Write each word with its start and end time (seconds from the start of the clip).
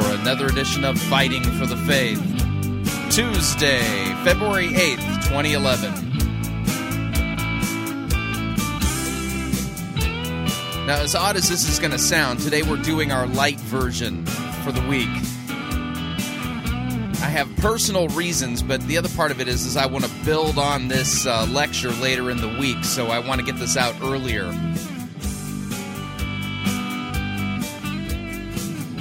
for 0.00 0.14
another 0.14 0.46
edition 0.46 0.84
of 0.84 0.98
Fighting 0.98 1.42
for 1.42 1.66
the 1.66 1.76
Faith. 1.76 2.20
Tuesday, 3.10 3.80
February 4.24 4.68
8th, 4.68 5.24
2011. 5.24 5.92
Now, 10.86 11.00
as 11.00 11.14
odd 11.14 11.36
as 11.36 11.48
this 11.48 11.68
is 11.68 11.78
going 11.78 11.92
to 11.92 11.98
sound, 11.98 12.40
today 12.40 12.62
we're 12.62 12.82
doing 12.82 13.10
our 13.10 13.26
light 13.26 13.58
version 13.60 14.26
for 14.64 14.72
the 14.72 14.86
week. 14.86 15.08
I 17.22 17.28
have 17.30 17.48
personal 17.56 18.08
reasons, 18.08 18.62
but 18.62 18.82
the 18.82 18.98
other 18.98 19.08
part 19.10 19.30
of 19.30 19.40
it 19.40 19.48
is, 19.48 19.64
is 19.64 19.76
I 19.76 19.86
want 19.86 20.04
to 20.04 20.24
build 20.24 20.58
on 20.58 20.88
this 20.88 21.26
uh, 21.26 21.46
lecture 21.46 21.90
later 21.92 22.30
in 22.30 22.38
the 22.38 22.56
week, 22.58 22.84
so 22.84 23.08
I 23.08 23.18
want 23.18 23.40
to 23.40 23.46
get 23.46 23.58
this 23.58 23.76
out 23.76 23.94
earlier. 24.02 24.52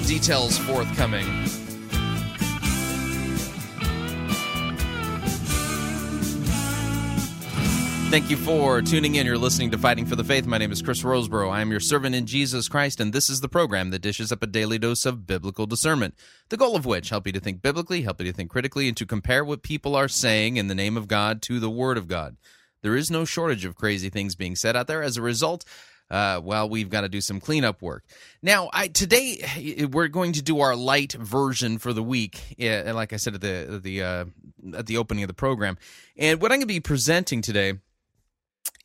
Details 0.07 0.57
forthcoming. 0.59 1.25
Thank 8.11 8.29
you 8.29 8.37
for 8.37 8.83
tuning 8.83 9.15
in. 9.15 9.25
You're 9.25 9.37
listening 9.37 9.71
to 9.71 9.79
Fighting 9.79 10.05
for 10.05 10.15
the 10.15 10.23
Faith. 10.23 10.45
My 10.45 10.59
name 10.59 10.71
is 10.71 10.83
Chris 10.83 11.01
Rosebrough. 11.01 11.51
I 11.51 11.61
am 11.61 11.71
your 11.71 11.79
servant 11.79 12.13
in 12.13 12.27
Jesus 12.27 12.69
Christ, 12.69 12.99
and 12.99 13.11
this 13.11 13.29
is 13.31 13.41
the 13.41 13.49
program 13.49 13.89
that 13.89 14.03
dishes 14.03 14.31
up 14.31 14.43
a 14.43 14.47
daily 14.47 14.77
dose 14.77 15.07
of 15.07 15.25
biblical 15.25 15.65
discernment. 15.65 16.13
The 16.49 16.55
goal 16.55 16.75
of 16.75 16.85
which 16.85 17.09
help 17.09 17.25
you 17.25 17.33
to 17.33 17.39
think 17.39 17.63
biblically, 17.63 18.03
help 18.03 18.21
you 18.21 18.27
to 18.27 18.33
think 18.33 18.51
critically, 18.51 18.87
and 18.87 18.95
to 18.95 19.07
compare 19.07 19.43
what 19.43 19.63
people 19.63 19.95
are 19.95 20.07
saying 20.07 20.57
in 20.57 20.67
the 20.67 20.75
name 20.75 20.97
of 20.97 21.07
God 21.07 21.41
to 21.41 21.59
the 21.59 21.69
Word 21.69 21.97
of 21.97 22.07
God. 22.07 22.37
There 22.83 22.95
is 22.95 23.09
no 23.09 23.25
shortage 23.25 23.65
of 23.65 23.75
crazy 23.75 24.09
things 24.09 24.35
being 24.35 24.55
said 24.55 24.75
out 24.75 24.85
there. 24.85 25.01
As 25.01 25.17
a 25.17 25.21
result, 25.23 25.65
uh, 26.09 26.39
well, 26.43 26.69
we've 26.69 26.89
got 26.89 27.01
to 27.01 27.09
do 27.09 27.21
some 27.21 27.39
cleanup 27.39 27.81
work. 27.81 28.03
Now, 28.41 28.69
I, 28.71 28.87
today 28.87 29.87
we're 29.91 30.07
going 30.07 30.33
to 30.33 30.41
do 30.41 30.59
our 30.59 30.75
light 30.75 31.13
version 31.13 31.77
for 31.77 31.93
the 31.93 32.03
week, 32.03 32.55
uh, 32.61 32.93
like 32.93 33.13
I 33.13 33.17
said 33.17 33.35
at 33.35 33.41
the 33.41 33.79
the 33.81 34.03
uh, 34.03 34.25
at 34.77 34.85
the 34.85 34.97
opening 34.97 35.23
of 35.23 35.27
the 35.27 35.33
program. 35.33 35.77
And 36.17 36.41
what 36.41 36.51
I'm 36.51 36.59
going 36.59 36.67
to 36.67 36.73
be 36.73 36.79
presenting 36.79 37.41
today 37.41 37.73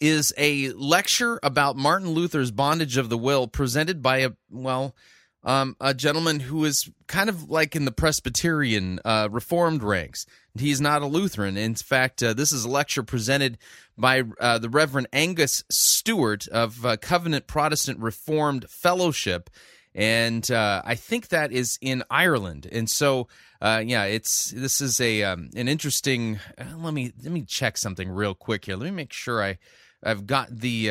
is 0.00 0.32
a 0.38 0.70
lecture 0.72 1.38
about 1.42 1.76
Martin 1.76 2.10
Luther's 2.10 2.50
bondage 2.50 2.97
of 2.97 3.10
the 3.10 3.19
will, 3.19 3.47
presented 3.47 4.03
by 4.03 4.19
a 4.19 4.30
well. 4.50 4.94
Um, 5.43 5.75
a 5.81 5.95
gentleman 5.95 6.41
who 6.41 6.67
is 6.67 6.91
kind 7.06 7.31
of 7.31 7.49
like 7.49 7.75
in 7.75 7.87
the 7.87 7.93
Presbyterian 7.93 9.01
uh, 9.06 9.28
Reformed 9.31 9.83
ranks. 9.83 10.27
He's 10.59 10.83
not 10.83 11.01
a 11.01 11.06
Lutheran. 11.06 11.56
In 11.56 11.75
fact, 11.75 12.23
uh, 12.23 12.34
this 12.34 12.53
is 12.53 12.65
a 12.65 12.69
lecture 12.69 13.03
presented 13.03 13.56
by 13.97 14.25
uh, 14.39 14.59
the 14.59 14.69
Reverend 14.69 15.09
Angus 15.12 15.65
Stewart 15.71 16.47
of 16.49 16.84
uh, 16.84 16.99
Covenant 16.99 17.47
Protestant 17.47 18.01
Reformed 18.01 18.69
Fellowship, 18.69 19.49
and 19.95 20.51
uh, 20.51 20.83
I 20.84 20.95
think 20.95 21.28
that 21.28 21.53
is 21.53 21.78
in 21.81 22.03
Ireland. 22.11 22.69
And 22.71 22.91
so, 22.91 23.28
uh, 23.62 23.83
yeah, 23.84 24.05
it's 24.05 24.51
this 24.51 24.83
is 24.83 25.01
a 25.01 25.22
um, 25.22 25.51
an 25.57 25.69
interesting. 25.69 26.39
let 26.77 26.93
me 26.93 27.12
let 27.22 27.33
me 27.33 27.43
check 27.43 27.78
something 27.78 28.11
real 28.11 28.34
quick 28.34 28.67
here. 28.67 28.77
Let 28.77 28.84
me 28.84 28.91
make 28.91 29.12
sure 29.12 29.43
I. 29.43 29.59
I've 30.03 30.27
got 30.27 30.49
the 30.49 30.89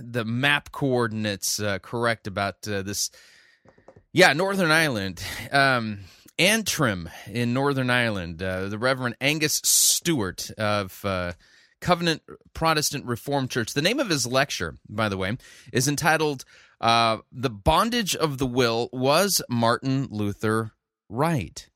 the 0.00 0.24
map 0.24 0.72
coordinates 0.72 1.60
correct 1.82 2.26
about 2.26 2.62
this. 2.62 3.10
Yeah, 4.16 4.32
Northern 4.32 4.70
Ireland, 4.70 5.22
um, 5.52 5.98
Antrim 6.38 7.10
in 7.30 7.52
Northern 7.52 7.90
Ireland. 7.90 8.42
Uh, 8.42 8.70
the 8.70 8.78
Reverend 8.78 9.16
Angus 9.20 9.60
Stewart 9.62 10.50
of 10.52 11.04
uh, 11.04 11.34
Covenant 11.82 12.22
Protestant 12.54 13.04
Reformed 13.04 13.50
Church. 13.50 13.74
The 13.74 13.82
name 13.82 14.00
of 14.00 14.08
his 14.08 14.26
lecture, 14.26 14.76
by 14.88 15.10
the 15.10 15.18
way, 15.18 15.36
is 15.70 15.86
entitled 15.86 16.46
uh, 16.80 17.18
"The 17.30 17.50
Bondage 17.50 18.16
of 18.16 18.38
the 18.38 18.46
Will 18.46 18.88
Was 18.90 19.42
Martin 19.50 20.08
Luther 20.10 20.72
Right." 21.10 21.68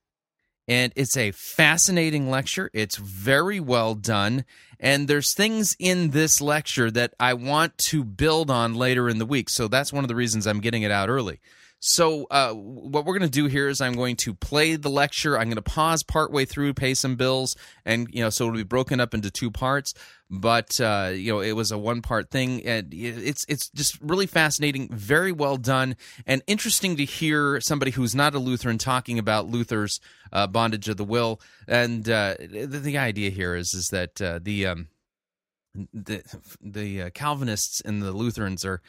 And 0.67 0.95
it's 0.97 1.19
a 1.19 1.33
fascinating 1.33 2.31
lecture. 2.31 2.71
It's 2.73 2.97
very 2.97 3.61
well 3.61 3.95
done. 3.95 4.47
And 4.79 5.09
there's 5.09 5.35
things 5.35 5.77
in 5.79 6.13
this 6.13 6.41
lecture 6.41 6.91
that 6.91 7.13
I 7.21 7.35
want 7.35 7.77
to 7.91 8.03
build 8.03 8.51
on 8.51 8.73
later 8.73 9.11
in 9.11 9.19
the 9.19 9.27
week. 9.27 9.51
So 9.51 9.69
that's 9.69 9.93
one 9.93 10.05
of 10.05 10.09
the 10.09 10.15
reasons 10.15 10.47
I'm 10.47 10.61
getting 10.61 10.85
it 10.85 10.91
out 10.91 11.11
early. 11.11 11.39
So 11.81 12.27
uh, 12.31 12.53
what 12.53 13.07
we're 13.07 13.19
going 13.19 13.31
to 13.31 13.39
do 13.41 13.47
here 13.47 13.69
is 13.69 13.81
I'm 13.81 13.95
going 13.95 14.17
to 14.17 14.35
play 14.35 14.77
the 14.77 14.91
lecture. 14.91 15.39
I'm 15.39 15.47
going 15.47 15.57
to 15.57 15.63
pause 15.63 16.03
partway 16.03 16.45
through, 16.45 16.75
pay 16.75 16.93
some 16.93 17.17
bills, 17.17 17.57
and 17.87 18.07
you 18.13 18.23
know, 18.23 18.29
so 18.29 18.45
it'll 18.45 18.59
be 18.59 18.65
broken 18.65 19.01
up 19.01 19.15
into 19.15 19.31
two 19.31 19.51
parts. 19.51 19.95
But 20.29 20.79
uh, 20.79 21.13
you 21.15 21.33
know, 21.33 21.41
it 21.41 21.53
was 21.53 21.73
a 21.73 21.79
one 21.79 22.03
part 22.03 22.31
thing, 22.31 22.67
and 22.67 22.93
it's 22.93 23.47
it's 23.49 23.71
just 23.71 23.99
really 24.03 24.27
fascinating, 24.27 24.89
very 24.93 25.33
well 25.33 25.57
done, 25.57 25.97
and 26.27 26.43
interesting 26.47 26.97
to 26.99 27.05
hear 27.07 27.63
somebody 27.63 27.93
who's 27.93 28.15
not 28.15 28.35
a 28.35 28.39
Lutheran 28.39 28.77
talking 28.77 29.19
about 29.19 29.49
Luther's 29.49 30.01
uh, 30.33 30.47
bondage 30.47 30.87
of 30.89 30.99
the 30.99 31.05
will. 31.05 31.41
And 31.67 32.09
uh, 32.09 32.35
the, 32.39 32.67
the, 32.67 32.99
idea 32.99 33.31
here 33.31 33.57
is 33.57 33.73
is 33.73 33.89
that 33.89 34.21
uh, 34.21 34.39
the 34.43 34.67
um, 34.67 34.89
the 35.95 36.23
the 36.61 37.03
uh, 37.03 37.11
Calvinists 37.11 37.81
and 37.81 38.03
the 38.03 38.13
Lutherans 38.13 38.67
are 38.67 38.83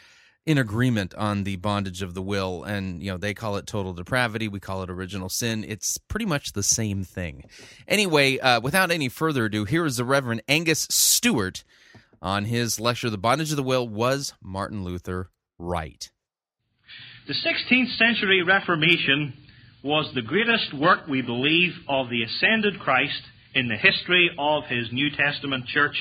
in 0.45 0.57
agreement 0.57 1.13
on 1.15 1.43
the 1.43 1.55
bondage 1.57 2.01
of 2.01 2.13
the 2.13 2.21
will 2.21 2.63
and 2.63 3.03
you 3.03 3.11
know 3.11 3.17
they 3.17 3.33
call 3.33 3.57
it 3.57 3.67
total 3.67 3.93
depravity 3.93 4.47
we 4.47 4.59
call 4.59 4.81
it 4.83 4.89
original 4.89 5.29
sin. 5.29 5.63
It's 5.67 5.97
pretty 5.97 6.25
much 6.25 6.53
the 6.53 6.63
same 6.63 7.03
thing. 7.03 7.45
Anyway 7.87 8.39
uh, 8.39 8.59
without 8.59 8.91
any 8.91 9.09
further 9.09 9.45
ado 9.45 9.65
here 9.65 9.85
is 9.85 9.97
the 9.97 10.05
reverend 10.05 10.41
angus 10.47 10.87
stewart 10.89 11.63
on 12.21 12.45
his 12.45 12.79
lecture 12.79 13.09
the 13.09 13.17
bondage 13.17 13.51
of 13.51 13.57
the 13.57 13.63
will 13.63 13.87
was 13.87 14.33
martin 14.41 14.83
luther 14.83 15.29
right? 15.59 16.09
The 17.27 17.33
16th 17.33 17.97
century 17.97 18.41
reformation 18.41 19.33
was 19.83 20.11
the 20.13 20.21
greatest 20.21 20.73
work 20.73 21.07
we 21.07 21.21
believe 21.21 21.73
of 21.87 22.09
the 22.09 22.23
ascended 22.23 22.79
christ 22.79 23.21
in 23.53 23.67
the 23.67 23.77
history 23.77 24.31
of 24.39 24.65
his 24.65 24.91
new 24.91 25.09
testament 25.11 25.67
church. 25.67 25.95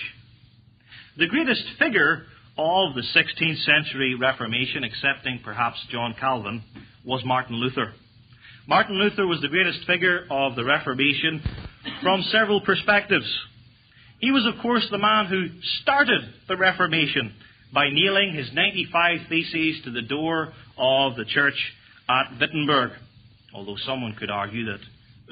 The 1.19 1.27
greatest 1.27 1.65
figure 1.79 2.27
of 2.61 2.95
the 2.95 3.01
16th 3.01 3.65
century 3.65 4.15
Reformation, 4.15 4.85
excepting 4.85 5.41
perhaps 5.43 5.79
John 5.91 6.15
Calvin, 6.21 6.63
was 7.07 7.25
Martin 7.25 7.57
Luther. 7.57 7.95
Martin 8.69 8.97
Luther 8.97 9.27
was 9.27 9.41
the 9.41 9.49
greatest 9.49 9.87
figure 9.87 10.27
of 10.31 10.57
the 10.57 10.65
Reformation 10.65 11.43
from 12.03 12.23
several 12.25 12.61
perspectives. 12.61 13.27
He 14.19 14.31
was, 14.31 14.47
of 14.47 14.61
course, 14.61 14.87
the 14.91 14.99
man 14.99 15.27
who 15.27 15.47
started 15.81 16.21
the 16.49 16.57
Reformation 16.59 17.33
by 17.73 17.89
nailing 17.91 18.35
his 18.35 18.53
95 18.53 19.21
Theses 19.31 19.83
to 19.85 19.91
the 19.91 20.03
door 20.03 20.53
of 20.77 21.17
the 21.17 21.25
church 21.25 21.57
at 22.11 22.39
Wittenberg, 22.39 22.91
although 23.55 23.77
someone 23.87 24.15
could 24.19 24.31
argue 24.31 24.67
that 24.67 24.81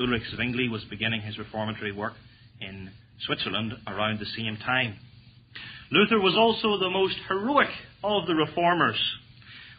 Ulrich 0.01 0.23
Zwingli 0.35 0.71
was 0.71 0.83
beginning 0.85 1.21
his 1.21 1.37
reformatory 1.37 1.93
work 1.93 2.15
in 2.63 2.91
Switzerland 3.21 3.75
around 3.87 4.19
the 4.19 4.27
same 4.37 4.57
time. 4.57 4.97
Luther 5.91 6.21
was 6.21 6.37
also 6.37 6.79
the 6.79 6.91
most 6.91 7.17
heroic 7.29 7.71
of 8.05 8.27
the 8.27 8.35
reformers. 8.35 9.01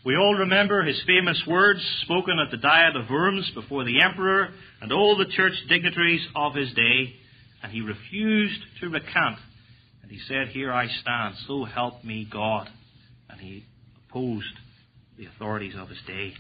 We 0.05 0.15
all 0.15 0.33
remember 0.33 0.83
his 0.83 1.01
famous 1.05 1.41
words 1.45 1.81
spoken 2.03 2.39
at 2.39 2.51
the 2.51 2.57
Diet 2.57 2.95
of 2.95 3.09
Worms 3.09 3.51
before 3.53 3.83
the 3.83 4.01
emperor 4.01 4.49
and 4.81 4.91
all 4.91 5.17
the 5.17 5.31
church 5.35 5.53
dignitaries 5.67 6.25
of 6.35 6.55
his 6.55 6.73
day, 6.73 7.13
and 7.61 7.71
he 7.71 7.81
refused 7.81 8.61
to 8.79 8.89
recant. 8.89 9.37
And 10.01 10.09
he 10.09 10.19
said, 10.27 10.47
Here 10.47 10.73
I 10.73 10.87
stand, 10.87 11.35
so 11.47 11.65
help 11.65 12.03
me 12.03 12.27
God. 12.31 12.69
And 13.29 13.39
he 13.39 13.65
opposed 14.09 14.45
the 15.17 15.25
authorities 15.25 15.75
of 15.77 15.89
his 15.89 15.99
day. 16.07 16.33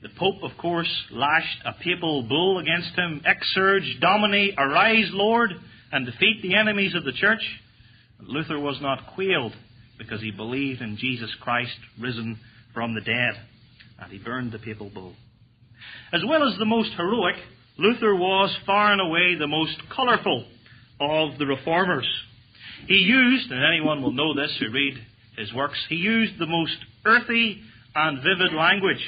The 0.00 0.08
Pope, 0.16 0.42
of 0.44 0.56
course, 0.56 0.88
lashed 1.10 1.58
a 1.66 1.72
papal 1.82 2.22
bull 2.22 2.60
against 2.60 2.96
him, 2.96 3.20
exsurge, 3.26 4.00
Domine, 4.00 4.54
arise, 4.56 5.10
Lord, 5.12 5.50
and 5.90 6.06
defeat 6.06 6.40
the 6.42 6.54
enemies 6.54 6.94
of 6.94 7.04
the 7.04 7.12
church. 7.12 7.42
Luther 8.20 8.58
was 8.58 8.80
not 8.80 9.14
quailed 9.14 9.52
because 9.98 10.20
he 10.20 10.30
believed 10.30 10.80
in 10.80 10.96
Jesus 10.96 11.30
Christ 11.40 11.76
risen 12.00 12.38
from 12.74 12.94
the 12.94 13.00
dead, 13.00 13.34
and 14.00 14.12
he 14.12 14.18
burned 14.18 14.52
the 14.52 14.58
papal 14.58 14.90
bull. 14.90 15.14
As 16.12 16.22
well 16.26 16.48
as 16.48 16.58
the 16.58 16.64
most 16.64 16.90
heroic, 16.96 17.36
Luther 17.78 18.14
was 18.14 18.56
far 18.66 18.92
and 18.92 19.00
away 19.00 19.36
the 19.36 19.46
most 19.46 19.76
colourful 19.94 20.46
of 21.00 21.38
the 21.38 21.46
reformers. 21.46 22.08
He 22.86 22.94
used, 22.94 23.50
and 23.50 23.64
anyone 23.64 24.02
will 24.02 24.12
know 24.12 24.34
this 24.34 24.56
who 24.58 24.70
read 24.70 24.94
his 25.36 25.52
works, 25.52 25.78
he 25.88 25.96
used 25.96 26.38
the 26.38 26.46
most 26.46 26.76
earthy 27.04 27.60
and 27.94 28.18
vivid 28.18 28.52
language. 28.52 29.04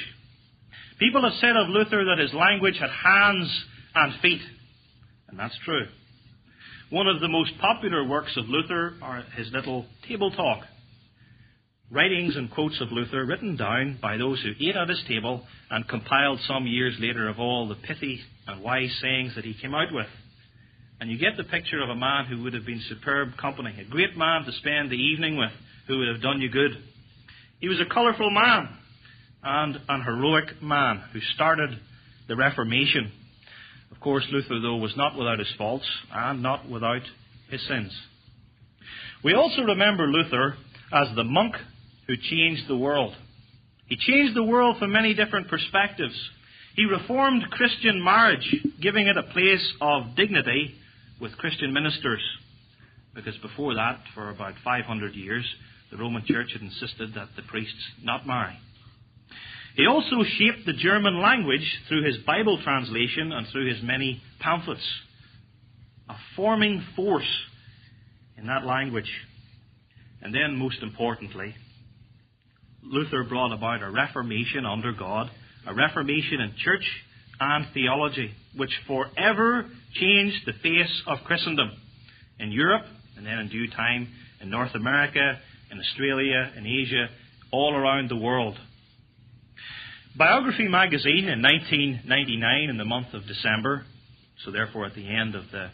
People 0.99 1.23
have 1.23 1.39
said 1.39 1.55
of 1.55 1.67
Luther 1.69 2.05
that 2.05 2.19
his 2.19 2.33
language 2.33 2.77
had 2.79 2.89
hands 2.89 3.65
and 3.95 4.19
feet, 4.21 4.41
and 5.27 5.37
that's 5.37 5.57
true. 5.65 5.85
One 6.91 7.07
of 7.07 7.21
the 7.21 7.29
most 7.29 7.57
popular 7.61 8.03
works 8.03 8.35
of 8.35 8.49
Luther 8.49 8.95
are 9.01 9.23
his 9.37 9.49
little 9.53 9.85
table 10.09 10.29
talk. 10.29 10.65
Writings 11.89 12.35
and 12.35 12.51
quotes 12.51 12.81
of 12.81 12.91
Luther 12.91 13.25
written 13.25 13.55
down 13.55 13.97
by 14.01 14.17
those 14.17 14.41
who 14.41 14.51
ate 14.59 14.75
at 14.75 14.89
his 14.89 15.01
table 15.07 15.47
and 15.69 15.87
compiled 15.87 16.41
some 16.45 16.67
years 16.67 16.97
later 16.99 17.29
of 17.29 17.39
all 17.39 17.69
the 17.69 17.75
pithy 17.75 18.19
and 18.45 18.61
wise 18.61 18.93
sayings 19.01 19.35
that 19.35 19.45
he 19.45 19.53
came 19.53 19.73
out 19.73 19.93
with. 19.93 20.09
And 20.99 21.09
you 21.09 21.17
get 21.17 21.37
the 21.37 21.45
picture 21.45 21.81
of 21.81 21.89
a 21.89 21.95
man 21.95 22.25
who 22.25 22.43
would 22.43 22.53
have 22.53 22.65
been 22.65 22.83
superb 22.89 23.37
company, 23.37 23.73
a 23.79 23.89
great 23.89 24.17
man 24.17 24.43
to 24.43 24.51
spend 24.51 24.91
the 24.91 24.95
evening 24.95 25.37
with, 25.37 25.51
who 25.87 25.97
would 25.97 26.09
have 26.09 26.21
done 26.21 26.41
you 26.41 26.49
good. 26.49 26.71
He 27.61 27.69
was 27.69 27.79
a 27.79 27.85
colourful 27.85 28.31
man 28.31 28.67
and 29.41 29.77
an 29.87 30.01
heroic 30.01 30.61
man 30.61 31.03
who 31.13 31.21
started 31.35 31.69
the 32.27 32.35
Reformation 32.35 33.13
course, 34.01 34.25
Luther, 34.31 34.59
though, 34.59 34.77
was 34.77 34.95
not 34.97 35.17
without 35.17 35.39
his 35.39 35.51
faults 35.57 35.89
and 36.11 36.41
not 36.41 36.69
without 36.69 37.03
his 37.49 37.65
sins. 37.67 37.91
We 39.23 39.33
also 39.33 39.61
remember 39.61 40.07
Luther 40.07 40.55
as 40.91 41.07
the 41.15 41.23
monk 41.23 41.55
who 42.07 42.15
changed 42.17 42.67
the 42.67 42.77
world. 42.77 43.15
He 43.87 43.97
changed 43.97 44.35
the 44.35 44.43
world 44.43 44.77
from 44.79 44.91
many 44.91 45.13
different 45.13 45.47
perspectives. 45.47 46.15
He 46.75 46.85
reformed 46.85 47.43
Christian 47.51 48.03
marriage, 48.03 48.55
giving 48.81 49.07
it 49.07 49.17
a 49.17 49.23
place 49.23 49.73
of 49.81 50.15
dignity 50.15 50.75
with 51.19 51.37
Christian 51.37 51.73
ministers. 51.73 52.21
Because 53.13 53.37
before 53.37 53.75
that, 53.75 53.99
for 54.15 54.29
about 54.29 54.53
500 54.63 55.13
years, 55.13 55.45
the 55.91 55.97
Roman 55.97 56.23
Church 56.25 56.53
had 56.53 56.61
insisted 56.61 57.13
that 57.15 57.29
the 57.35 57.41
priests 57.43 57.83
not 58.01 58.25
marry. 58.25 58.57
He 59.75 59.87
also 59.87 60.23
shaped 60.37 60.65
the 60.65 60.73
German 60.73 61.21
language 61.21 61.79
through 61.87 62.03
his 62.03 62.17
Bible 62.25 62.61
translation 62.63 63.31
and 63.31 63.47
through 63.47 63.73
his 63.73 63.81
many 63.81 64.21
pamphlets, 64.39 64.85
a 66.09 66.15
forming 66.35 66.83
force 66.95 67.29
in 68.37 68.47
that 68.47 68.65
language. 68.65 69.09
And 70.21 70.35
then, 70.35 70.57
most 70.57 70.81
importantly, 70.81 71.55
Luther 72.83 73.23
brought 73.23 73.53
about 73.53 73.81
a 73.81 73.89
reformation 73.89 74.65
under 74.65 74.91
God, 74.91 75.29
a 75.65 75.73
reformation 75.73 76.41
in 76.41 76.53
church 76.57 76.85
and 77.39 77.65
theology, 77.73 78.31
which 78.55 78.71
forever 78.87 79.65
changed 79.93 80.45
the 80.45 80.53
face 80.61 81.01
of 81.07 81.19
Christendom 81.25 81.71
in 82.39 82.51
Europe, 82.51 82.85
and 83.15 83.25
then 83.25 83.39
in 83.39 83.49
due 83.49 83.69
time 83.69 84.09
in 84.41 84.49
North 84.49 84.75
America, 84.75 85.39
in 85.71 85.79
Australia, 85.79 86.51
in 86.57 86.65
Asia, 86.65 87.07
all 87.51 87.75
around 87.75 88.09
the 88.09 88.17
world. 88.17 88.57
Biography 90.17 90.67
magazine 90.67 91.29
in 91.29 91.41
1999, 91.41 92.69
in 92.69 92.77
the 92.77 92.83
month 92.83 93.13
of 93.13 93.25
December, 93.27 93.85
so 94.43 94.51
therefore 94.51 94.85
at 94.85 94.93
the 94.93 95.07
end 95.07 95.35
of 95.35 95.45
the 95.51 95.69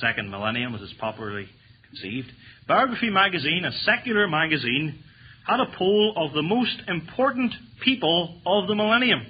second 0.00 0.30
millennium 0.30 0.74
as 0.74 0.82
it's 0.82 0.92
popularly 1.00 1.46
conceived, 1.88 2.28
Biography 2.68 3.08
magazine, 3.08 3.64
a 3.64 3.72
secular 3.84 4.28
magazine, 4.28 5.02
had 5.46 5.60
a 5.60 5.76
poll 5.78 6.12
of 6.16 6.34
the 6.34 6.42
most 6.42 6.76
important 6.88 7.52
people 7.82 8.38
of 8.44 8.68
the 8.68 8.74
millennium. 8.74 9.22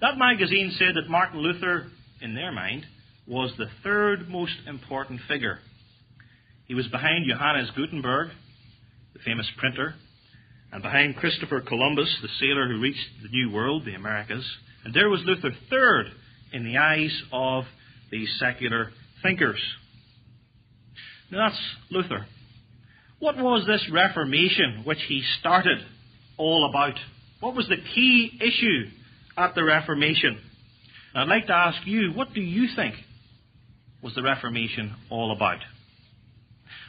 That 0.00 0.18
magazine 0.18 0.74
said 0.78 0.94
that 0.94 1.10
Martin 1.10 1.40
Luther, 1.40 1.86
in 2.20 2.34
their 2.34 2.52
mind, 2.52 2.86
was 3.26 3.52
the 3.58 3.66
third 3.82 4.28
most 4.28 4.54
important 4.68 5.20
figure. 5.26 5.58
He 6.66 6.74
was 6.74 6.86
behind 6.88 7.26
Johannes 7.28 7.70
Gutenberg, 7.74 8.28
the 9.14 9.20
famous 9.20 9.50
printer, 9.58 9.94
and 10.72 10.82
behind 10.82 11.16
Christopher 11.16 11.60
Columbus, 11.60 12.08
the 12.22 12.28
sailor 12.40 12.68
who 12.68 12.80
reached 12.80 13.06
the 13.22 13.28
New 13.28 13.50
World, 13.50 13.84
the 13.84 13.94
Americas. 13.94 14.44
And 14.84 14.92
there 14.94 15.08
was 15.08 15.20
Luther 15.24 15.50
third 15.70 16.06
in 16.52 16.64
the 16.64 16.76
eyes 16.78 17.22
of 17.32 17.64
these 18.10 18.28
secular 18.38 18.90
thinkers. 19.22 19.60
Now 21.30 21.48
that's 21.48 21.60
Luther. 21.90 22.26
What 23.18 23.36
was 23.36 23.66
this 23.66 23.88
Reformation 23.90 24.82
which 24.84 25.00
he 25.08 25.22
started 25.40 25.78
all 26.36 26.68
about? 26.68 26.94
What 27.40 27.54
was 27.54 27.68
the 27.68 27.76
key 27.94 28.38
issue 28.40 28.90
at 29.36 29.54
the 29.54 29.64
Reformation? 29.64 30.38
And 31.14 31.22
I'd 31.22 31.34
like 31.34 31.46
to 31.46 31.54
ask 31.54 31.86
you, 31.86 32.12
what 32.12 32.34
do 32.34 32.40
you 32.40 32.68
think 32.76 32.94
was 34.02 34.14
the 34.14 34.22
Reformation 34.22 34.94
all 35.10 35.32
about? 35.32 35.58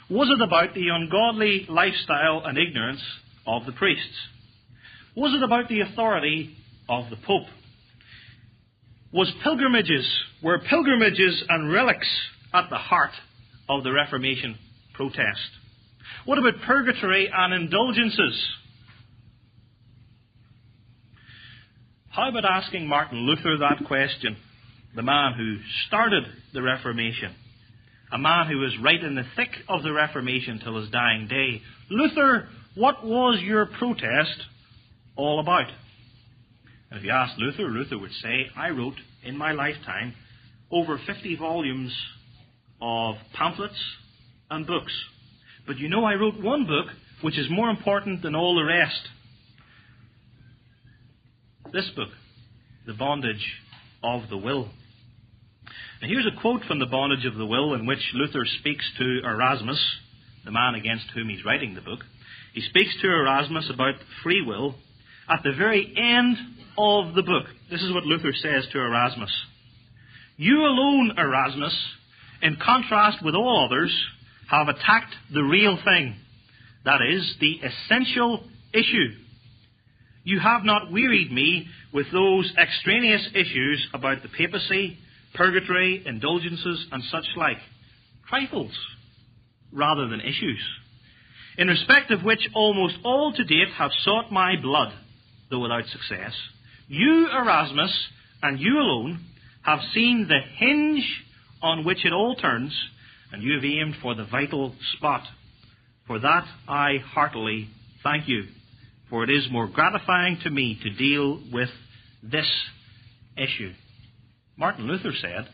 Was 0.09 0.29
it 0.29 0.41
about 0.41 0.73
the 0.73 0.89
ungodly 0.89 1.65
lifestyle 1.69 2.43
and 2.45 2.57
ignorance 2.57 3.01
of 3.47 3.65
the 3.65 3.71
priests? 3.71 4.03
Was 5.15 5.33
it 5.33 5.43
about 5.43 5.69
the 5.69 5.81
authority 5.81 6.55
of 6.87 7.09
the 7.09 7.15
Pope? 7.25 7.47
Was 9.11 9.31
pilgrimages, 9.43 10.05
were 10.43 10.59
pilgrimages 10.59 11.43
and 11.49 11.71
relics 11.71 12.07
at 12.53 12.69
the 12.69 12.77
heart 12.77 13.11
of 13.69 13.83
the 13.83 13.91
Reformation 13.91 14.57
protest? 14.93 15.49
What 16.25 16.37
about 16.37 16.61
purgatory 16.65 17.31
and 17.33 17.53
indulgences? 17.53 18.47
How 22.09 22.29
about 22.29 22.45
asking 22.45 22.87
Martin 22.87 23.19
Luther 23.19 23.57
that 23.59 23.87
question? 23.87 24.37
The 24.95 25.03
man 25.03 25.33
who 25.37 25.57
started 25.87 26.23
the 26.53 26.61
Reformation. 26.61 27.33
A 28.11 28.17
man 28.17 28.47
who 28.47 28.57
was 28.57 28.75
right 28.81 29.03
in 29.03 29.15
the 29.15 29.25
thick 29.35 29.51
of 29.69 29.83
the 29.83 29.93
Reformation 29.93 30.59
till 30.63 30.79
his 30.81 30.89
dying 30.89 31.27
day. 31.27 31.61
Luther, 31.89 32.49
what 32.77 33.03
was 33.03 33.39
your 33.41 33.65
protest 33.65 34.39
all 35.15 35.39
about? 35.39 35.67
And 36.89 36.99
if 36.99 37.03
you 37.03 37.11
asked 37.11 37.39
Luther, 37.39 37.63
Luther 37.63 37.97
would 37.97 38.11
say, 38.21 38.45
I 38.55 38.69
wrote 38.69 38.95
in 39.23 39.35
my 39.35 39.51
lifetime 39.51 40.13
over 40.71 40.99
50 41.05 41.35
volumes 41.37 41.91
of 42.79 43.15
pamphlets 43.33 43.81
and 44.51 44.67
books. 44.67 44.93
But 45.65 45.77
you 45.77 45.89
know, 45.89 46.05
I 46.05 46.13
wrote 46.13 46.39
one 46.39 46.65
book 46.65 46.85
which 47.21 47.37
is 47.37 47.47
more 47.49 47.69
important 47.69 48.21
than 48.21 48.35
all 48.35 48.55
the 48.55 48.63
rest. 48.63 49.07
This 51.73 51.89
book, 51.95 52.09
The 52.85 52.93
Bondage 52.93 53.45
of 54.03 54.29
the 54.29 54.37
Will. 54.37 54.69
Now, 56.01 56.07
here's 56.07 56.27
a 56.27 56.41
quote 56.41 56.63
from 56.65 56.77
The 56.79 56.85
Bondage 56.85 57.25
of 57.25 57.35
the 57.35 57.45
Will 57.45 57.73
in 57.73 57.87
which 57.87 58.11
Luther 58.13 58.45
speaks 58.59 58.85
to 58.99 59.21
Erasmus, 59.23 59.83
the 60.45 60.51
man 60.51 60.75
against 60.75 61.07
whom 61.15 61.29
he's 61.29 61.43
writing 61.43 61.73
the 61.73 61.81
book. 61.81 62.01
He 62.57 62.63
speaks 62.63 62.95
to 63.03 63.07
Erasmus 63.07 63.69
about 63.71 63.93
free 64.23 64.41
will 64.41 64.73
at 65.29 65.43
the 65.43 65.53
very 65.55 65.93
end 65.95 66.37
of 66.75 67.13
the 67.13 67.21
book. 67.21 67.45
This 67.69 67.83
is 67.83 67.93
what 67.93 68.03
Luther 68.03 68.33
says 68.33 68.65
to 68.71 68.79
Erasmus. 68.79 69.29
You 70.37 70.61
alone, 70.61 71.11
Erasmus, 71.19 71.77
in 72.41 72.57
contrast 72.65 73.23
with 73.23 73.35
all 73.35 73.67
others, 73.67 73.95
have 74.49 74.69
attacked 74.69 75.13
the 75.31 75.43
real 75.43 75.77
thing. 75.85 76.15
That 76.83 76.97
is, 77.07 77.35
the 77.39 77.59
essential 77.61 78.43
issue. 78.73 79.09
You 80.23 80.39
have 80.39 80.63
not 80.63 80.91
wearied 80.91 81.31
me 81.31 81.67
with 81.93 82.07
those 82.11 82.51
extraneous 82.57 83.29
issues 83.35 83.87
about 83.93 84.23
the 84.23 84.29
papacy, 84.29 84.97
purgatory, 85.35 86.01
indulgences, 86.07 86.87
and 86.91 87.03
such 87.11 87.27
like. 87.35 87.59
Trifles, 88.27 88.75
rather 89.71 90.07
than 90.07 90.21
issues 90.21 90.59
in 91.57 91.67
respect 91.67 92.11
of 92.11 92.23
which 92.23 92.47
almost 92.53 92.95
all 93.03 93.33
to 93.33 93.43
date 93.43 93.69
have 93.77 93.91
sought 94.03 94.31
my 94.31 94.55
blood, 94.61 94.93
though 95.49 95.59
without 95.59 95.85
success, 95.87 96.33
you, 96.87 97.27
Erasmus, 97.29 98.07
and 98.41 98.59
you 98.59 98.77
alone, 98.77 99.19
have 99.63 99.79
seen 99.93 100.27
the 100.27 100.39
hinge 100.57 101.03
on 101.61 101.83
which 101.83 102.05
it 102.05 102.13
all 102.13 102.35
turns, 102.35 102.73
and 103.31 103.41
you 103.43 103.55
have 103.55 103.65
aimed 103.65 103.95
for 104.01 104.15
the 104.15 104.25
vital 104.25 104.73
spot. 104.95 105.23
For 106.05 106.19
that 106.19 106.45
I 106.67 106.97
heartily 107.03 107.69
thank 108.03 108.27
you, 108.27 108.43
for 109.09 109.23
it 109.23 109.29
is 109.29 109.47
more 109.51 109.67
gratifying 109.67 110.39
to 110.43 110.49
me 110.49 110.79
to 110.83 110.89
deal 110.91 111.41
with 111.51 111.69
this 112.23 112.47
issue. 113.35 113.73
Martin 114.57 114.87
Luther 114.87 115.11
said, 115.19 115.47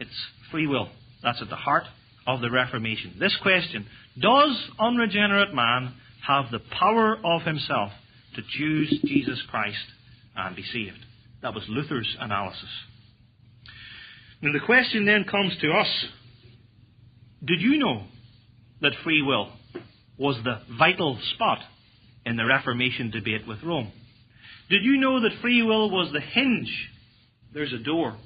it's 0.00 0.10
free 0.50 0.66
will. 0.66 0.88
That's 1.22 1.40
at 1.40 1.48
the 1.48 1.56
heart 1.56 1.84
of 2.26 2.40
the 2.40 2.50
Reformation. 2.50 3.16
This 3.18 3.36
question 3.42 3.86
Does 4.20 4.70
unregenerate 4.78 5.54
man 5.54 5.94
have 6.26 6.50
the 6.50 6.60
power 6.78 7.18
of 7.24 7.42
himself 7.42 7.90
to 8.34 8.42
choose 8.58 9.00
Jesus 9.04 9.40
Christ 9.50 9.84
and 10.36 10.56
be 10.56 10.62
saved. 10.62 11.04
That 11.42 11.54
was 11.54 11.64
Luther's 11.68 12.16
analysis. 12.18 12.68
Now 14.40 14.52
the 14.52 14.64
question 14.64 15.06
then 15.06 15.24
comes 15.24 15.56
to 15.60 15.70
us 15.72 16.06
Did 17.44 17.60
you 17.60 17.78
know 17.78 18.04
that 18.80 18.92
free 19.04 19.22
will 19.22 19.52
was 20.18 20.36
the 20.44 20.60
vital 20.78 21.18
spot 21.34 21.58
in 22.24 22.36
the 22.36 22.44
Reformation 22.44 23.10
debate 23.10 23.46
with 23.46 23.62
Rome? 23.62 23.92
Did 24.70 24.82
you 24.82 24.96
know 24.98 25.20
that 25.20 25.40
free 25.42 25.62
will 25.62 25.90
was 25.90 26.12
the 26.12 26.20
hinge? 26.20 26.72
There's 27.52 27.72
a 27.72 27.78
door. 27.78 28.16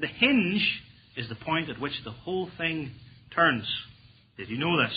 The 0.00 0.06
hinge 0.06 0.82
is 1.16 1.28
the 1.28 1.34
point 1.34 1.68
at 1.68 1.80
which 1.80 1.92
the 2.04 2.12
whole 2.12 2.48
thing 2.56 2.92
turns. 3.34 3.66
Did 4.36 4.48
you 4.48 4.58
know 4.58 4.80
this? 4.80 4.94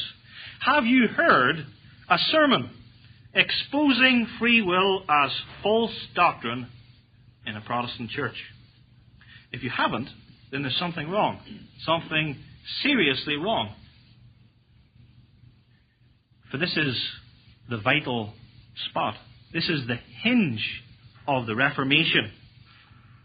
Have 0.62 0.86
you 0.86 1.07
heard 1.07 1.65
a 2.10 2.17
sermon 2.31 2.69
exposing 3.33 4.27
free 4.39 4.62
will 4.62 5.03
as 5.10 5.31
false 5.63 5.95
doctrine 6.15 6.67
in 7.45 7.55
a 7.55 7.62
Protestant 7.62 8.10
church? 8.10 8.36
If 9.51 9.63
you 9.63 9.69
haven't, 9.69 10.10
then 10.51 10.62
there's 10.62 10.77
something 10.77 11.10
wrong. 11.10 11.39
Something 11.86 12.38
seriously 12.83 13.36
wrong. 13.36 13.74
For 16.51 16.57
this 16.57 16.75
is 16.75 17.01
the 17.69 17.77
vital 17.77 18.33
spot. 18.89 19.15
This 19.53 19.67
is 19.69 19.88
the 19.88 19.98
hinge 20.24 20.83
of 21.27 21.45
the 21.48 21.55
Reformation. 21.55 22.31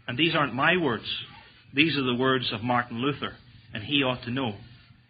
And 0.07 0.17
these 0.17 0.35
aren't 0.35 0.53
my 0.53 0.77
words. 0.77 1.05
These 1.73 1.97
are 1.97 2.03
the 2.03 2.15
words 2.15 2.51
of 2.53 2.63
Martin 2.63 3.01
Luther. 3.01 3.35
And 3.73 3.83
he 3.83 4.03
ought 4.03 4.23
to 4.23 4.31
know 4.31 4.55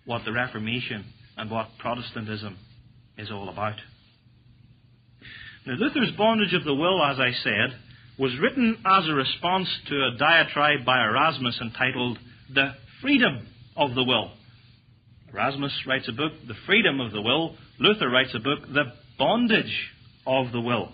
what 0.05 0.25
the 0.25 0.31
Reformation 0.31 1.05
and 1.38 1.50
what 1.51 1.70
Protestantism 1.79 2.58
is 3.17 3.32
all 3.32 3.50
about. 3.50 3.75
Now, 5.65 5.74
Luther's 5.74 6.15
bondage 6.17 6.53
of 6.53 6.63
the 6.63 6.74
will, 6.74 7.03
as 7.03 7.20
I 7.20 7.32
said, 7.44 7.77
was 8.17 8.38
written 8.41 8.77
as 8.86 9.08
a 9.08 9.13
response 9.13 9.67
to 9.89 9.96
a 9.96 10.17
diatribe 10.17 10.86
by 10.86 11.03
Erasmus 11.03 11.60
entitled 11.62 12.17
The 12.53 12.74
Freedom 13.01 13.46
of 13.75 13.94
the 13.94 14.03
Will. 14.03 14.32
Erasmus 15.32 15.74
writes 15.86 16.08
a 16.08 16.13
book, 16.13 16.32
The 16.48 16.56
Freedom 16.65 17.00
of 17.00 17.12
the 17.12 17.22
Will. 17.22 17.56
Luther 17.79 18.10
writes 18.10 18.34
a 18.34 18.39
book, 18.39 18.62
The 18.74 18.94
Bondage 19.20 19.91
of 20.25 20.51
the 20.51 20.62
Will. 20.62 20.91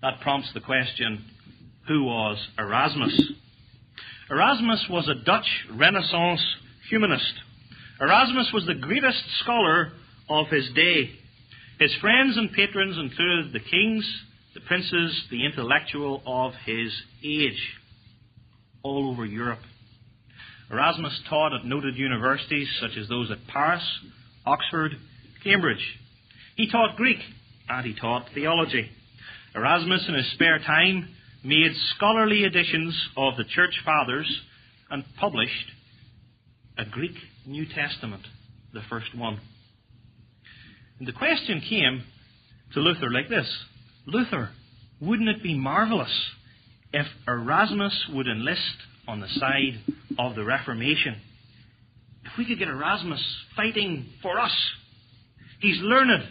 That 0.00 0.20
prompts 0.20 0.52
the 0.54 0.60
question 0.60 1.24
who 1.86 2.04
was 2.04 2.38
Erasmus? 2.58 3.32
Erasmus 4.30 4.86
was 4.88 5.08
a 5.08 5.24
Dutch 5.24 5.66
Renaissance 5.72 6.44
humanist. 6.88 7.34
Erasmus 8.00 8.50
was 8.52 8.64
the 8.66 8.74
greatest 8.74 9.22
scholar 9.40 9.90
of 10.28 10.46
his 10.48 10.68
day. 10.74 11.10
His 11.80 11.92
friends 12.00 12.36
and 12.36 12.52
patrons 12.52 12.96
included 12.96 13.52
the 13.52 13.60
kings, 13.60 14.08
the 14.54 14.60
princes, 14.60 15.24
the 15.30 15.44
intellectual 15.44 16.22
of 16.24 16.52
his 16.64 16.92
age, 17.24 17.58
all 18.82 19.10
over 19.10 19.24
Europe. 19.24 19.60
Erasmus 20.70 21.20
taught 21.28 21.54
at 21.54 21.64
noted 21.64 21.96
universities 21.96 22.68
such 22.80 22.96
as 22.96 23.08
those 23.08 23.30
at 23.30 23.46
Paris, 23.48 23.82
Oxford, 24.46 24.92
Cambridge. 25.42 25.98
He 26.56 26.70
taught 26.70 26.96
Greek 26.96 27.18
and 27.68 27.84
he 27.84 27.94
taught 27.94 28.28
theology. 28.34 28.90
Erasmus, 29.54 30.04
in 30.08 30.14
his 30.14 30.30
spare 30.34 30.58
time, 30.58 31.08
made 31.42 31.72
scholarly 31.96 32.44
editions 32.44 32.94
of 33.16 33.36
the 33.36 33.44
Church 33.44 33.74
Fathers 33.84 34.40
and 34.90 35.04
published 35.18 35.72
a 36.76 36.84
Greek 36.84 37.16
New 37.48 37.64
Testament, 37.64 38.22
the 38.74 38.82
first 38.90 39.16
one. 39.16 39.40
And 40.98 41.08
the 41.08 41.12
question 41.12 41.62
came 41.66 42.04
to 42.74 42.80
Luther 42.80 43.10
like 43.10 43.30
this 43.30 43.48
Luther, 44.06 44.50
wouldn't 45.00 45.30
it 45.30 45.42
be 45.42 45.56
marvelous 45.56 46.12
if 46.92 47.06
Erasmus 47.26 48.06
would 48.12 48.26
enlist 48.26 48.60
on 49.06 49.20
the 49.20 49.28
side 49.28 49.80
of 50.18 50.34
the 50.34 50.44
Reformation? 50.44 51.16
If 52.24 52.32
we 52.36 52.44
could 52.44 52.58
get 52.58 52.68
Erasmus 52.68 53.24
fighting 53.56 54.10
for 54.20 54.38
us. 54.38 54.54
He's 55.60 55.78
learned, 55.80 56.24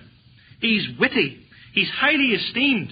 he's 0.62 0.88
witty, 1.00 1.42
he's 1.74 1.90
highly 1.90 2.34
esteemed. 2.34 2.92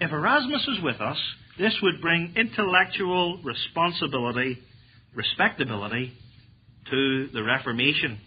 If 0.00 0.12
Erasmus 0.12 0.66
was 0.68 0.80
with 0.82 1.00
us, 1.00 1.18
this 1.58 1.74
would 1.82 2.02
bring 2.02 2.34
intellectual 2.36 3.40
responsibility, 3.42 4.58
respectability 5.14 6.12
to 6.90 7.28
the 7.32 7.42
Reformation. 7.42 8.18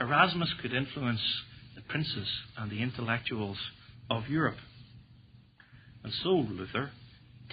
Erasmus 0.00 0.52
could 0.60 0.72
influence 0.72 1.20
the 1.76 1.82
princes 1.82 2.28
and 2.58 2.70
the 2.70 2.82
intellectuals 2.82 3.58
of 4.10 4.28
Europe. 4.28 4.56
And 6.04 6.12
so, 6.22 6.30
Luther, 6.30 6.90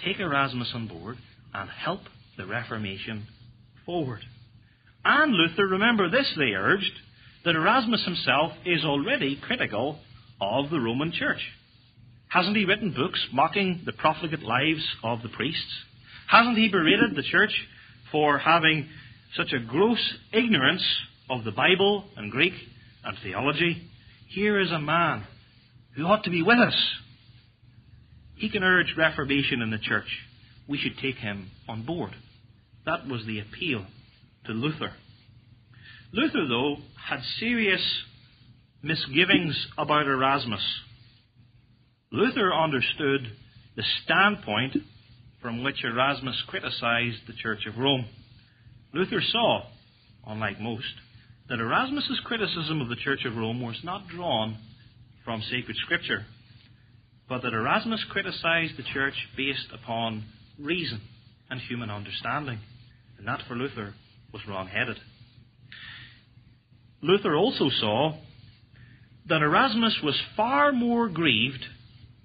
take 0.04 0.18
Erasmus 0.18 0.72
on 0.74 0.88
board 0.88 1.18
and 1.54 1.70
help 1.70 2.00
the 2.36 2.46
Reformation 2.46 3.26
forward. 3.86 4.20
And 5.04 5.32
Luther, 5.32 5.66
remember 5.66 6.10
this, 6.10 6.30
they 6.36 6.52
urged, 6.52 6.92
that 7.44 7.54
Erasmus 7.54 8.04
himself 8.04 8.52
is 8.66 8.84
already 8.84 9.40
critical 9.40 9.98
of 10.40 10.70
the 10.70 10.80
Roman 10.80 11.12
Church. 11.12 11.40
Hasn't 12.28 12.56
he 12.56 12.64
written 12.64 12.92
books 12.92 13.20
mocking 13.32 13.82
the 13.84 13.92
profligate 13.92 14.42
lives 14.42 14.86
of 15.02 15.22
the 15.22 15.30
priests? 15.30 15.72
Hasn't 16.28 16.58
he 16.58 16.68
berated 16.68 17.16
the 17.16 17.22
church 17.22 17.52
for 18.12 18.38
having 18.38 18.88
such 19.36 19.52
a 19.52 19.64
gross 19.64 20.14
ignorance 20.32 20.84
of 21.28 21.44
the 21.44 21.52
Bible 21.52 22.04
and 22.16 22.30
Greek 22.30 22.54
and 23.04 23.16
theology? 23.22 23.88
Here 24.28 24.60
is 24.60 24.70
a 24.70 24.78
man 24.78 25.24
who 25.96 26.04
ought 26.04 26.24
to 26.24 26.30
be 26.30 26.42
with 26.42 26.58
us. 26.58 26.76
He 28.34 28.48
can 28.48 28.62
urge 28.62 28.94
reformation 28.96 29.60
in 29.60 29.70
the 29.70 29.78
church. 29.78 30.08
We 30.68 30.78
should 30.78 30.98
take 30.98 31.16
him 31.16 31.50
on 31.68 31.84
board. 31.84 32.12
That 32.86 33.06
was 33.06 33.24
the 33.26 33.40
appeal 33.40 33.84
to 34.46 34.52
Luther. 34.52 34.92
Luther, 36.12 36.48
though, 36.48 36.76
had 37.08 37.20
serious 37.38 37.82
misgivings 38.82 39.66
about 39.76 40.06
Erasmus. 40.06 40.62
Luther 42.10 42.52
understood 42.52 43.32
the 43.76 43.84
standpoint 44.04 44.76
from 45.42 45.62
which 45.62 45.84
Erasmus 45.84 46.42
criticized 46.48 47.18
the 47.26 47.34
Church 47.34 47.66
of 47.66 47.78
Rome. 47.78 48.06
Luther 48.92 49.20
saw, 49.20 49.62
unlike 50.26 50.60
most, 50.60 50.94
that 51.48 51.60
Erasmus's 51.60 52.20
criticism 52.24 52.80
of 52.80 52.88
the 52.88 52.96
Church 52.96 53.24
of 53.24 53.36
Rome 53.36 53.60
was 53.60 53.78
not 53.84 54.08
drawn 54.08 54.56
from 55.24 55.42
sacred 55.42 55.76
scripture, 55.84 56.26
but 57.28 57.42
that 57.42 57.52
Erasmus 57.52 58.04
criticized 58.10 58.76
the 58.76 58.82
church 58.92 59.14
based 59.36 59.68
upon 59.72 60.24
reason 60.58 61.00
and 61.50 61.60
human 61.60 61.90
understanding. 61.90 62.58
And 63.18 63.28
that 63.28 63.42
for 63.46 63.54
Luther 63.54 63.94
was 64.32 64.42
wrong 64.48 64.66
headed. 64.66 64.96
Luther 67.02 67.34
also 67.34 67.68
saw 67.80 68.16
that 69.28 69.42
Erasmus 69.42 70.00
was 70.02 70.20
far 70.36 70.72
more 70.72 71.08
grieved 71.08 71.64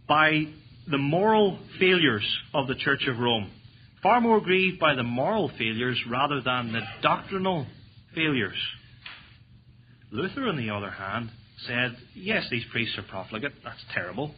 by 0.07 0.45
the 0.89 0.98
moral 0.98 1.60
failures 1.79 2.25
of 2.53 2.67
the 2.67 2.75
Church 2.75 3.07
of 3.07 3.19
Rome. 3.19 3.51
Far 4.05 4.21
more 4.21 4.39
grieved 4.39 4.79
by 4.79 4.93
the 4.93 5.01
moral 5.01 5.50
failures 5.57 6.00
rather 6.07 6.39
than 6.39 6.71
the 6.71 6.81
doctrinal 7.01 7.65
failures. 8.13 8.53
Luther, 10.12 10.47
on 10.47 10.57
the 10.57 10.69
other 10.69 10.91
hand, 10.91 11.31
said, 11.65 11.97
yes, 12.13 12.45
these 12.51 12.65
priests 12.71 13.00
are 13.00 13.09
profligate. 13.09 13.53
That's 13.63 13.83
terrible. 13.95 14.35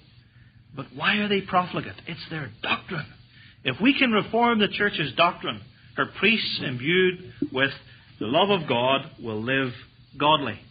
But 0.74 0.86
why 0.96 1.18
are 1.18 1.28
they 1.28 1.42
profligate? 1.42 1.98
It's 2.08 2.30
their 2.30 2.50
doctrine. 2.64 3.08
If 3.66 3.76
we 3.82 3.94
can 4.00 4.12
reform 4.14 4.60
the 4.60 4.70
church's 4.70 5.14
doctrine, 5.18 5.60
her 5.98 6.06
priests 6.18 6.62
imbued 6.66 7.34
with 7.52 7.72
the 8.22 8.28
love 8.28 8.62
of 8.62 8.70
God 8.70 9.02
will 9.22 9.44
live 9.44 9.74
godly. 10.18 10.62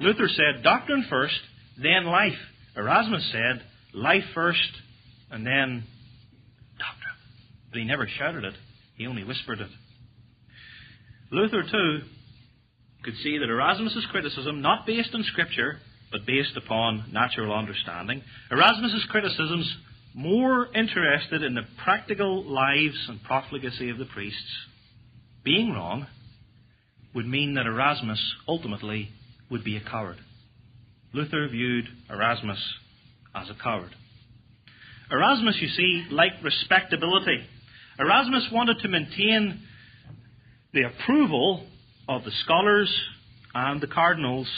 Luther 0.00 0.28
said, 0.28 0.62
doctrine 0.62 1.04
first, 1.10 1.38
then 1.76 2.06
life. 2.06 2.32
Erasmus 2.74 3.30
said, 3.32 3.62
life 3.92 4.24
first, 4.34 4.70
and 5.30 5.46
then. 5.46 5.84
But 7.74 7.80
he 7.80 7.88
never 7.88 8.06
shouted 8.06 8.44
it, 8.44 8.54
he 8.96 9.08
only 9.08 9.24
whispered 9.24 9.58
it. 9.58 9.70
Luther, 11.32 11.64
too, 11.68 12.02
could 13.02 13.16
see 13.16 13.36
that 13.38 13.48
Erasmus's 13.48 14.06
criticism, 14.12 14.62
not 14.62 14.86
based 14.86 15.10
on 15.12 15.24
Scripture, 15.24 15.78
but 16.12 16.24
based 16.24 16.56
upon 16.56 17.06
natural 17.12 17.52
understanding, 17.52 18.22
Erasmus's 18.52 19.04
criticisms 19.10 19.76
more 20.14 20.68
interested 20.72 21.42
in 21.42 21.56
the 21.56 21.64
practical 21.82 22.44
lives 22.44 22.94
and 23.08 23.20
profligacy 23.24 23.90
of 23.90 23.98
the 23.98 24.04
priests, 24.04 24.56
being 25.42 25.72
wrong, 25.72 26.06
would 27.12 27.26
mean 27.26 27.54
that 27.54 27.66
Erasmus 27.66 28.22
ultimately 28.46 29.08
would 29.50 29.64
be 29.64 29.76
a 29.76 29.80
coward. 29.80 30.18
Luther 31.12 31.48
viewed 31.48 31.86
Erasmus 32.08 32.60
as 33.34 33.50
a 33.50 33.60
coward. 33.60 33.90
Erasmus, 35.10 35.56
you 35.60 35.68
see, 35.70 36.06
liked 36.12 36.44
respectability. 36.44 37.48
Erasmus 37.98 38.48
wanted 38.52 38.78
to 38.80 38.88
maintain 38.88 39.62
the 40.72 40.82
approval 40.82 41.66
of 42.08 42.24
the 42.24 42.32
scholars 42.44 42.92
and 43.54 43.80
the 43.80 43.86
cardinals 43.86 44.48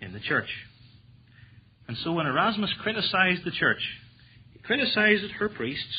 in 0.00 0.12
the 0.12 0.20
church. 0.20 0.48
And 1.88 1.96
so 1.98 2.12
when 2.12 2.26
Erasmus 2.26 2.72
criticized 2.82 3.44
the 3.44 3.50
church, 3.50 3.80
he 4.52 4.58
criticized 4.58 5.30
her 5.38 5.48
priests, 5.48 5.96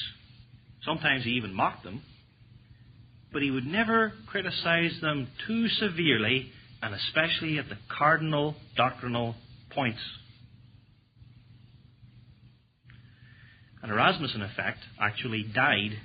Sometimes 0.86 1.24
he 1.24 1.32
even 1.32 1.54
mocked 1.54 1.84
them. 1.84 2.04
But 3.34 3.42
he 3.42 3.52
would 3.52 3.66
never 3.66 4.14
criticize 4.28 4.98
them 5.02 5.28
too 5.48 5.68
severely, 5.68 6.52
and 6.82 6.94
especially 6.94 7.58
at 7.58 7.68
the 7.68 7.78
cardinal 7.90 8.56
doctrinal 8.78 9.36
points. 9.72 10.00
And 13.82 13.92
Erasmus, 13.92 14.34
in 14.36 14.42
effect, 14.42 14.80
actually 15.02 15.44
died 15.44 15.98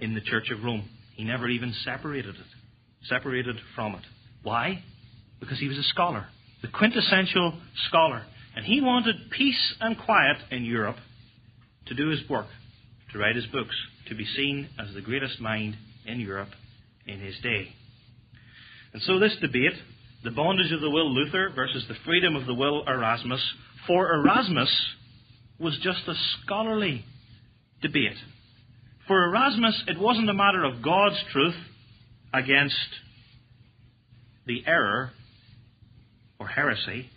in 0.00 0.14
the 0.14 0.20
Church 0.20 0.50
of 0.50 0.62
Rome. 0.64 0.88
He 1.14 1.24
never 1.24 1.48
even 1.48 1.74
separated 1.84 2.34
it, 2.34 3.06
separated 3.08 3.56
from 3.74 3.94
it. 3.94 4.02
Why? 4.42 4.82
Because 5.38 5.58
he 5.58 5.68
was 5.68 5.78
a 5.78 5.82
scholar, 5.84 6.26
the 6.62 6.68
quintessential 6.68 7.58
scholar. 7.88 8.24
And 8.56 8.64
he 8.64 8.80
wanted 8.80 9.14
peace 9.30 9.74
and 9.80 9.96
quiet 9.96 10.36
in 10.50 10.64
Europe 10.64 10.96
to 11.86 11.94
do 11.94 12.08
his 12.08 12.20
work, 12.28 12.46
to 13.12 13.18
write 13.18 13.36
his 13.36 13.46
books, 13.46 13.74
to 14.08 14.14
be 14.14 14.24
seen 14.24 14.68
as 14.78 14.92
the 14.94 15.00
greatest 15.00 15.40
mind 15.40 15.76
in 16.04 16.20
Europe 16.20 16.50
in 17.06 17.20
his 17.20 17.38
day. 17.42 17.68
And 18.92 19.02
so 19.02 19.18
this 19.18 19.36
debate, 19.40 19.74
the 20.24 20.32
bondage 20.32 20.72
of 20.72 20.80
the 20.80 20.90
will 20.90 21.12
Luther 21.12 21.50
versus 21.54 21.84
the 21.88 21.94
freedom 22.04 22.34
of 22.34 22.46
the 22.46 22.54
will 22.54 22.84
Erasmus, 22.86 23.42
for 23.86 24.12
Erasmus 24.12 24.70
was 25.58 25.78
just 25.82 26.00
a 26.08 26.14
scholarly 26.42 27.04
debate. 27.82 28.16
For 29.06 29.24
Erasmus, 29.24 29.84
it 29.88 29.98
wasn't 29.98 30.30
a 30.30 30.34
matter 30.34 30.64
of 30.64 30.82
God's 30.82 31.22
truth 31.32 31.56
against 32.32 32.76
the 34.46 34.62
error 34.66 35.10
or 36.38 36.46
heresy. 36.46 37.10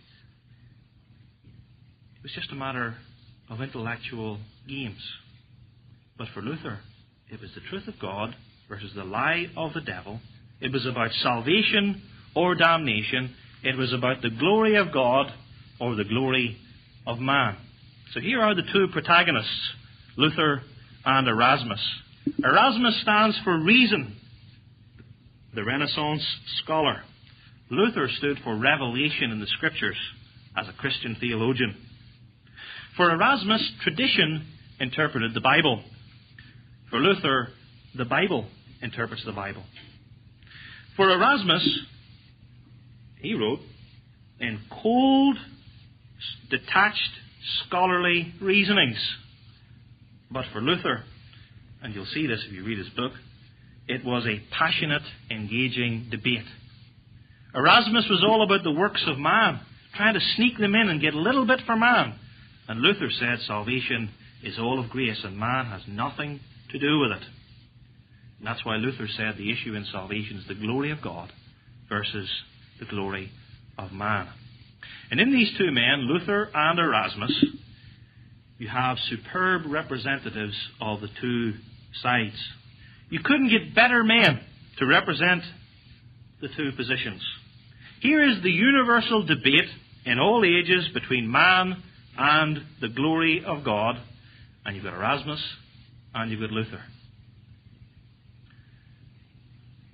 It 2.15 2.23
was 2.23 2.31
just 2.33 2.51
a 2.51 2.55
matter 2.55 2.95
of 3.49 3.61
intellectual 3.61 4.39
games. 4.67 5.01
But 6.17 6.27
for 6.33 6.41
Luther, 6.41 6.79
it 7.29 7.41
was 7.41 7.51
the 7.55 7.61
truth 7.69 7.87
of 7.87 7.99
God 7.99 8.35
versus 8.69 8.91
the 8.95 9.03
lie 9.03 9.47
of 9.57 9.73
the 9.73 9.81
devil. 9.81 10.19
It 10.61 10.71
was 10.71 10.85
about 10.85 11.11
salvation 11.21 12.01
or 12.35 12.55
damnation. 12.55 13.35
It 13.63 13.77
was 13.77 13.93
about 13.93 14.21
the 14.21 14.29
glory 14.29 14.75
of 14.75 14.93
God 14.93 15.27
or 15.79 15.95
the 15.95 16.05
glory 16.05 16.57
of 17.05 17.19
man. 17.19 17.57
So 18.13 18.19
here 18.19 18.41
are 18.41 18.55
the 18.55 18.63
two 18.71 18.87
protagonists, 18.91 19.71
Luther 20.17 20.61
and 21.05 21.27
Erasmus. 21.27 21.81
Erasmus 22.43 23.01
stands 23.01 23.37
for 23.43 23.59
reason, 23.59 24.15
the 25.53 25.63
Renaissance 25.63 26.25
scholar. 26.63 27.01
Luther 27.69 28.09
stood 28.17 28.37
for 28.43 28.55
revelation 28.55 29.31
in 29.31 29.39
the 29.39 29.47
Scriptures 29.47 29.97
as 30.55 30.67
a 30.67 30.73
Christian 30.73 31.17
theologian. 31.19 31.75
For 32.95 33.09
Erasmus, 33.09 33.71
tradition 33.81 34.45
interpreted 34.79 35.33
the 35.33 35.41
Bible. 35.41 35.83
For 36.89 36.99
Luther, 36.99 37.49
the 37.95 38.05
Bible 38.05 38.47
interprets 38.81 39.25
the 39.25 39.31
Bible. 39.31 39.63
For 40.95 41.09
Erasmus, 41.09 41.79
he 43.19 43.33
wrote 43.33 43.59
in 44.39 44.59
cold, 44.69 45.37
detached 46.49 46.99
scholarly 47.65 48.33
reasonings. 48.41 48.97
But 50.33 50.45
for 50.51 50.61
Luther, 50.61 51.03
and 51.83 51.93
you'll 51.93 52.07
see 52.07 52.25
this 52.25 52.43
if 52.47 52.53
you 52.53 52.65
read 52.65 52.79
his 52.79 52.89
book, 52.89 53.11
it 53.87 54.03
was 54.03 54.25
a 54.25 54.41
passionate, 54.57 55.03
engaging 55.29 56.07
debate. 56.09 56.45
Erasmus 57.53 58.07
was 58.09 58.23
all 58.27 58.43
about 58.43 58.63
the 58.63 58.71
works 58.71 59.03
of 59.07 59.19
man, 59.19 59.59
trying 59.95 60.15
to 60.15 60.19
sneak 60.35 60.57
them 60.57 60.73
in 60.73 60.89
and 60.89 61.01
get 61.01 61.13
a 61.13 61.19
little 61.19 61.45
bit 61.45 61.61
for 61.65 61.75
man. 61.75 62.15
And 62.67 62.81
Luther 62.81 63.09
said 63.11 63.39
salvation 63.45 64.09
is 64.41 64.57
all 64.57 64.79
of 64.79 64.89
grace 64.89 65.21
and 65.23 65.37
man 65.37 65.65
has 65.65 65.81
nothing 65.87 66.39
to 66.71 66.79
do 66.79 66.99
with 66.99 67.11
it. 67.11 67.23
And 68.39 68.47
that's 68.47 68.65
why 68.65 68.77
Luther 68.77 69.07
said 69.07 69.35
the 69.37 69.51
issue 69.51 69.75
in 69.75 69.85
salvation 69.91 70.37
is 70.37 70.47
the 70.47 70.55
glory 70.55 70.91
of 70.91 71.01
God 71.01 71.31
versus 71.89 72.29
the 72.79 72.85
glory 72.85 73.31
of 73.77 73.91
man. 73.91 74.27
And 75.11 75.19
in 75.19 75.31
these 75.31 75.53
two 75.57 75.71
men, 75.71 76.07
Luther 76.07 76.49
and 76.53 76.79
Erasmus, 76.79 77.45
you 78.57 78.67
have 78.67 78.97
superb 79.09 79.63
representatives 79.65 80.55
of 80.79 81.01
the 81.01 81.09
two 81.19 81.53
sides. 82.01 82.35
You 83.09 83.19
couldn't 83.23 83.49
get 83.49 83.75
better 83.75 84.03
men 84.03 84.39
to 84.79 84.85
represent 84.85 85.43
the 86.41 86.49
two 86.49 86.71
positions. 86.75 87.21
Here 88.01 88.27
is 88.29 88.41
the 88.43 88.51
universal 88.51 89.23
debate 89.23 89.69
in 90.05 90.19
all 90.19 90.43
ages 90.45 90.87
between 90.93 91.31
man 91.31 91.81
and 92.17 92.59
the 92.81 92.89
glory 92.89 93.43
of 93.45 93.63
God, 93.63 93.95
and 94.65 94.75
you've 94.75 94.83
got 94.83 94.93
Erasmus 94.93 95.43
and 96.13 96.31
you've 96.31 96.41
got 96.41 96.51
Luther. 96.51 96.81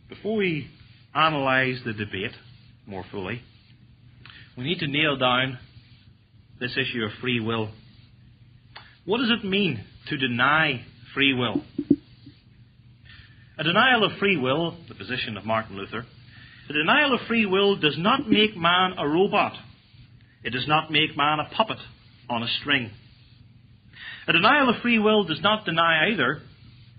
Before 0.10 0.36
we 0.36 0.68
analyze 1.14 1.80
the 1.86 1.94
debate 1.94 2.32
more 2.86 3.06
fully, 3.12 3.42
we 4.58 4.64
need 4.64 4.80
to 4.80 4.88
nail 4.88 5.18
down 5.18 5.60
this 6.60 6.72
issue 6.72 7.04
of 7.04 7.12
free 7.22 7.40
will. 7.40 7.70
What 9.10 9.22
does 9.22 9.32
it 9.32 9.44
mean 9.44 9.84
to 10.10 10.18
deny 10.18 10.86
free 11.16 11.34
will? 11.34 11.64
A 13.58 13.64
denial 13.64 14.04
of 14.04 14.20
free 14.20 14.38
will, 14.38 14.78
the 14.88 14.94
position 14.94 15.36
of 15.36 15.46
Martin 15.46 15.78
Luther, 15.78 16.06
a 16.70 16.74
denial 16.74 17.16
of 17.16 17.22
free 17.28 17.48
will 17.48 17.76
does 17.76 17.96
not 17.98 18.30
make 18.30 18.56
man 18.56 18.94
a 19.00 19.08
robot. 19.08 19.54
It 20.44 20.52
does 20.52 20.68
not 20.68 20.92
make 20.92 21.18
man 21.18 21.40
a 21.40 21.50
puppet 21.56 21.80
on 22.30 22.44
a 22.44 22.48
string. 22.62 22.92
A 24.28 24.34
denial 24.34 24.70
of 24.70 24.80
free 24.84 25.00
will 25.00 25.24
does 25.24 25.42
not 25.42 25.66
deny 25.66 26.12
either 26.12 26.44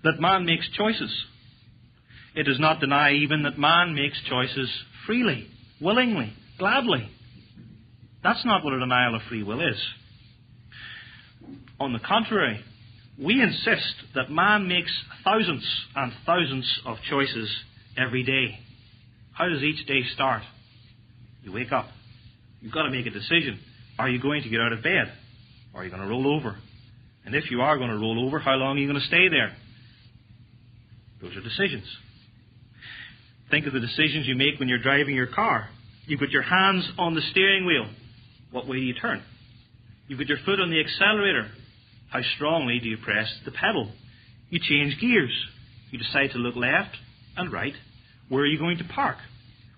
that 0.03 0.19
man 0.19 0.45
makes 0.45 0.67
choices. 0.77 1.17
It 2.35 2.43
does 2.43 2.59
not 2.59 2.81
deny 2.81 3.13
even 3.13 3.43
that 3.43 3.57
man 3.57 3.95
makes 3.95 4.21
choices 4.29 4.69
freely, 5.07 5.47
willingly, 5.79 6.33
gladly. 6.59 7.09
That's 8.21 8.43
not 8.43 8.65
what 8.65 8.73
a 8.73 8.79
denial 8.81 9.15
of 9.15 9.21
free 9.29 9.43
will 9.43 9.61
is. 9.61 9.81
On 11.81 11.93
the 11.93 11.99
contrary, 11.99 12.63
we 13.17 13.41
insist 13.41 13.95
that 14.13 14.29
man 14.29 14.67
makes 14.67 14.91
thousands 15.23 15.67
and 15.95 16.13
thousands 16.27 16.79
of 16.85 16.97
choices 17.09 17.49
every 17.97 18.21
day. 18.21 18.59
How 19.33 19.49
does 19.49 19.63
each 19.63 19.87
day 19.87 20.03
start? 20.13 20.43
You 21.41 21.51
wake 21.51 21.71
up. 21.71 21.87
You've 22.61 22.71
got 22.71 22.83
to 22.83 22.91
make 22.91 23.07
a 23.07 23.09
decision. 23.09 23.59
Are 23.97 24.07
you 24.07 24.21
going 24.21 24.43
to 24.43 24.49
get 24.49 24.61
out 24.61 24.73
of 24.73 24.83
bed? 24.83 25.11
Or 25.73 25.81
are 25.81 25.83
you 25.83 25.89
going 25.89 26.03
to 26.03 26.07
roll 26.07 26.37
over? 26.37 26.55
And 27.25 27.33
if 27.33 27.49
you 27.49 27.61
are 27.61 27.75
going 27.79 27.89
to 27.89 27.97
roll 27.97 28.27
over, 28.27 28.37
how 28.37 28.53
long 28.53 28.77
are 28.77 28.79
you 28.79 28.87
going 28.87 29.01
to 29.01 29.07
stay 29.07 29.29
there? 29.29 29.51
Those 31.19 31.35
are 31.35 31.41
decisions. 31.41 31.87
Think 33.49 33.65
of 33.65 33.73
the 33.73 33.79
decisions 33.79 34.27
you 34.27 34.35
make 34.35 34.59
when 34.59 34.69
you're 34.69 34.83
driving 34.83 35.15
your 35.15 35.33
car. 35.33 35.67
You 36.05 36.19
put 36.19 36.29
your 36.29 36.43
hands 36.43 36.87
on 36.99 37.15
the 37.15 37.21
steering 37.31 37.65
wheel. 37.65 37.87
What 38.51 38.67
way 38.67 38.77
do 38.77 38.83
you 38.83 38.93
turn? 38.93 39.23
You 40.07 40.15
put 40.15 40.27
your 40.27 40.37
foot 40.45 40.59
on 40.59 40.69
the 40.69 40.79
accelerator. 40.79 41.49
How 42.11 42.21
strongly 42.35 42.79
do 42.79 42.89
you 42.89 42.97
press 42.97 43.27
the 43.45 43.51
pedal? 43.51 43.91
You 44.49 44.59
change 44.59 44.99
gears. 44.99 45.33
You 45.91 45.97
decide 45.97 46.31
to 46.31 46.37
look 46.37 46.55
left 46.55 46.95
and 47.37 47.51
right. 47.51 47.73
Where 48.29 48.43
are 48.43 48.47
you 48.47 48.59
going 48.59 48.77
to 48.77 48.83
park? 48.83 49.17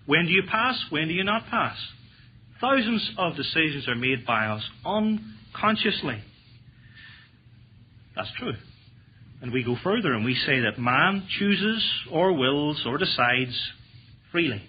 When 0.06 0.26
do 0.26 0.32
you 0.32 0.42
pass? 0.50 0.84
When 0.90 1.08
do 1.08 1.14
you 1.14 1.24
not 1.24 1.46
pass? 1.46 1.76
Thousands 2.60 3.12
of 3.18 3.36
decisions 3.36 3.88
are 3.88 3.94
made 3.94 4.26
by 4.26 4.46
us 4.46 4.62
unconsciously. 4.84 6.22
That's 8.16 8.30
true. 8.38 8.54
And 9.40 9.52
we 9.52 9.62
go 9.62 9.76
further 9.82 10.12
and 10.12 10.24
we 10.24 10.34
say 10.34 10.60
that 10.60 10.78
man 10.78 11.26
chooses 11.38 11.84
or 12.10 12.32
wills 12.32 12.82
or 12.86 12.98
decides 12.98 13.58
freely. 14.32 14.62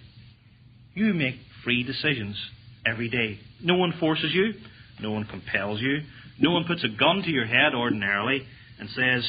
You 0.94 1.14
make 1.14 1.36
free 1.64 1.82
decisions 1.82 2.36
every 2.84 3.08
day. 3.08 3.38
No 3.60 3.76
one 3.76 3.92
forces 3.98 4.32
you. 4.32 4.54
No 5.00 5.10
one 5.10 5.24
compels 5.24 5.80
you. 5.80 6.00
No 6.38 6.50
one 6.50 6.64
puts 6.64 6.84
a 6.84 6.88
gun 6.88 7.22
to 7.22 7.30
your 7.30 7.46
head 7.46 7.74
ordinarily 7.74 8.46
and 8.78 8.88
says, 8.90 9.26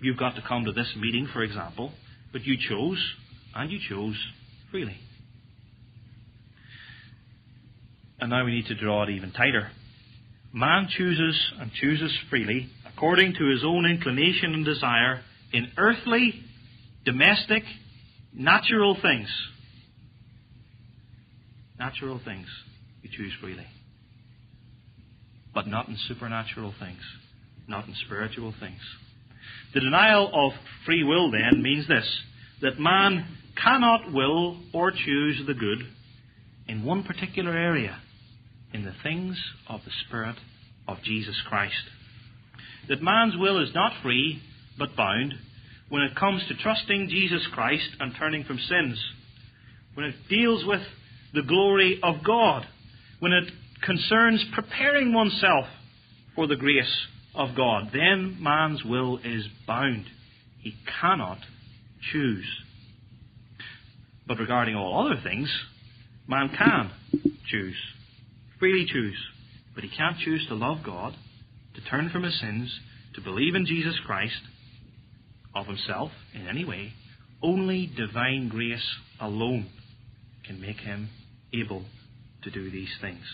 You've 0.00 0.16
got 0.16 0.34
to 0.36 0.42
come 0.46 0.64
to 0.64 0.72
this 0.72 0.92
meeting, 0.96 1.28
for 1.32 1.42
example. 1.42 1.92
But 2.32 2.44
you 2.44 2.56
chose, 2.56 2.98
and 3.54 3.70
you 3.70 3.78
chose 3.88 4.16
freely. 4.70 4.96
And 8.18 8.30
now 8.30 8.44
we 8.44 8.52
need 8.52 8.66
to 8.66 8.74
draw 8.74 9.04
it 9.04 9.10
even 9.10 9.32
tighter. 9.32 9.70
Man 10.52 10.88
chooses 10.90 11.52
and 11.58 11.72
chooses 11.72 12.12
freely 12.28 12.68
according 12.86 13.34
to 13.34 13.48
his 13.50 13.62
own 13.64 13.86
inclination 13.86 14.52
and 14.52 14.64
desire 14.64 15.22
in 15.52 15.70
earthly, 15.76 16.42
domestic, 17.04 17.62
natural 18.32 18.96
things. 19.00 19.28
Natural 21.78 22.20
things 22.24 22.46
you 23.02 23.10
choose 23.10 23.32
freely. 23.40 23.66
But 25.54 25.66
not 25.66 25.88
in 25.88 25.96
supernatural 26.08 26.74
things, 26.78 27.02
not 27.66 27.86
in 27.88 27.94
spiritual 28.06 28.54
things. 28.60 28.80
The 29.74 29.80
denial 29.80 30.30
of 30.32 30.52
free 30.84 31.02
will 31.02 31.30
then 31.30 31.62
means 31.62 31.88
this 31.88 32.06
that 32.62 32.78
man 32.78 33.26
cannot 33.62 34.12
will 34.12 34.58
or 34.72 34.90
choose 34.90 35.42
the 35.46 35.54
good 35.54 35.78
in 36.68 36.84
one 36.84 37.02
particular 37.02 37.56
area, 37.56 37.98
in 38.72 38.84
the 38.84 38.94
things 39.02 39.36
of 39.68 39.80
the 39.84 39.90
Spirit 40.06 40.36
of 40.86 41.02
Jesus 41.02 41.36
Christ. 41.48 41.74
That 42.88 43.02
man's 43.02 43.36
will 43.36 43.62
is 43.62 43.74
not 43.74 43.92
free, 44.02 44.42
but 44.78 44.96
bound, 44.96 45.34
when 45.88 46.02
it 46.02 46.16
comes 46.16 46.42
to 46.46 46.54
trusting 46.54 47.08
Jesus 47.08 47.46
Christ 47.52 47.88
and 47.98 48.12
turning 48.18 48.44
from 48.44 48.58
sins, 48.58 49.02
when 49.94 50.06
it 50.06 50.14
deals 50.28 50.64
with 50.64 50.82
the 51.34 51.42
glory 51.42 51.98
of 52.02 52.22
God, 52.24 52.66
when 53.18 53.32
it 53.32 53.52
concerns 53.82 54.44
preparing 54.54 55.12
oneself 55.12 55.66
for 56.34 56.46
the 56.46 56.56
grace 56.56 57.06
of 57.34 57.56
God, 57.56 57.90
then 57.92 58.36
man's 58.40 58.84
will 58.84 59.18
is 59.24 59.46
bound. 59.66 60.06
He 60.60 60.74
cannot 61.00 61.38
choose. 62.12 62.46
But 64.26 64.38
regarding 64.38 64.76
all 64.76 65.06
other 65.06 65.20
things, 65.22 65.50
man 66.26 66.50
can 66.56 66.90
choose, 67.48 67.76
freely 68.58 68.86
choose. 68.86 69.16
But 69.74 69.84
he 69.84 69.90
can't 69.96 70.18
choose 70.18 70.46
to 70.48 70.54
love 70.54 70.78
God, 70.84 71.14
to 71.74 71.80
turn 71.90 72.10
from 72.10 72.24
his 72.24 72.38
sins, 72.40 72.78
to 73.14 73.20
believe 73.20 73.54
in 73.54 73.66
Jesus 73.66 73.98
Christ 74.04 74.40
of 75.54 75.66
himself 75.66 76.10
in 76.34 76.46
any 76.46 76.64
way. 76.64 76.92
Only 77.42 77.86
divine 77.96 78.48
grace 78.48 78.86
alone 79.20 79.70
can 80.44 80.60
make 80.60 80.78
him 80.78 81.08
able 81.52 81.84
to 82.42 82.50
do 82.50 82.70
these 82.70 82.90
things. 83.00 83.24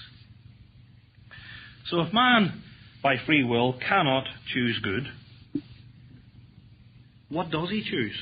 So 1.90 2.01
if 2.01 2.12
man, 2.12 2.62
by 3.03 3.16
free 3.27 3.44
will, 3.44 3.79
cannot 3.79 4.25
choose 4.53 4.79
good, 4.83 5.07
what 7.29 7.51
does 7.51 7.70
he 7.70 7.85
choose? 7.88 8.16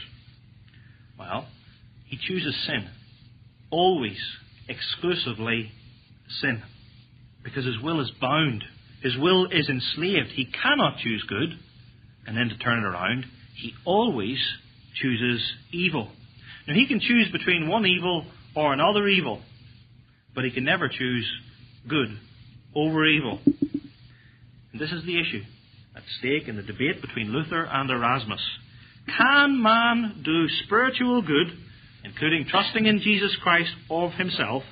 Well, 1.18 1.46
he 2.06 2.18
chooses 2.18 2.54
sin. 2.66 2.88
Always, 3.70 4.18
exclusively 4.68 5.72
sin. 6.40 6.62
Because 7.42 7.64
his 7.64 7.78
will 7.82 8.00
is 8.00 8.10
bound. 8.20 8.64
His 9.02 9.16
will 9.16 9.46
is 9.46 9.68
enslaved. 9.68 10.30
He 10.30 10.46
cannot 10.46 10.98
choose 10.98 11.24
good 11.28 11.58
and 12.26 12.36
then 12.36 12.48
to 12.48 12.58
turn 12.58 12.78
it 12.78 12.86
around. 12.86 13.26
He 13.54 13.74
always 13.84 14.38
chooses 15.00 15.42
evil. 15.72 16.10
Now, 16.66 16.74
he 16.74 16.86
can 16.86 17.00
choose 17.00 17.30
between 17.30 17.68
one 17.68 17.86
evil 17.86 18.26
or 18.56 18.72
another 18.72 19.06
evil, 19.06 19.42
but 20.34 20.44
he 20.44 20.50
can 20.50 20.64
never 20.64 20.88
choose 20.88 21.30
good 21.88 22.18
over 22.74 23.06
evil. 23.06 23.40
And 23.46 24.80
this 24.80 24.92
is 24.92 25.04
the 25.04 25.20
issue 25.20 25.42
at 25.96 26.02
stake 26.18 26.48
in 26.48 26.56
the 26.56 26.62
debate 26.62 27.00
between 27.00 27.32
Luther 27.32 27.64
and 27.64 27.90
Erasmus. 27.90 28.40
Can 29.16 29.62
man 29.62 30.22
do 30.24 30.48
spiritual 30.64 31.22
good, 31.22 31.56
including 32.02 32.46
trusting 32.48 32.86
in 32.86 33.00
Jesus 33.00 33.36
Christ 33.42 33.70
of 33.90 34.12
himself, 34.12 34.62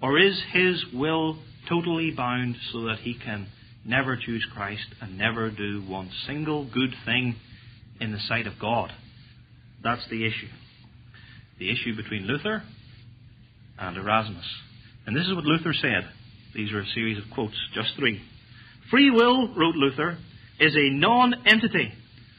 or 0.00 0.18
is 0.18 0.40
his 0.52 0.84
will 0.92 1.38
totally 1.68 2.12
bound 2.12 2.56
so 2.72 2.82
that 2.82 2.98
he 3.00 3.14
can 3.18 3.48
never 3.84 4.16
choose 4.16 4.46
Christ 4.54 4.86
and 5.00 5.18
never 5.18 5.50
do 5.50 5.82
one 5.86 6.10
single 6.26 6.64
good 6.64 6.94
thing 7.04 7.36
in 8.00 8.12
the 8.12 8.20
sight 8.28 8.46
of 8.46 8.58
God? 8.60 8.92
That's 9.82 10.06
the 10.08 10.26
issue. 10.26 10.48
The 11.58 11.70
issue 11.70 11.96
between 11.96 12.22
Luther 12.26 12.62
and 13.78 13.96
Erasmus. 13.96 14.44
And 15.06 15.16
this 15.16 15.26
is 15.26 15.34
what 15.34 15.44
Luther 15.44 15.72
said. 15.72 16.08
These 16.58 16.72
are 16.72 16.80
a 16.80 16.86
series 16.86 17.16
of 17.18 17.30
quotes, 17.32 17.54
just 17.72 17.94
three. 17.96 18.20
Free 18.90 19.12
will, 19.12 19.54
wrote 19.54 19.76
Luther, 19.76 20.18
is 20.58 20.74
a 20.74 20.90
non 20.90 21.46
entity 21.46 21.92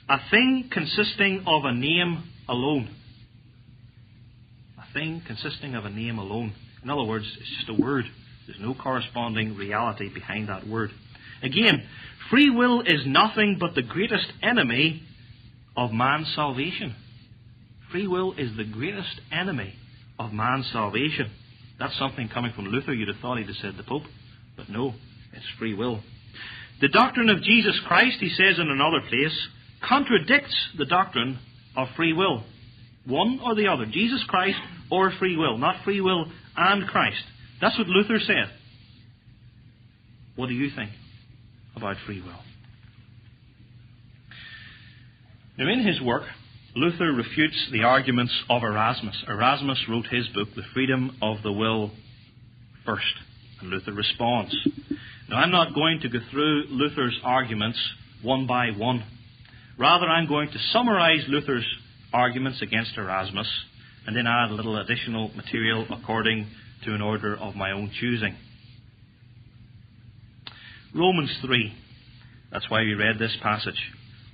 a 0.09 0.17
thing 0.29 0.69
consisting 0.69 1.43
of 1.47 1.63
a 1.63 1.71
name 1.71 2.23
alone. 2.49 2.89
A 4.77 4.93
thing 4.93 5.21
consisting 5.25 5.73
of 5.73 5.85
a 5.85 5.89
name 5.89 6.17
alone. 6.17 6.53
In 6.83 6.89
other 6.89 7.03
words, 7.03 7.25
it's 7.39 7.49
just 7.59 7.69
a 7.69 7.81
word. 7.81 8.03
There's 8.45 8.59
no 8.59 8.73
corresponding 8.73 9.55
reality 9.55 10.13
behind 10.13 10.49
that 10.49 10.67
word. 10.67 10.89
Again, 11.41 11.87
free 12.29 12.49
will 12.49 12.81
is 12.81 13.05
nothing 13.05 13.55
but 13.57 13.73
the 13.73 13.83
greatest 13.83 14.33
enemy 14.43 15.01
of 15.77 15.93
man's 15.93 16.29
salvation. 16.35 16.93
Free 17.89 18.07
will 18.07 18.33
is 18.33 18.57
the 18.57 18.65
greatest 18.65 19.21
enemy 19.31 19.75
of 20.17 20.33
man's 20.33 20.69
salvation. 20.73 21.31
That's 21.79 21.97
something 21.97 22.29
coming 22.29 22.51
from 22.55 22.65
Luther. 22.65 22.93
You'd 22.93 23.07
have 23.07 23.21
thought 23.21 23.37
he'd 23.37 23.47
have 23.47 23.55
said 23.55 23.77
the 23.77 23.83
Pope. 23.83 24.03
But 24.57 24.69
no, 24.69 24.93
it's 25.33 25.45
free 25.57 25.73
will. 25.73 26.01
The 26.81 26.89
doctrine 26.89 27.29
of 27.29 27.41
Jesus 27.41 27.79
Christ, 27.87 28.17
he 28.19 28.29
says 28.29 28.59
in 28.59 28.69
another 28.69 29.01
place, 29.07 29.47
contradicts 29.87 30.55
the 30.77 30.85
doctrine 30.85 31.39
of 31.75 31.87
free 31.95 32.13
will. 32.13 32.43
One 33.05 33.39
or 33.43 33.55
the 33.55 33.67
other, 33.67 33.85
Jesus 33.85 34.23
Christ 34.27 34.57
or 34.91 35.11
free 35.19 35.37
will, 35.37 35.57
not 35.57 35.83
free 35.83 36.01
will 36.01 36.25
and 36.55 36.87
Christ. 36.87 37.23
That's 37.61 37.77
what 37.77 37.87
Luther 37.87 38.19
said. 38.19 38.51
What 40.35 40.47
do 40.47 40.55
you 40.55 40.69
think 40.75 40.91
about 41.75 41.95
free 42.05 42.21
will? 42.21 42.39
Now, 45.57 45.71
in 45.71 45.85
his 45.85 46.01
work, 46.01 46.23
Luther 46.75 47.11
refutes 47.11 47.69
the 47.71 47.83
arguments 47.83 48.33
of 48.47 48.61
Erasmus. 48.63 49.23
Erasmus 49.27 49.83
wrote 49.89 50.05
his 50.07 50.27
book, 50.29 50.49
The 50.55 50.61
Freedom 50.73 51.17
of 51.21 51.41
the 51.41 51.51
Will, 51.51 51.91
first, 52.85 53.05
and 53.59 53.71
Luther 53.71 53.91
responds. 53.91 54.55
Now, 55.29 55.37
I'm 55.37 55.51
not 55.51 55.73
going 55.73 55.99
to 56.01 56.09
go 56.09 56.19
through 56.29 56.65
Luther's 56.69 57.19
arguments 57.23 57.79
one 58.21 58.45
by 58.45 58.69
one. 58.69 59.03
Rather, 59.79 60.05
I'm 60.05 60.27
going 60.27 60.49
to 60.51 60.59
summarize 60.71 61.23
Luther's 61.27 61.65
arguments 62.13 62.61
against 62.61 62.97
Erasmus 62.97 63.47
and 64.05 64.15
then 64.15 64.27
add 64.27 64.51
a 64.51 64.53
little 64.53 64.77
additional 64.77 65.31
material 65.35 65.87
according 65.91 66.47
to 66.85 66.93
an 66.93 67.01
order 67.01 67.35
of 67.35 67.55
my 67.55 67.71
own 67.71 67.91
choosing. 67.99 68.35
Romans 70.93 71.35
3. 71.41 71.73
That's 72.51 72.69
why 72.69 72.81
we 72.81 72.93
read 72.93 73.17
this 73.17 73.35
passage. 73.41 73.79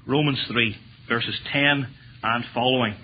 Romans 0.06 0.40
3, 0.50 0.76
verses 1.08 1.36
10 1.52 1.88
and 2.26 2.44
following. 2.54 2.96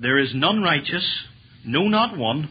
There 0.00 0.18
is 0.18 0.30
none 0.34 0.62
righteous, 0.62 1.04
no, 1.64 1.88
not 1.88 2.16
one. 2.16 2.48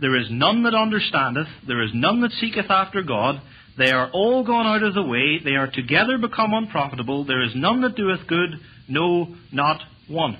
There 0.00 0.16
is 0.16 0.28
none 0.30 0.62
that 0.64 0.74
understandeth. 0.74 1.48
There 1.66 1.82
is 1.82 1.90
none 1.94 2.20
that 2.20 2.32
seeketh 2.32 2.70
after 2.70 3.02
God. 3.02 3.40
They 3.78 3.90
are 3.90 4.10
all 4.12 4.44
gone 4.44 4.66
out 4.66 4.82
of 4.82 4.94
the 4.94 5.02
way. 5.02 5.40
They 5.42 5.56
are 5.56 5.70
together 5.70 6.18
become 6.18 6.52
unprofitable. 6.52 7.24
There 7.24 7.42
is 7.42 7.52
none 7.54 7.80
that 7.82 7.96
doeth 7.96 8.26
good, 8.26 8.50
no, 8.88 9.34
not 9.52 9.80
one. 10.08 10.38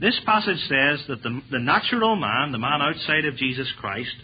This 0.00 0.18
passage 0.24 0.60
says 0.68 1.04
that 1.08 1.22
the, 1.22 1.40
the 1.50 1.58
natural 1.58 2.14
man, 2.14 2.52
the 2.52 2.58
man 2.58 2.80
outside 2.80 3.24
of 3.24 3.36
Jesus 3.36 3.68
Christ, 3.80 4.14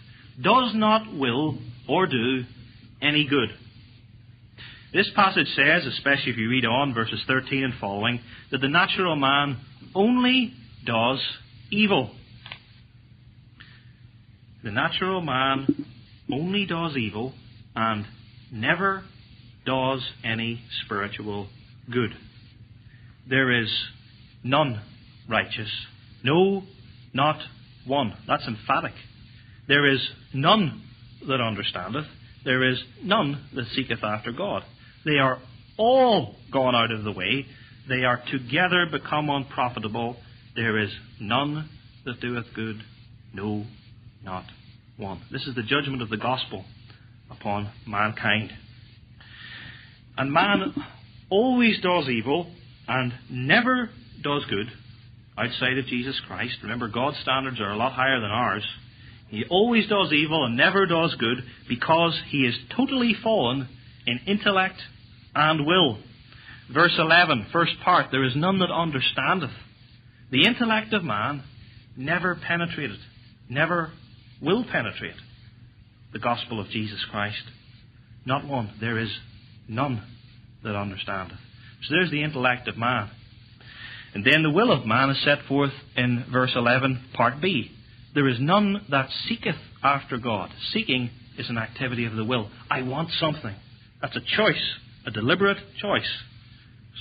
does 0.41 0.71
not 0.73 1.13
will 1.13 1.57
or 1.89 2.07
do 2.07 2.43
any 3.01 3.27
good. 3.27 3.49
This 4.95 5.09
passage 5.13 5.47
says, 5.57 5.85
especially 5.85 6.31
if 6.31 6.37
you 6.37 6.47
read 6.47 6.63
on 6.63 6.93
verses 6.93 7.21
13 7.27 7.65
and 7.65 7.73
following, 7.81 8.21
that 8.49 8.61
the 8.61 8.69
natural 8.69 9.17
man 9.17 9.57
only 9.93 10.53
does 10.85 11.19
evil. 11.69 12.11
The 14.63 14.71
natural 14.71 15.19
man 15.19 15.85
only 16.31 16.65
does 16.65 16.95
evil 16.95 17.33
and 17.75 18.05
never 18.53 19.03
does 19.65 19.99
any 20.23 20.61
spiritual 20.85 21.49
good. 21.91 22.11
There 23.29 23.51
is 23.51 23.67
none 24.45 24.79
righteous. 25.27 25.71
No, 26.23 26.63
not 27.13 27.41
one. 27.85 28.13
That's 28.29 28.47
emphatic. 28.47 28.93
There 29.67 29.93
is 29.93 29.99
none 30.33 30.83
that 31.27 31.41
understandeth. 31.41 32.05
There 32.45 32.63
is 32.63 32.81
none 33.03 33.43
that 33.53 33.65
seeketh 33.75 34.01
after 34.01 34.31
God. 34.31 34.63
They 35.05 35.17
are 35.19 35.37
all 35.77 36.35
gone 36.51 36.75
out 36.75 36.91
of 36.91 37.03
the 37.03 37.11
way. 37.11 37.45
They 37.87 38.03
are 38.03 38.21
together 38.31 38.87
become 38.91 39.29
unprofitable. 39.29 40.17
There 40.55 40.79
is 40.79 40.89
none 41.19 41.69
that 42.05 42.19
doeth 42.19 42.45
good. 42.55 42.81
No, 43.33 43.65
not 44.23 44.45
one. 44.97 45.21
This 45.31 45.45
is 45.45 45.55
the 45.55 45.63
judgment 45.63 46.01
of 46.01 46.09
the 46.09 46.17
gospel 46.17 46.65
upon 47.29 47.71
mankind. 47.85 48.51
And 50.17 50.31
man 50.31 50.73
always 51.29 51.79
does 51.81 52.07
evil 52.09 52.51
and 52.87 53.13
never 53.29 53.89
does 54.23 54.45
good 54.49 54.67
outside 55.37 55.77
of 55.77 55.85
Jesus 55.85 56.19
Christ. 56.27 56.55
Remember, 56.63 56.87
God's 56.87 57.17
standards 57.19 57.59
are 57.59 57.71
a 57.71 57.77
lot 57.77 57.91
higher 57.91 58.21
than 58.21 58.31
ours. 58.31 58.65
He 59.27 59.43
always 59.49 59.87
does 59.87 60.13
evil 60.13 60.45
and 60.45 60.55
never 60.55 60.85
does 60.85 61.15
good 61.15 61.43
because 61.67 62.19
he 62.29 62.45
is 62.45 62.55
totally 62.75 63.15
fallen 63.21 63.67
in 64.07 64.19
intellect 64.27 64.81
and 65.35 65.65
will. 65.65 65.99
Verse 66.73 66.95
11, 66.97 67.47
first 67.51 67.73
part, 67.83 68.07
there 68.11 68.23
is 68.23 68.35
none 68.35 68.59
that 68.59 68.71
understandeth. 68.71 69.51
The 70.31 70.47
intellect 70.47 70.93
of 70.93 71.03
man 71.03 71.43
never 71.95 72.35
penetrated, 72.35 72.97
never 73.49 73.91
will 74.41 74.63
penetrate 74.63 75.15
the 76.13 76.19
gospel 76.19 76.59
of 76.59 76.69
Jesus 76.69 77.05
Christ. 77.11 77.43
Not 78.25 78.47
one. 78.47 78.73
There 78.79 78.97
is 78.97 79.09
none 79.67 80.01
that 80.63 80.75
understandeth. 80.75 81.37
So 81.83 81.93
there's 81.93 82.09
the 82.09 82.23
intellect 82.23 82.67
of 82.67 82.77
man. 82.77 83.11
And 84.13 84.25
then 84.25 84.43
the 84.43 84.49
will 84.49 84.71
of 84.71 84.87
man 84.87 85.09
is 85.09 85.21
set 85.23 85.39
forth 85.47 85.73
in 85.95 86.25
verse 86.31 86.53
11, 86.55 87.09
part 87.13 87.41
B. 87.41 87.69
There 88.15 88.27
is 88.29 88.39
none 88.39 88.85
that 88.89 89.09
seeketh 89.27 89.57
after 89.83 90.17
God. 90.17 90.49
Seeking 90.71 91.09
is 91.37 91.49
an 91.49 91.57
activity 91.57 92.05
of 92.05 92.15
the 92.15 92.23
will. 92.23 92.49
I 92.71 92.81
want 92.81 93.09
something. 93.19 93.53
That's 94.01 94.15
a 94.15 94.21
choice, 94.21 94.75
a 95.05 95.11
deliberate 95.11 95.57
choice. 95.81 96.09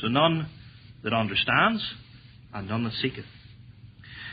So 0.01 0.09
none 0.09 0.49
that 1.03 1.13
understands, 1.13 1.83
and 2.53 2.69
none 2.69 2.85
that 2.85 2.93
seeketh. 3.01 3.25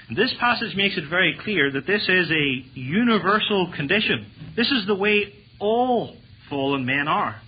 And 0.08 0.18
this 0.18 0.34
passage 0.40 0.76
makes 0.76 0.98
it 0.98 1.10
very 1.10 1.38
clear 1.44 1.72
that 1.72 1.88
this 1.88 2.02
is 2.08 2.30
a 2.32 2.80
universal 2.80 3.72
condition. 3.76 4.26
This 4.56 4.72
is 4.72 4.86
the 4.88 4.96
way 4.96 5.34
all 5.60 6.16
fallen 6.50 6.86
men 6.86 7.08
are. 7.08 7.40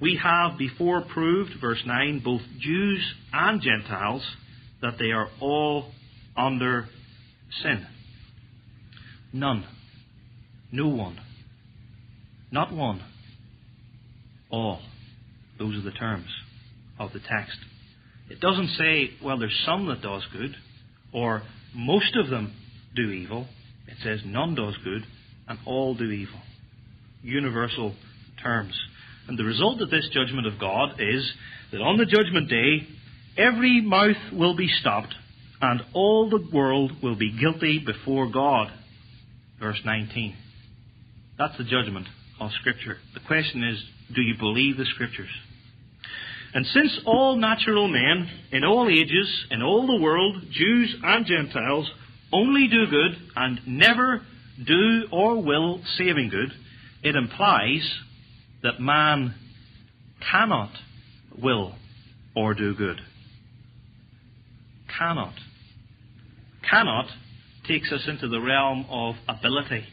We 0.00 0.20
have 0.22 0.56
before 0.58 1.02
proved, 1.02 1.52
verse 1.60 1.82
9, 1.84 2.20
both 2.24 2.42
Jews 2.60 3.00
and 3.32 3.60
Gentiles, 3.60 4.22
that 4.80 4.94
they 4.98 5.10
are 5.10 5.28
all 5.40 5.90
under 6.36 6.88
sin. 7.62 7.84
None. 9.32 9.66
No 10.70 10.88
one. 10.88 11.18
Not 12.52 12.72
one. 12.72 13.02
All. 14.50 14.80
Those 15.58 15.76
are 15.76 15.82
the 15.82 15.90
terms 15.90 16.28
of 16.98 17.12
the 17.12 17.20
text. 17.20 17.58
It 18.30 18.40
doesn't 18.40 18.68
say, 18.78 19.10
well, 19.24 19.38
there's 19.38 19.62
some 19.64 19.86
that 19.88 20.02
does 20.02 20.22
good, 20.32 20.54
or 21.12 21.42
most 21.74 22.16
of 22.16 22.28
them 22.28 22.52
do 22.94 23.10
evil. 23.10 23.46
It 23.86 23.96
says 24.02 24.20
none 24.24 24.54
does 24.54 24.76
good, 24.84 25.04
and 25.48 25.58
all 25.64 25.94
do 25.94 26.10
evil. 26.10 26.40
Universal 27.22 27.94
terms. 28.42 28.78
And 29.26 29.38
the 29.38 29.44
result 29.44 29.80
of 29.80 29.90
this 29.90 30.08
judgment 30.12 30.46
of 30.46 30.58
God 30.58 31.00
is 31.00 31.32
that 31.72 31.80
on 31.80 31.96
the 31.98 32.06
judgment 32.06 32.48
day, 32.48 32.86
every 33.36 33.80
mouth 33.80 34.32
will 34.32 34.56
be 34.56 34.68
stopped, 34.80 35.14
and 35.60 35.82
all 35.94 36.30
the 36.30 36.48
world 36.54 36.92
will 37.02 37.16
be 37.16 37.36
guilty 37.38 37.78
before 37.84 38.30
God. 38.30 38.68
Verse 39.58 39.80
19. 39.84 40.36
That's 41.38 41.56
the 41.58 41.64
judgment 41.64 42.06
of 42.40 42.50
Scripture. 42.60 42.98
The 43.14 43.20
question 43.26 43.64
is, 43.64 43.82
do 44.14 44.22
you 44.22 44.36
believe 44.38 44.76
the 44.76 44.86
Scriptures? 44.86 45.30
And 46.54 46.66
since 46.66 47.00
all 47.04 47.36
natural 47.36 47.88
men, 47.88 48.28
in 48.52 48.64
all 48.64 48.88
ages, 48.88 49.46
in 49.50 49.62
all 49.62 49.86
the 49.86 50.02
world, 50.02 50.42
Jews 50.50 50.96
and 51.02 51.26
Gentiles, 51.26 51.90
only 52.32 52.68
do 52.68 52.86
good 52.86 53.16
and 53.36 53.60
never 53.66 54.22
do 54.64 55.04
or 55.12 55.42
will 55.42 55.80
saving 55.96 56.30
good, 56.30 56.52
it 57.02 57.14
implies 57.14 57.88
that 58.62 58.80
man 58.80 59.34
cannot 60.30 60.70
will 61.40 61.74
or 62.34 62.54
do 62.54 62.74
good. 62.74 63.00
Cannot. 64.98 65.34
Cannot 66.68 67.06
takes 67.66 67.92
us 67.92 68.02
into 68.08 68.28
the 68.28 68.40
realm 68.40 68.86
of 68.88 69.14
ability. 69.28 69.84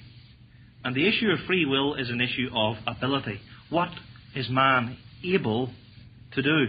And 0.84 0.96
the 0.96 1.08
issue 1.08 1.30
of 1.30 1.40
free 1.46 1.66
will 1.66 1.96
is 1.96 2.10
an 2.10 2.22
issue 2.22 2.48
of 2.56 2.78
ability. 2.88 3.40
What 3.70 3.90
is 4.36 4.50
man 4.50 4.98
able 5.24 5.72
to 6.34 6.42
do? 6.42 6.66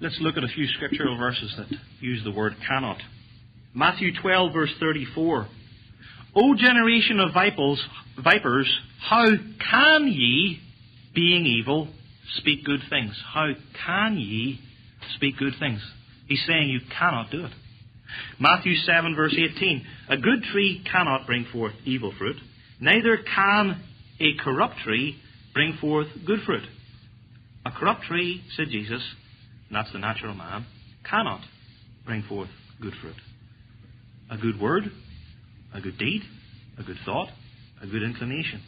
Let's 0.00 0.18
look 0.20 0.36
at 0.36 0.44
a 0.44 0.48
few 0.48 0.66
scriptural 0.68 1.16
verses 1.16 1.54
that 1.56 1.68
use 2.00 2.22
the 2.22 2.30
word 2.30 2.54
cannot. 2.68 2.98
Matthew 3.74 4.12
12, 4.20 4.52
verse 4.52 4.70
34. 4.78 5.48
O 6.34 6.54
generation 6.54 7.18
of 7.18 7.32
vipers, 7.32 7.82
vipers, 8.22 8.70
how 9.00 9.26
can 9.70 10.08
ye, 10.08 10.60
being 11.14 11.46
evil, 11.46 11.88
speak 12.36 12.64
good 12.64 12.80
things? 12.90 13.18
How 13.32 13.52
can 13.86 14.18
ye 14.18 14.60
speak 15.14 15.38
good 15.38 15.54
things? 15.58 15.80
He's 16.28 16.44
saying 16.46 16.68
you 16.68 16.80
cannot 16.98 17.30
do 17.30 17.46
it. 17.46 17.52
Matthew 18.38 18.74
7, 18.74 19.14
verse 19.16 19.34
18. 19.34 19.86
A 20.10 20.18
good 20.18 20.42
tree 20.52 20.84
cannot 20.90 21.26
bring 21.26 21.46
forth 21.50 21.72
evil 21.86 22.12
fruit, 22.18 22.36
neither 22.80 23.16
can 23.16 23.82
a 24.20 24.36
corrupt 24.42 24.76
tree 24.84 25.16
bring 25.52 25.76
forth 25.80 26.08
good 26.26 26.40
fruit. 26.44 26.64
A 27.64 27.70
corrupt 27.70 28.02
tree, 28.02 28.42
said 28.56 28.68
Jesus, 28.70 29.02
and 29.68 29.76
that's 29.76 29.92
the 29.92 29.98
natural 29.98 30.34
man, 30.34 30.66
cannot 31.08 31.40
bring 32.04 32.22
forth 32.22 32.48
good 32.80 32.94
fruit. 33.00 33.16
A 34.30 34.36
good 34.36 34.60
word, 34.60 34.84
a 35.74 35.80
good 35.80 35.98
deed, 35.98 36.22
a 36.78 36.82
good 36.82 36.98
thought, 37.04 37.28
a 37.82 37.86
good 37.86 38.02
inclination. 38.02 38.62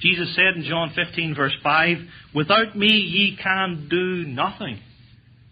Jesus 0.00 0.34
said 0.34 0.56
in 0.56 0.64
John 0.68 0.92
15, 0.94 1.34
verse 1.34 1.54
5, 1.62 1.96
Without 2.34 2.76
me 2.76 2.88
ye 2.88 3.38
can 3.40 3.88
do 3.88 4.28
nothing. 4.28 4.80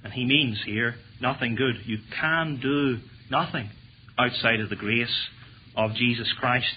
And 0.05 0.13
he 0.13 0.25
means 0.25 0.61
here, 0.67 0.97
nothing 1.21 1.55
good. 1.55 1.77
You 1.87 1.99
can 2.21 2.59
do 2.61 2.99
nothing 3.31 3.71
outside 4.19 4.61
of 4.61 4.69
the 4.69 4.77
grace 4.77 5.15
of 5.77 5.95
Jesus 5.95 6.33
Christ. 6.39 6.75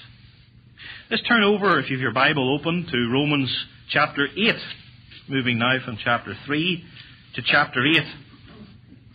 Let's 1.09 1.23
turn 1.23 1.43
over, 1.43 1.79
if 1.79 1.89
you 1.89 1.97
have 1.97 2.01
your 2.01 2.13
Bible 2.13 2.57
open, 2.57 2.87
to 2.91 3.09
Romans 3.11 3.53
chapter 3.89 4.27
8. 4.27 4.55
Moving 5.27 5.59
now 5.59 5.77
from 5.83 5.97
chapter 6.03 6.35
3 6.45 6.83
to 7.35 7.41
chapter 7.45 7.85
8. 7.85 8.01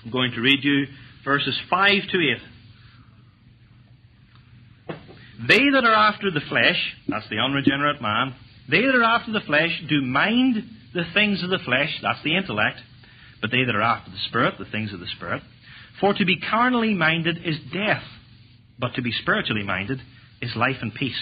I'm 0.05 0.11
going 0.11 0.33
to 0.33 0.41
read 0.41 0.63
you 0.63 0.87
verses 1.25 1.59
5 1.69 2.03
to 2.13 2.19
8. 4.89 4.99
They 5.49 5.71
that 5.73 5.85
are 5.85 5.95
after 5.95 6.31
the 6.31 6.41
flesh, 6.49 6.77
that's 7.09 7.29
the 7.31 7.39
unregenerate 7.39 8.03
man, 8.03 8.35
they 8.71 8.83
that 8.83 8.95
are 8.95 9.03
after 9.03 9.33
the 9.33 9.41
flesh 9.41 9.83
do 9.89 10.03
mind 10.03 10.63
the 10.95 11.05
things 11.15 11.43
of 11.43 11.51
the 11.51 11.59
flesh, 11.65 11.99
that's 12.03 12.23
the 12.23 12.37
intellect, 12.37 12.79
but 13.41 13.51
they 13.51 13.65
that 13.65 13.75
are 13.75 13.83
after 13.83 14.11
the 14.11 14.19
Spirit, 14.29 14.55
the 14.59 14.65
things 14.67 14.93
of 14.93 15.01
the 15.01 15.07
Spirit. 15.17 15.43
For 16.01 16.15
to 16.15 16.25
be 16.25 16.39
carnally 16.39 16.95
minded 16.95 17.39
is 17.45 17.57
death, 17.73 18.03
but 18.79 18.95
to 18.95 19.03
be 19.03 19.13
spiritually 19.13 19.65
minded 19.65 20.01
is 20.41 20.55
life 20.57 20.77
and 20.83 20.95
peace. 20.95 21.21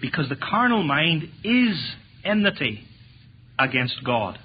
Because 0.00 0.28
the 0.28 0.36
carnal 0.36 0.82
mind 0.82 1.24
is 1.44 1.76
enmity 2.24 2.84
against 3.58 4.04
God. 4.04 4.38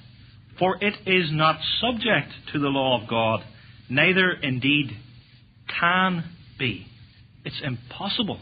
For 0.59 0.77
it 0.81 0.93
is 1.05 1.29
not 1.31 1.59
subject 1.81 2.31
to 2.53 2.59
the 2.59 2.67
law 2.67 3.01
of 3.01 3.09
God, 3.09 3.41
neither 3.89 4.31
indeed 4.31 4.91
can 5.79 6.23
be. 6.57 6.87
It's 7.45 7.61
impossible 7.63 8.39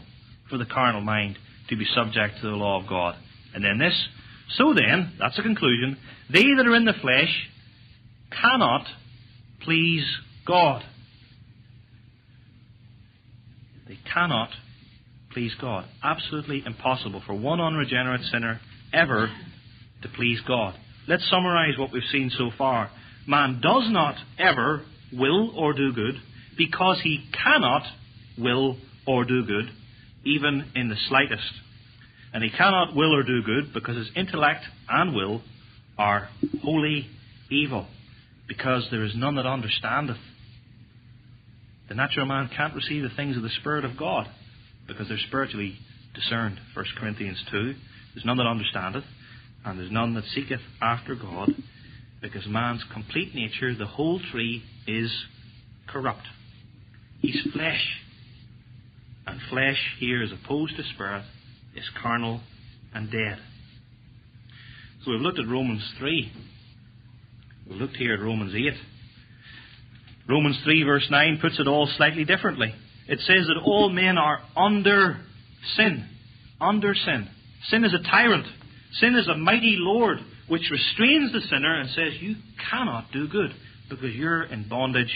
for 0.48 0.58
the 0.58 0.66
carnal 0.66 1.00
mind 1.00 1.38
to 1.68 1.76
be 1.76 1.84
subject 1.94 2.36
to 2.40 2.50
the 2.50 2.56
law 2.56 2.80
of 2.80 2.88
God. 2.88 3.16
And 3.54 3.64
then 3.64 3.78
this, 3.78 4.08
so 4.56 4.74
then, 4.74 5.12
that's 5.18 5.38
a 5.38 5.42
conclusion, 5.42 5.96
they 6.30 6.44
that 6.56 6.66
are 6.66 6.76
in 6.76 6.84
the 6.84 6.92
flesh 7.00 7.48
cannot 8.30 8.86
please 9.62 10.04
God. 10.46 10.82
They 13.88 13.98
cannot 14.12 14.50
please 15.32 15.52
God. 15.60 15.84
Absolutely 16.02 16.62
impossible 16.64 17.22
for 17.26 17.34
one 17.34 17.60
unregenerate 17.60 18.22
sinner 18.30 18.60
ever 18.92 19.30
to 20.02 20.08
please 20.08 20.40
God. 20.46 20.74
Let's 21.08 21.28
summarize 21.28 21.78
what 21.78 21.92
we've 21.92 22.02
seen 22.10 22.30
so 22.36 22.50
far. 22.56 22.90
Man 23.26 23.60
does 23.62 23.88
not 23.90 24.16
ever 24.38 24.82
will 25.12 25.52
or 25.56 25.72
do 25.72 25.92
good 25.92 26.14
because 26.56 27.00
he 27.02 27.24
cannot 27.42 27.82
will 28.38 28.76
or 29.06 29.24
do 29.24 29.44
good, 29.44 29.70
even 30.24 30.70
in 30.74 30.88
the 30.88 30.96
slightest. 31.08 31.52
And 32.32 32.42
he 32.42 32.50
cannot 32.50 32.94
will 32.94 33.14
or 33.14 33.22
do 33.22 33.42
good 33.42 33.74
because 33.74 33.96
his 33.96 34.10
intellect 34.16 34.64
and 34.88 35.14
will 35.14 35.42
are 35.98 36.28
wholly 36.62 37.06
evil, 37.50 37.86
because 38.48 38.88
there 38.90 39.04
is 39.04 39.12
none 39.14 39.36
that 39.36 39.46
understandeth. 39.46 40.16
The 41.88 41.94
natural 41.94 42.26
man 42.26 42.48
can't 42.56 42.74
receive 42.74 43.02
the 43.02 43.14
things 43.14 43.36
of 43.36 43.42
the 43.42 43.50
Spirit 43.60 43.84
of 43.84 43.98
God 43.98 44.28
because 44.86 45.08
they're 45.08 45.18
spiritually 45.26 45.78
discerned. 46.14 46.58
1 46.74 46.84
Corinthians 46.98 47.42
2. 47.50 47.74
There's 48.14 48.24
none 48.24 48.36
that 48.36 48.46
understandeth, 48.46 49.04
and 49.64 49.78
there's 49.78 49.90
none 49.90 50.14
that 50.14 50.24
seeketh 50.34 50.60
after 50.80 51.14
God, 51.14 51.50
because 52.20 52.46
man's 52.46 52.84
complete 52.92 53.34
nature, 53.34 53.74
the 53.74 53.86
whole 53.86 54.20
tree, 54.30 54.62
is 54.86 55.10
corrupt. 55.88 56.26
He's 57.20 57.40
flesh. 57.52 58.00
And 59.26 59.40
flesh 59.50 59.78
here, 59.98 60.22
as 60.22 60.30
opposed 60.32 60.76
to 60.76 60.82
spirit, 60.94 61.24
is 61.76 61.84
carnal 62.02 62.40
and 62.92 63.10
dead. 63.10 63.38
So 65.04 65.12
we've 65.12 65.20
looked 65.20 65.38
at 65.38 65.48
Romans 65.48 65.82
3. 65.98 66.32
We've 67.68 67.80
looked 67.80 67.96
here 67.96 68.14
at 68.14 68.20
Romans 68.20 68.54
8. 68.54 68.72
Romans 70.28 70.58
3, 70.64 70.82
verse 70.84 71.06
9, 71.10 71.38
puts 71.40 71.58
it 71.58 71.66
all 71.66 71.88
slightly 71.96 72.24
differently. 72.24 72.74
It 73.12 73.18
says 73.26 73.46
that 73.46 73.60
all 73.62 73.90
men 73.90 74.16
are 74.16 74.40
under 74.56 75.20
sin. 75.76 76.08
Under 76.58 76.94
sin. 76.94 77.28
Sin 77.68 77.84
is 77.84 77.92
a 77.92 78.02
tyrant. 78.10 78.46
Sin 78.92 79.14
is 79.16 79.28
a 79.28 79.36
mighty 79.36 79.76
Lord 79.78 80.16
which 80.48 80.70
restrains 80.70 81.30
the 81.30 81.42
sinner 81.42 81.78
and 81.78 81.90
says, 81.90 82.22
You 82.22 82.36
cannot 82.70 83.12
do 83.12 83.28
good 83.28 83.50
because 83.90 84.14
you're 84.14 84.44
in 84.44 84.66
bondage 84.66 85.14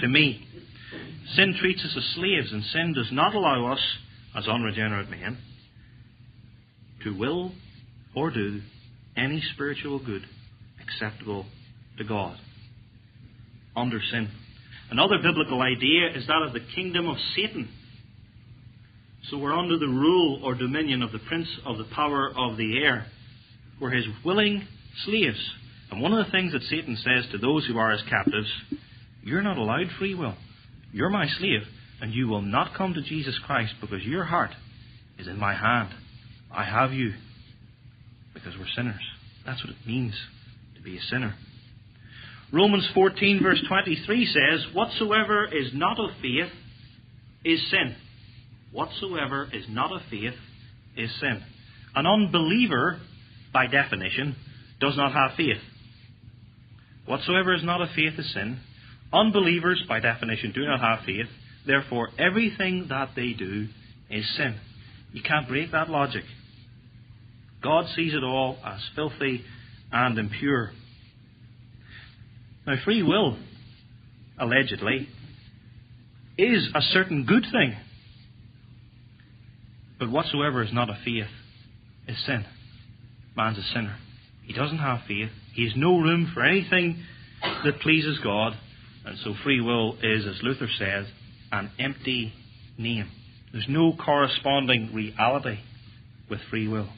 to 0.00 0.08
me. 0.08 0.46
Sin 1.34 1.56
treats 1.58 1.82
us 1.82 1.94
as 1.96 2.04
slaves, 2.16 2.52
and 2.52 2.62
sin 2.64 2.92
does 2.92 3.08
not 3.10 3.34
allow 3.34 3.72
us, 3.72 3.80
as 4.36 4.46
unregenerate 4.46 5.08
men, 5.08 5.38
to 7.02 7.16
will 7.16 7.52
or 8.14 8.30
do 8.30 8.60
any 9.16 9.42
spiritual 9.54 10.04
good 10.04 10.26
acceptable 10.82 11.46
to 11.96 12.04
God. 12.04 12.36
Under 13.74 14.00
sin. 14.10 14.28
Another 14.92 15.16
biblical 15.22 15.62
idea 15.62 16.10
is 16.14 16.26
that 16.26 16.42
of 16.46 16.52
the 16.52 16.60
kingdom 16.74 17.08
of 17.08 17.16
Satan. 17.34 17.66
So 19.30 19.38
we're 19.38 19.56
under 19.56 19.78
the 19.78 19.86
rule 19.86 20.42
or 20.44 20.54
dominion 20.54 21.02
of 21.02 21.12
the 21.12 21.18
prince 21.18 21.48
of 21.64 21.78
the 21.78 21.86
power 21.94 22.28
of 22.28 22.58
the 22.58 22.76
air. 22.76 23.06
We're 23.80 23.92
his 23.92 24.04
willing 24.22 24.68
slaves. 25.06 25.38
And 25.90 26.02
one 26.02 26.12
of 26.12 26.22
the 26.22 26.30
things 26.30 26.52
that 26.52 26.60
Satan 26.64 26.98
says 26.98 27.24
to 27.32 27.38
those 27.38 27.66
who 27.66 27.78
are 27.78 27.90
his 27.92 28.02
captives, 28.02 28.52
you're 29.22 29.40
not 29.40 29.56
allowed 29.56 29.86
free 29.98 30.14
will. 30.14 30.34
You're 30.92 31.08
my 31.08 31.26
slave, 31.38 31.62
and 32.02 32.12
you 32.12 32.28
will 32.28 32.42
not 32.42 32.74
come 32.76 32.92
to 32.92 33.00
Jesus 33.00 33.38
Christ 33.46 33.72
because 33.80 34.02
your 34.02 34.24
heart 34.24 34.50
is 35.18 35.26
in 35.26 35.38
my 35.38 35.54
hand. 35.54 35.88
I 36.54 36.64
have 36.64 36.92
you 36.92 37.14
because 38.34 38.52
we're 38.58 38.66
sinners. 38.76 39.00
That's 39.46 39.64
what 39.64 39.72
it 39.72 39.86
means 39.86 40.12
to 40.76 40.82
be 40.82 40.98
a 40.98 41.02
sinner. 41.08 41.34
Romans 42.52 42.88
14, 42.94 43.40
verse 43.42 43.62
23 43.66 44.26
says, 44.26 44.74
Whatsoever 44.74 45.46
is 45.46 45.70
not 45.72 45.98
of 45.98 46.10
faith 46.20 46.52
is 47.44 47.70
sin. 47.70 47.96
Whatsoever 48.72 49.48
is 49.52 49.64
not 49.68 49.90
of 49.90 50.02
faith 50.10 50.34
is 50.96 51.10
sin. 51.18 51.42
An 51.94 52.06
unbeliever, 52.06 53.00
by 53.52 53.66
definition, 53.66 54.36
does 54.80 54.96
not 54.96 55.12
have 55.12 55.36
faith. 55.36 55.60
Whatsoever 57.06 57.54
is 57.54 57.64
not 57.64 57.80
of 57.80 57.88
faith 57.96 58.18
is 58.18 58.32
sin. 58.32 58.60
Unbelievers, 59.12 59.82
by 59.88 60.00
definition, 60.00 60.52
do 60.54 60.64
not 60.64 60.80
have 60.80 61.04
faith. 61.06 61.26
Therefore, 61.66 62.08
everything 62.18 62.86
that 62.88 63.10
they 63.16 63.32
do 63.32 63.68
is 64.10 64.36
sin. 64.36 64.58
You 65.12 65.22
can't 65.22 65.48
break 65.48 65.72
that 65.72 65.88
logic. 65.88 66.24
God 67.62 67.86
sees 67.94 68.14
it 68.14 68.24
all 68.24 68.58
as 68.64 68.80
filthy 68.94 69.42
and 69.90 70.18
impure. 70.18 70.72
Now, 72.66 72.74
free 72.84 73.02
will, 73.02 73.36
allegedly, 74.38 75.08
is 76.38 76.68
a 76.74 76.80
certain 76.80 77.24
good 77.24 77.44
thing. 77.50 77.76
But 79.98 80.10
whatsoever 80.10 80.62
is 80.62 80.72
not 80.72 80.90
of 80.90 80.96
faith 81.04 81.26
is 82.08 82.16
sin. 82.24 82.44
Man's 83.36 83.58
a 83.58 83.62
sinner. 83.62 83.96
He 84.44 84.52
doesn't 84.52 84.78
have 84.78 85.00
faith. 85.06 85.30
He 85.54 85.64
has 85.64 85.72
no 85.76 85.98
room 85.98 86.30
for 86.32 86.44
anything 86.44 87.02
that 87.64 87.80
pleases 87.80 88.18
God. 88.22 88.54
And 89.04 89.18
so 89.24 89.34
free 89.42 89.60
will 89.60 89.96
is, 90.02 90.26
as 90.26 90.40
Luther 90.42 90.68
says, 90.78 91.06
an 91.50 91.70
empty 91.78 92.32
name. 92.78 93.08
There's 93.52 93.66
no 93.68 93.92
corresponding 93.92 94.94
reality 94.94 95.58
with 96.30 96.40
free 96.50 96.68
will. 96.68 96.88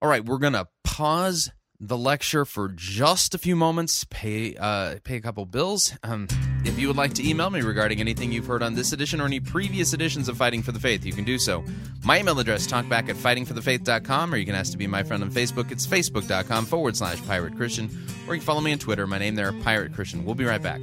All 0.00 0.08
right, 0.08 0.24
we're 0.24 0.38
going 0.38 0.52
to 0.54 0.66
pause 0.84 1.50
the 1.84 1.98
lecture 1.98 2.44
for 2.44 2.68
just 2.68 3.34
a 3.34 3.38
few 3.38 3.56
moments, 3.56 4.06
pay 4.08 4.54
uh, 4.54 4.94
pay 5.02 5.16
a 5.16 5.20
couple 5.20 5.44
bills. 5.46 5.92
Um, 6.04 6.28
if 6.64 6.78
you 6.78 6.86
would 6.86 6.96
like 6.96 7.12
to 7.14 7.28
email 7.28 7.50
me 7.50 7.60
regarding 7.60 7.98
anything 7.98 8.30
you've 8.30 8.46
heard 8.46 8.62
on 8.62 8.74
this 8.74 8.92
edition 8.92 9.20
or 9.20 9.24
any 9.24 9.40
previous 9.40 9.92
editions 9.92 10.28
of 10.28 10.36
Fighting 10.36 10.62
for 10.62 10.70
the 10.70 10.78
Faith, 10.78 11.04
you 11.04 11.12
can 11.12 11.24
do 11.24 11.38
so. 11.38 11.64
My 12.04 12.20
email 12.20 12.38
address, 12.38 12.68
talkback 12.68 13.08
at 13.08 13.16
fightingforthefaith.com, 13.16 14.32
or 14.32 14.36
you 14.36 14.46
can 14.46 14.54
ask 14.54 14.70
to 14.70 14.78
be 14.78 14.86
my 14.86 15.02
friend 15.02 15.24
on 15.24 15.32
Facebook. 15.32 15.72
It's 15.72 15.84
facebook.com 15.84 16.66
forward 16.66 16.96
slash 16.96 17.20
pirate 17.26 17.56
Christian, 17.56 17.86
or 18.28 18.34
you 18.34 18.40
can 18.40 18.46
follow 18.46 18.60
me 18.60 18.72
on 18.72 18.78
Twitter. 18.78 19.04
My 19.08 19.18
name 19.18 19.34
there, 19.34 19.52
Pirate 19.52 19.92
Christian. 19.92 20.24
We'll 20.24 20.36
be 20.36 20.44
right 20.44 20.62
back. 20.62 20.82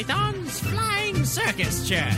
Python's 0.00 0.60
Flying 0.60 1.24
Circus 1.26 1.86
Church. 1.86 2.14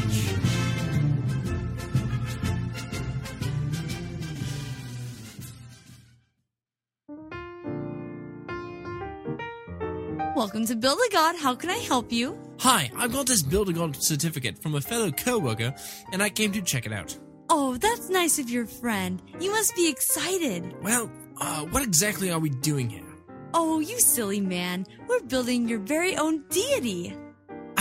Welcome 10.37 10.65
to 10.67 10.77
Build 10.77 11.01
a 11.05 11.13
God. 11.13 11.35
How 11.35 11.57
can 11.57 11.71
I 11.71 11.79
help 11.79 12.13
you? 12.13 12.39
Hi, 12.61 12.89
I've 12.97 13.13
got 13.13 13.27
this 13.27 13.43
Build 13.43 13.69
a 13.69 13.73
God 13.73 14.01
certificate 14.01 14.63
from 14.63 14.77
a 14.77 14.81
fellow 14.81 15.11
coworker, 15.11 15.75
and 16.13 16.23
I 16.23 16.29
came 16.31 16.53
to 16.53 16.63
check 16.63 16.87
it 16.87 16.93
out. 16.93 17.19
Oh, 17.51 17.77
that's 17.79 18.09
nice 18.09 18.39
of 18.39 18.49
your 18.49 18.67
friend. 18.67 19.21
You 19.41 19.51
must 19.51 19.75
be 19.75 19.89
excited. 19.89 20.73
Well, 20.85 21.11
uh, 21.41 21.63
what 21.65 21.83
exactly 21.83 22.31
are 22.31 22.39
we 22.39 22.51
doing 22.51 22.89
here? 22.89 23.03
Oh, 23.55 23.81
you 23.81 23.99
silly 23.99 24.41
man. 24.41 24.87
We're 25.09 25.23
building 25.23 25.69
your 25.69 25.81
very 25.81 26.17
own 26.17 26.45
deity. 26.49 27.17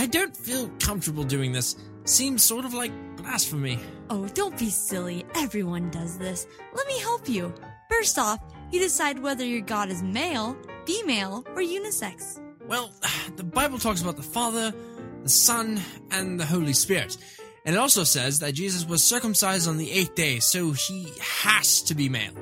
I 0.02 0.06
don't 0.06 0.36
feel 0.36 0.68
comfortable 0.80 1.22
doing 1.22 1.52
this. 1.52 1.76
Seems 2.06 2.42
sort 2.42 2.64
of 2.64 2.74
like 2.74 2.90
blasphemy. 3.16 3.78
Oh, 4.10 4.26
don't 4.34 4.58
be 4.58 4.68
silly. 4.68 5.24
Everyone 5.36 5.90
does 5.90 6.18
this. 6.18 6.44
Let 6.74 6.88
me 6.88 6.98
help 6.98 7.28
you. 7.28 7.54
First 7.88 8.18
off, 8.18 8.40
you 8.72 8.80
decide 8.80 9.20
whether 9.20 9.44
your 9.44 9.60
God 9.60 9.90
is 9.90 10.02
male, 10.02 10.56
female, 10.86 11.44
or 11.54 11.62
unisex. 11.62 12.40
Well, 12.66 12.90
the 13.36 13.44
Bible 13.44 13.78
talks 13.78 14.02
about 14.02 14.16
the 14.16 14.24
Father, 14.24 14.74
the 15.22 15.28
Son, 15.28 15.80
and 16.10 16.40
the 16.40 16.46
Holy 16.46 16.72
Spirit. 16.72 17.16
And 17.64 17.76
it 17.76 17.78
also 17.78 18.02
says 18.02 18.40
that 18.40 18.54
Jesus 18.54 18.84
was 18.84 19.04
circumcised 19.04 19.68
on 19.68 19.76
the 19.76 19.88
eighth 19.92 20.16
day, 20.16 20.40
so 20.40 20.72
he 20.72 21.12
has 21.20 21.80
to 21.82 21.94
be 21.94 22.08
male. 22.08 22.34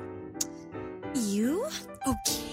You? 1.13 1.67
Okay. 2.07 2.50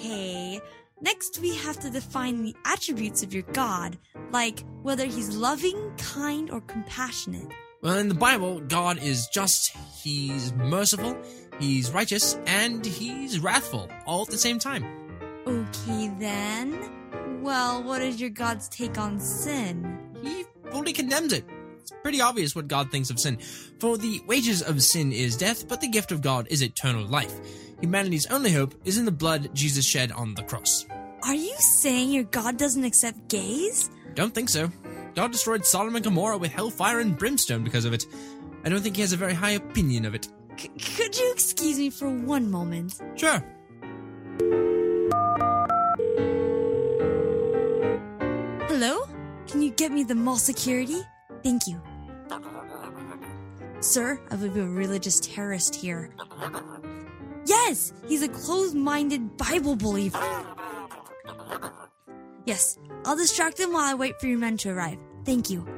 Next, 1.00 1.38
we 1.38 1.54
have 1.56 1.78
to 1.80 1.90
define 1.90 2.42
the 2.42 2.56
attributes 2.64 3.22
of 3.22 3.32
your 3.32 3.44
God, 3.52 3.98
like 4.32 4.64
whether 4.82 5.04
he's 5.04 5.37
loving, 5.37 5.92
kind, 5.96 6.50
or 6.50 6.61
compassionate. 6.62 7.48
Well, 7.82 7.98
in 7.98 8.08
the 8.08 8.14
Bible, 8.14 8.58
God 8.61 9.00
is 9.00 9.28
just, 9.28 9.76
he's 10.02 10.52
merciful, 10.54 11.16
he's 11.61 11.92
righteous, 11.92 12.37
and 12.46 12.84
he's 12.84 13.38
wrathful, 13.38 13.88
all 14.06 14.22
at 14.22 14.28
the 14.28 14.38
same 14.38 14.58
time. 14.58 14.84
Okay, 15.46 16.11
then. 16.18 17.42
Well, 17.42 17.84
what 17.84 18.02
is 18.02 18.20
your 18.20 18.30
God's 18.30 18.68
take 18.68 18.98
on 18.98 19.20
sin? 19.20 20.00
He 20.20 20.44
fully 20.72 20.92
condemns 20.92 21.32
it. 21.32 21.44
It's 21.80 21.92
pretty 22.02 22.20
obvious 22.20 22.56
what 22.56 22.66
God 22.66 22.90
thinks 22.90 23.11
of 23.11 23.20
sin. 23.20 23.38
For 23.78 23.96
the 23.96 24.20
wages 24.26 24.62
of 24.62 24.82
sin 24.82 25.12
is 25.12 25.37
death, 25.37 25.68
but 25.68 25.80
the 25.80 25.88
gift 25.88 26.11
of 26.11 26.20
God 26.20 26.48
is 26.50 26.61
eternal 26.61 27.06
life. 27.06 27.32
Humanity's 27.81 28.27
only 28.27 28.53
hope 28.53 28.75
is 28.85 28.99
in 28.99 29.05
the 29.05 29.12
blood 29.12 29.51
Jesus 29.55 29.85
shed 29.87 30.11
on 30.12 30.35
the 30.35 30.43
cross. 30.43 30.87
Are 31.23 31.35
you 31.35 31.55
saying 31.59 32.11
your 32.11 32.25
God 32.25 32.57
doesn't 32.57 32.85
accept 32.85 33.29
gays? 33.29 33.91
Don't 34.14 34.35
think 34.35 34.49
so. 34.49 34.71
God 35.14 35.33
destroyed 35.33 35.64
Sodom 35.64 35.95
and 35.97 36.05
Gomorrah 36.05 36.38
with 36.38 36.53
hellfire 36.53 37.01
and 37.01 37.17
brimstone 37.17 37.64
because 37.64 37.85
of 37.85 37.93
it. 37.93 38.07
I 38.64 38.69
don't 38.69 38.81
think 38.83 38.97
he 38.97 39.03
has 39.03 39.12
a 39.12 39.17
very 39.17 39.35
high 39.35 39.53
opinion 39.53 40.05
of 40.05 40.14
it. 40.14 40.29
C- 40.57 40.69
could 40.69 41.17
you 41.17 41.31
excuse 41.33 41.79
me 41.79 41.91
for 41.91 42.09
one 42.09 42.51
moment? 42.51 43.01
Sure. 43.17 43.43
Hello? 48.68 49.07
Can 49.47 49.62
you 49.62 49.70
get 49.70 49.91
me 49.93 50.05
the 50.05 50.14
mall 50.14 50.37
security? 50.37 51.01
Thank 51.43 51.66
you. 51.66 51.81
Sir, 53.81 54.20
I 54.31 54.37
believe 54.37 54.57
a 54.57 54.68
religious 54.68 55.20
terrorist 55.20 55.74
here. 55.74 56.11
Yes, 57.49 57.94
he's 58.07 58.22
a 58.22 58.28
closed 58.28 58.74
minded 58.74 59.38
Bible 59.38 59.74
believer. 59.74 60.20
Yes, 62.44 62.78
I'll 63.07 63.16
distract 63.16 63.59
him 63.59 63.72
while 63.72 63.84
I 63.84 63.94
wait 63.94 64.20
for 64.20 64.26
your 64.26 64.38
men 64.38 64.59
to 64.59 64.70
arrive. 64.70 64.99
Thank 65.24 65.49
you. 65.49 65.78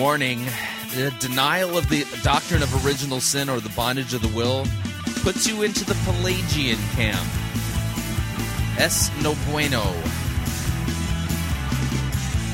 Warning 0.00 0.42
the 0.94 1.14
denial 1.20 1.76
of 1.76 1.86
the 1.90 2.06
doctrine 2.22 2.62
of 2.62 2.86
original 2.86 3.20
sin 3.20 3.50
or 3.50 3.60
the 3.60 3.68
bondage 3.76 4.14
of 4.14 4.22
the 4.22 4.34
will 4.34 4.64
puts 5.16 5.46
you 5.46 5.62
into 5.62 5.84
the 5.84 5.92
Pelagian 6.06 6.78
camp. 6.94 7.28
Es 8.78 9.10
no 9.22 9.34
bueno. 9.50 9.84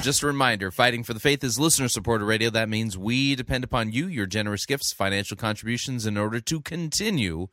Just 0.03 0.25
a 0.25 0.27
reminder 0.27 0.73
Fighting 0.73 1.05
for 1.05 1.15
the 1.15 1.21
Faith 1.21 1.45
is 1.45 1.57
listener 1.57 1.87
supported 1.87 2.25
radio. 2.25 2.51
That 2.51 2.69
means 2.69 2.99
we 2.99 3.37
depend 3.37 3.63
upon 3.63 3.93
you, 3.93 4.09
your 4.09 4.27
generous 4.27 4.67
gifts, 4.67 4.93
financial 4.93 5.37
contributions 5.37 6.05
in 6.05 6.19
order 6.19 6.41
to 6.41 6.61
continue 6.61 7.47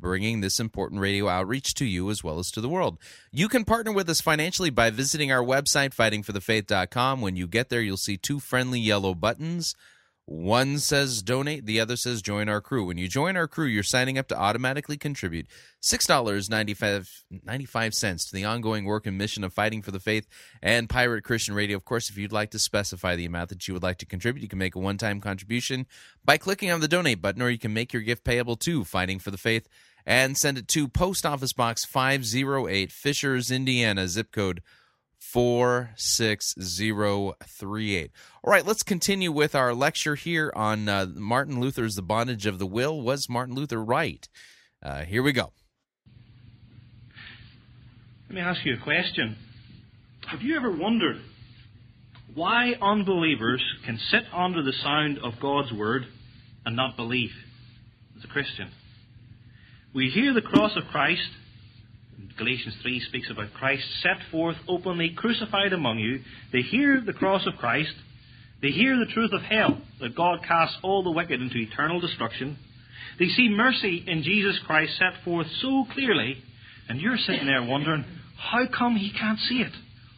bringing 0.00 0.40
this 0.40 0.58
important 0.58 1.00
radio 1.00 1.28
outreach 1.28 1.74
to 1.74 1.84
you 1.84 2.10
as 2.10 2.24
well 2.24 2.38
as 2.38 2.50
to 2.52 2.60
the 2.60 2.68
world. 2.68 2.98
You 3.30 3.48
can 3.48 3.64
partner 3.64 3.92
with 3.92 4.08
us 4.08 4.20
financially 4.20 4.70
by 4.70 4.90
visiting 4.90 5.30
our 5.30 5.44
website, 5.44 5.94
fightingforthefaith.com. 5.94 7.20
When 7.20 7.36
you 7.36 7.46
get 7.46 7.68
there, 7.68 7.80
you'll 7.80 7.96
see 7.96 8.16
two 8.16 8.40
friendly 8.40 8.80
yellow 8.80 9.14
buttons. 9.14 9.74
One 10.30 10.78
says 10.78 11.22
donate, 11.22 11.66
the 11.66 11.80
other 11.80 11.96
says 11.96 12.22
join 12.22 12.48
our 12.48 12.60
crew. 12.60 12.86
When 12.86 12.98
you 12.98 13.08
join 13.08 13.36
our 13.36 13.48
crew, 13.48 13.66
you're 13.66 13.82
signing 13.82 14.16
up 14.16 14.28
to 14.28 14.38
automatically 14.38 14.96
contribute 14.96 15.48
$6.95 15.82 18.28
to 18.28 18.32
the 18.32 18.44
ongoing 18.44 18.84
work 18.84 19.08
and 19.08 19.18
mission 19.18 19.42
of 19.42 19.52
Fighting 19.52 19.82
for 19.82 19.90
the 19.90 19.98
Faith 19.98 20.28
and 20.62 20.88
Pirate 20.88 21.24
Christian 21.24 21.54
Radio. 21.54 21.76
Of 21.76 21.84
course, 21.84 22.10
if 22.10 22.16
you'd 22.16 22.30
like 22.30 22.52
to 22.52 22.60
specify 22.60 23.16
the 23.16 23.24
amount 23.24 23.48
that 23.48 23.66
you 23.66 23.74
would 23.74 23.82
like 23.82 23.98
to 23.98 24.06
contribute, 24.06 24.42
you 24.42 24.48
can 24.48 24.60
make 24.60 24.76
a 24.76 24.78
one 24.78 24.98
time 24.98 25.20
contribution 25.20 25.84
by 26.24 26.36
clicking 26.36 26.70
on 26.70 26.78
the 26.78 26.86
donate 26.86 27.20
button, 27.20 27.42
or 27.42 27.50
you 27.50 27.58
can 27.58 27.74
make 27.74 27.92
your 27.92 28.02
gift 28.02 28.22
payable 28.22 28.54
to 28.54 28.84
Fighting 28.84 29.18
for 29.18 29.32
the 29.32 29.36
Faith 29.36 29.66
and 30.06 30.36
send 30.36 30.58
it 30.58 30.68
to 30.68 30.86
Post 30.88 31.26
Office 31.26 31.52
Box 31.52 31.84
508, 31.84 32.92
Fishers, 32.92 33.50
Indiana, 33.50 34.06
zip 34.08 34.30
code 34.32 34.62
46038. 35.18 38.10
All 38.42 38.50
right, 38.50 38.66
let's 38.66 38.82
continue 38.82 39.30
with 39.30 39.54
our 39.54 39.72
lecture 39.74 40.16
here 40.16 40.50
on 40.56 40.88
uh, 40.88 41.06
Martin 41.14 41.60
Luther's 41.60 41.94
The 41.94 42.02
Bondage 42.02 42.46
of 42.46 42.58
the 42.58 42.66
Will. 42.66 43.00
Was 43.00 43.28
Martin 43.28 43.54
Luther 43.54 43.80
right? 43.82 44.28
Uh, 44.82 45.04
here 45.04 45.22
we 45.22 45.32
go. 45.32 45.52
Let 48.28 48.34
me 48.34 48.40
ask 48.40 48.64
you 48.64 48.74
a 48.74 48.82
question. 48.82 49.36
Have 50.26 50.42
you 50.42 50.56
ever 50.56 50.70
wondered 50.70 51.20
why 52.34 52.74
unbelievers 52.80 53.62
can 53.84 53.98
sit 53.98 54.24
under 54.32 54.62
the 54.62 54.72
sound 54.72 55.18
of 55.18 55.40
God's 55.40 55.72
word 55.72 56.06
and 56.64 56.76
not 56.76 56.96
believe 56.96 57.32
as 58.16 58.24
a 58.24 58.28
Christian? 58.28 58.68
We 59.94 60.08
hear 60.08 60.32
the 60.32 60.40
cross 60.40 60.76
of 60.76 60.84
Christ. 60.92 61.28
Galatians 62.38 62.76
3 62.82 63.00
speaks 63.08 63.28
about 63.30 63.52
Christ 63.54 63.82
set 64.02 64.18
forth 64.30 64.56
openly, 64.68 65.14
crucified 65.16 65.72
among 65.72 65.98
you. 65.98 66.20
They 66.52 66.62
hear 66.62 67.02
the 67.04 67.12
cross 67.12 67.46
of 67.46 67.58
Christ. 67.58 67.92
They 68.62 68.70
hear 68.70 68.96
the 68.96 69.12
truth 69.12 69.32
of 69.32 69.42
hell, 69.42 69.80
that 70.00 70.14
God 70.14 70.40
casts 70.46 70.76
all 70.82 71.02
the 71.02 71.10
wicked 71.10 71.40
into 71.40 71.56
eternal 71.56 71.98
destruction. 71.98 72.56
They 73.18 73.28
see 73.28 73.48
mercy 73.48 74.04
in 74.06 74.22
Jesus 74.22 74.58
Christ 74.66 74.96
set 74.96 75.24
forth 75.24 75.46
so 75.60 75.86
clearly, 75.92 76.36
and 76.88 77.00
you're 77.00 77.16
sitting 77.16 77.46
there 77.46 77.62
wondering, 77.62 78.04
how 78.36 78.66
come 78.66 78.96
he 78.96 79.12
can't 79.12 79.38
see 79.40 79.60
it? 79.60 79.72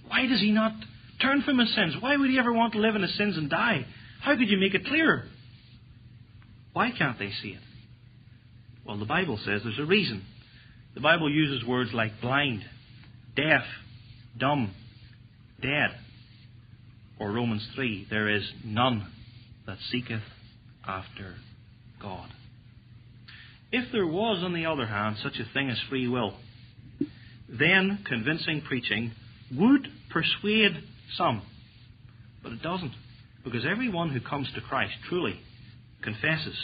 Why 0.09 0.27
does 0.27 0.41
he 0.41 0.51
not 0.51 0.73
turn 1.21 1.43
from 1.43 1.59
his 1.59 1.75
sins? 1.75 1.95
Why 1.99 2.17
would 2.17 2.31
he 2.31 2.39
ever 2.39 2.53
want 2.53 2.75
to 2.75 2.81
live 2.81 2.95
in 2.95 3.03
his 3.03 3.17
sins 3.17 3.37
and 3.37 3.49
die? 3.49 3.87
How 4.21 4.37
could 4.37 4.51
you 4.51 4.59
make 4.59 4.75
it 4.75 4.87
clearer? 4.87 5.25
Why 6.73 6.91
can't 6.91 7.19
they 7.19 7.31
see 7.43 7.51
it? 7.51 7.61
Well, 8.87 8.99
the 8.99 9.05
Bible 9.05 9.39
says 9.39 9.63
there's 9.63 9.79
a 9.79 9.85
reason. 9.85 10.25
The 10.95 11.01
Bible 11.01 11.31
uses 11.31 11.67
words 11.67 11.93
like 11.93 12.21
blind, 12.21 12.65
deaf, 13.37 13.63
dumb, 14.39 14.75
dead. 15.61 15.91
Or 17.19 17.31
Romans 17.31 17.67
3, 17.75 18.09
there 18.11 18.29
is 18.29 18.43
none 18.65 19.07
that 19.67 19.79
seeketh 19.91 20.23
after 20.87 21.35
God. 22.01 22.29
If 23.71 23.91
there 23.93 24.07
was, 24.07 24.43
on 24.43 24.53
the 24.53 24.67
other 24.67 24.87
hand, 24.87 25.17
such 25.23 25.39
a 25.39 25.51
thing 25.55 25.71
as 25.71 25.79
free 25.89 26.09
will, 26.09 26.35
then 27.49 28.05
convincing 28.07 28.63
preaching 28.63 29.13
would 29.57 29.89
persuade 30.11 30.83
some. 31.17 31.43
But 32.43 32.53
it 32.53 32.63
doesn't. 32.63 32.93
Because 33.45 33.65
everyone 33.65 34.11
who 34.11 34.21
comes 34.21 34.49
to 34.55 34.61
Christ 34.61 34.95
truly 35.09 35.41
confesses 36.03 36.57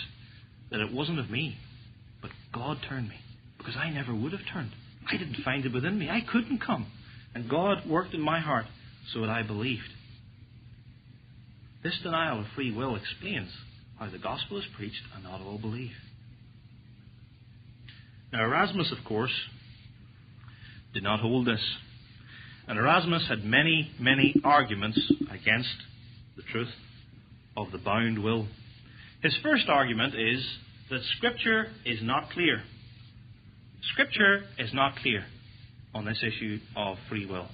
that 0.71 0.81
it 0.81 0.93
wasn't 0.93 1.19
of 1.19 1.31
me, 1.31 1.57
God 2.53 2.79
turned 2.89 3.09
me 3.09 3.17
because 3.59 3.77
I 3.77 3.91
never 3.91 4.15
would 4.15 4.33
have 4.33 4.41
turned. 4.53 4.73
I 5.11 5.17
didn't 5.17 5.43
find 5.45 5.65
it 5.65 5.73
within 5.73 5.99
me. 5.99 6.09
I 6.09 6.21
couldn't 6.21 6.61
come. 6.65 6.87
And 7.35 7.49
God 7.49 7.89
worked 7.89 8.15
in 8.15 8.21
my 8.21 8.41
heart 8.41 8.67
so 9.13 9.21
that 9.21 9.31
I 9.31 9.43
believed. 9.43 9.89
This 11.83 11.99
denial 12.03 12.41
of 12.41 12.47
free 12.55 12.73
will 12.73 12.97
explains 12.97 13.51
how 13.99 14.11
the 14.11 14.19
gospel 14.19 14.59
is 14.59 14.65
preached 14.77 15.03
and 15.15 15.25
not 15.25 15.41
all 15.41 15.59
believe. 15.59 15.93
Now, 18.33 18.43
Erasmus, 18.45 18.93
of 18.97 19.05
course, 19.07 19.33
did 20.93 21.03
not 21.03 21.21
hold 21.21 21.47
this. 21.47 21.61
And 22.67 22.79
Erasmus 22.79 23.27
had 23.29 23.45
many, 23.45 23.91
many 23.99 24.35
arguments 24.45 25.01
against 25.33 25.69
the 26.37 26.43
truth 26.43 26.69
of 27.57 27.71
the 27.73 27.79
bound 27.79 28.23
will. 28.23 28.47
His 29.23 29.37
first 29.43 29.69
argument 29.69 30.15
is 30.15 30.45
that 30.91 31.01
Scripture 31.17 31.67
is 31.85 31.99
not 32.03 32.31
clear. 32.31 32.63
Scripture 33.93 34.45
is 34.59 34.73
not 34.73 34.97
clear 34.97 35.25
on 35.95 36.05
this 36.05 36.23
issue 36.23 36.59
of 36.77 36.97
free 37.09 37.27
will. 37.27 37.49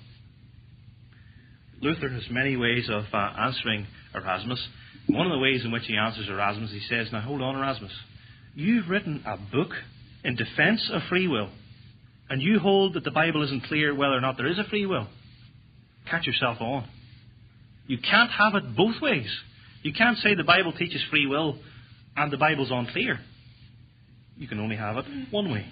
Luther 1.80 2.08
has 2.08 2.22
many 2.30 2.56
ways 2.56 2.88
of 2.88 3.04
uh, 3.12 3.16
answering 3.16 3.86
Erasmus. 4.14 4.68
One 5.08 5.26
of 5.26 5.32
the 5.32 5.38
ways 5.38 5.64
in 5.64 5.72
which 5.72 5.84
he 5.86 5.96
answers 5.96 6.28
Erasmus, 6.28 6.70
he 6.70 6.80
says, 6.88 7.08
Now 7.12 7.20
hold 7.20 7.42
on, 7.42 7.56
Erasmus. 7.56 7.92
You've 8.54 8.88
written 8.88 9.22
a 9.26 9.36
book 9.36 9.70
in 10.22 10.36
defense 10.36 10.88
of 10.92 11.02
free 11.08 11.28
will, 11.28 11.50
and 12.30 12.40
you 12.40 12.58
hold 12.58 12.94
that 12.94 13.04
the 13.04 13.10
Bible 13.10 13.42
isn't 13.42 13.64
clear 13.64 13.94
whether 13.94 14.14
or 14.14 14.20
not 14.20 14.36
there 14.36 14.46
is 14.46 14.58
a 14.58 14.64
free 14.64 14.86
will. 14.86 15.08
Catch 16.10 16.26
yourself 16.26 16.60
on. 16.60 16.88
You 17.86 17.98
can't 17.98 18.30
have 18.30 18.54
it 18.54 18.76
both 18.76 19.00
ways. 19.02 19.28
You 19.82 19.92
can't 19.92 20.16
say 20.18 20.34
the 20.34 20.44
Bible 20.44 20.72
teaches 20.72 21.02
free 21.10 21.26
will 21.26 21.58
and 22.16 22.32
the 22.32 22.36
Bible's 22.36 22.70
unclear. 22.70 23.18
You 24.36 24.48
can 24.48 24.60
only 24.60 24.76
have 24.76 24.96
it 24.96 25.04
one 25.30 25.50
way. 25.50 25.66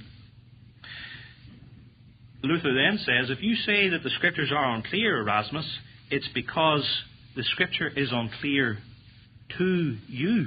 Luther 2.43 2.75
then 2.75 2.99
says 2.99 3.31
if 3.31 3.43
you 3.43 3.55
say 3.55 3.91
that 3.91 4.03
the 4.03 4.11
Scriptures 4.11 4.51
are 4.55 4.75
unclear, 4.75 5.19
Erasmus, 5.19 5.67
it's 6.11 6.29
because 6.35 6.87
the 7.37 7.45
Scripture 7.45 7.89
is 7.89 8.11
unclear 8.13 8.79
to 9.59 9.97
you. 10.09 10.47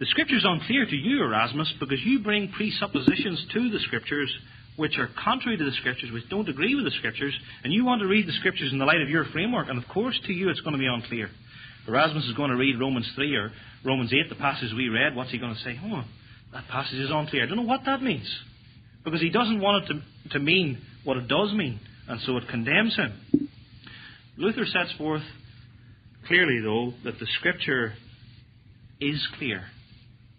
The 0.00 0.06
Scripture 0.06 0.36
is 0.36 0.44
unclear 0.44 0.86
to 0.86 0.96
you, 0.96 1.22
Erasmus, 1.22 1.74
because 1.78 2.00
you 2.02 2.20
bring 2.20 2.50
presuppositions 2.52 3.46
to 3.52 3.70
the 3.70 3.78
Scriptures 3.80 4.32
which 4.76 4.98
are 4.98 5.08
contrary 5.22 5.58
to 5.58 5.64
the 5.64 5.76
Scriptures, 5.80 6.10
which 6.12 6.28
don't 6.30 6.48
agree 6.48 6.74
with 6.74 6.84
the 6.84 6.98
Scriptures, 6.98 7.38
and 7.62 7.72
you 7.72 7.84
want 7.84 8.00
to 8.00 8.08
read 8.08 8.26
the 8.26 8.32
Scriptures 8.40 8.72
in 8.72 8.78
the 8.78 8.86
light 8.86 9.02
of 9.02 9.10
your 9.10 9.26
framework, 9.26 9.68
and 9.68 9.80
of 9.80 9.88
course 9.88 10.18
to 10.26 10.32
you 10.32 10.48
it's 10.48 10.60
going 10.62 10.72
to 10.72 10.78
be 10.78 10.86
unclear. 10.86 11.28
Erasmus 11.86 12.24
is 12.24 12.34
going 12.34 12.50
to 12.50 12.56
read 12.56 12.80
Romans 12.80 13.10
3 13.14 13.36
or 13.36 13.52
Romans 13.84 14.12
8, 14.12 14.28
the 14.28 14.36
passage 14.36 14.72
we 14.76 14.88
read. 14.88 15.16
What's 15.16 15.30
he 15.30 15.38
going 15.38 15.54
to 15.54 15.60
say? 15.60 15.78
Oh, 15.84 16.04
that 16.52 16.68
passage 16.68 16.98
is 16.98 17.10
unclear. 17.10 17.44
I 17.44 17.46
don't 17.46 17.56
know 17.56 17.62
what 17.62 17.82
that 17.86 18.02
means. 18.02 18.28
Because 19.04 19.20
he 19.20 19.30
doesn't 19.30 19.60
want 19.60 19.84
it 19.84 19.94
to, 19.94 20.38
to 20.38 20.38
mean 20.38 20.80
what 21.04 21.16
it 21.16 21.26
does 21.26 21.52
mean, 21.52 21.80
and 22.08 22.20
so 22.20 22.36
it 22.36 22.44
condemns 22.48 22.94
him. 22.94 23.48
Luther 24.36 24.64
sets 24.66 24.92
forth 24.96 25.22
clearly, 26.26 26.60
though, 26.62 26.94
that 27.04 27.18
the 27.18 27.26
Scripture 27.38 27.94
is 29.00 29.26
clear. 29.38 29.64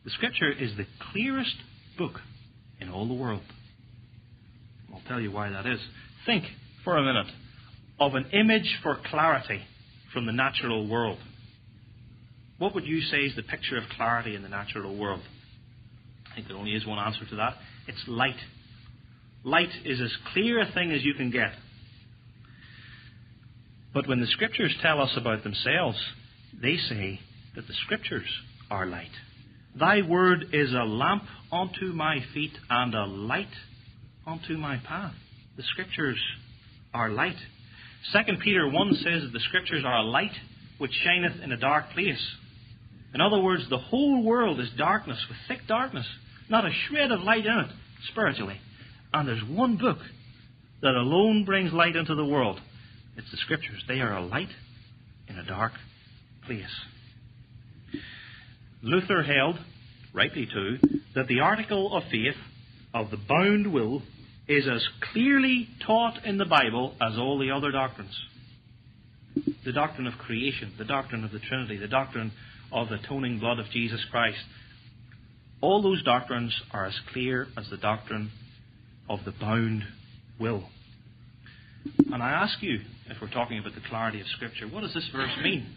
The 0.06 0.12
Scripture 0.12 0.52
is 0.52 0.76
the 0.78 0.86
clearest 1.12 1.56
book 1.98 2.20
in 2.80 2.90
all 2.90 3.08
the 3.08 3.14
world. 3.14 3.42
I'll 4.94 5.02
tell 5.08 5.20
you 5.20 5.32
why 5.32 5.50
that 5.50 5.66
is. 5.66 5.80
Think 6.26 6.46
for 6.84 6.98
a 6.98 7.04
minute 7.04 7.28
of 8.00 8.16
an 8.16 8.26
image 8.32 8.80
for 8.82 8.98
clarity 9.10 9.62
from 10.14 10.26
the 10.26 10.32
natural 10.32 10.88
world. 10.88 11.20
What 12.58 12.76
would 12.76 12.86
you 12.86 13.02
say 13.02 13.18
is 13.18 13.36
the 13.36 13.44
picture 13.44 13.78
of 13.78 13.84
clarity 13.96 14.36
in 14.36 14.44
the 14.44 14.50
natural 14.50 14.96
world? 14.96 15.22
I 16.32 16.36
think 16.36 16.48
there 16.48 16.58
only 16.58 16.72
is 16.72 16.86
one 16.86 17.00
answer 17.00 17.26
to 17.30 17.36
that. 17.38 17.56
It's 17.88 18.04
light. 18.08 18.38
Light 19.44 19.70
is 19.86 20.00
as 20.00 20.12
clear 20.34 20.62
a 20.62 20.72
thing 20.72 20.92
as 20.92 21.04
you 21.04 21.14
can 21.14 21.30
get. 21.30 21.52
But 23.94 24.08
when 24.08 24.20
the 24.20 24.28
Scriptures 24.28 24.76
tell 24.82 25.02
us 25.02 25.12
about 25.16 25.44
themselves, 25.44 25.98
they 26.60 26.78
say 26.78 27.20
that 27.56 27.68
the 27.68 27.74
Scriptures 27.86 28.28
are 28.72 28.86
light. 28.86 29.12
Thy 29.78 30.02
word 30.02 30.46
is 30.54 30.72
a 30.72 30.84
lamp 30.84 31.24
unto 31.52 31.94
my 31.94 32.20
feet 32.34 32.54
and 32.70 32.94
a 32.94 33.06
light 33.06 33.54
unto 34.26 34.58
my 34.58 34.78
path. 34.78 35.14
The 35.58 35.64
Scriptures 35.64 36.20
are 36.94 37.10
light. 37.10 37.36
2 38.12 38.20
Peter 38.44 38.70
1 38.70 38.94
says 38.96 39.24
that 39.24 39.34
the 39.34 39.40
Scriptures 39.48 39.84
are 39.86 40.00
a 40.00 40.04
light 40.04 40.34
which 40.78 40.92
shineth 41.04 41.42
in 41.44 41.52
a 41.52 41.58
dark 41.58 41.92
place. 41.92 42.22
In 43.14 43.22
other 43.22 43.40
words, 43.40 43.64
the 43.70 43.78
whole 43.78 44.24
world 44.24 44.60
is 44.60 44.70
darkness, 44.78 45.24
with 45.30 45.38
thick 45.48 45.68
darkness, 45.68 46.06
not 46.50 46.66
a 46.66 46.72
shred 46.88 47.12
of 47.12 47.22
light 47.22 47.46
in 47.46 47.58
it, 47.60 47.70
spiritually. 48.12 48.60
And 49.14 49.28
there's 49.28 49.44
one 49.44 49.78
book 49.78 50.00
that 50.82 50.96
alone 50.96 51.46
brings 51.46 51.72
light 51.72 51.96
into 51.96 52.16
the 52.16 52.26
world. 52.26 52.60
It's 53.16 53.30
the 53.30 53.38
Scriptures. 53.38 53.84
They 53.88 54.02
are 54.02 54.16
a 54.16 54.26
light 54.26 54.50
in 55.28 55.38
a 55.38 55.46
dark 55.46 55.74
place. 56.46 56.64
Luther 58.82 59.24
held, 59.24 59.60
rightly 60.14 60.48
too, 60.52 60.78
that 61.16 61.28
the 61.28 61.40
article 61.40 61.96
of 61.96 62.04
faith 62.12 62.36
of 62.94 63.12
the 63.12 63.18
bound 63.18 63.72
will 63.72 64.02
is 64.48 64.68
as 64.68 64.86
clearly 65.14 65.70
taught 65.86 66.26
in 66.26 66.38
the 66.38 66.46
Bible 66.46 66.96
as 67.00 67.18
all 67.18 67.40
the 67.40 67.52
other 67.52 67.72
doctrines. 67.72 68.14
The 69.64 69.72
doctrine 69.72 70.08
of 70.08 70.16
creation, 70.16 70.74
the 70.78 70.84
doctrine 70.86 71.24
of 71.24 71.32
the 71.32 71.40
Trinity, 71.40 71.78
the 71.78 71.88
doctrine 71.88 72.32
of 72.74 72.90
the 72.90 72.96
atoning 72.96 73.40
blood 73.40 73.60
of 73.60 73.68
Jesus 73.72 74.04
Christ. 74.12 74.40
All 75.62 75.82
those 75.82 76.04
doctrines 76.04 76.54
are 76.72 76.86
as 76.86 77.00
clear 77.14 77.48
as 77.58 77.70
the 77.70 77.78
doctrine 77.78 78.32
of 79.10 79.20
the 79.24 79.32
bound 79.32 79.84
will. 80.40 80.64
And 82.12 82.22
I 82.22 82.32
ask 82.32 82.62
you, 82.62 82.80
if 83.10 83.18
we're 83.22 83.30
talking 83.30 83.60
about 83.60 83.76
the 83.76 83.88
clarity 83.88 84.20
of 84.20 84.28
Scripture, 84.28 84.68
what 84.68 84.82
does 84.82 84.94
this 84.94 85.10
verse 85.14 85.32
mean? 85.42 85.68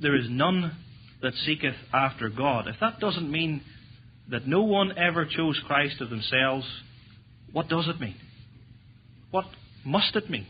There 0.00 0.16
is 0.16 0.26
none 0.28 0.76
that 1.22 1.34
seeketh 1.46 1.76
after 1.92 2.28
God. 2.28 2.68
If 2.68 2.76
that 2.80 3.00
doesn't 3.00 3.30
mean 3.30 3.62
that 4.30 4.46
no 4.46 4.62
one 4.62 4.96
ever 4.98 5.24
chose 5.24 5.60
Christ 5.66 6.00
of 6.00 6.10
themselves, 6.10 6.66
what 7.52 7.68
does 7.68 7.88
it 7.88 8.00
mean? 8.00 8.16
What 9.30 9.46
must 9.84 10.16
it 10.16 10.28
mean? 10.30 10.46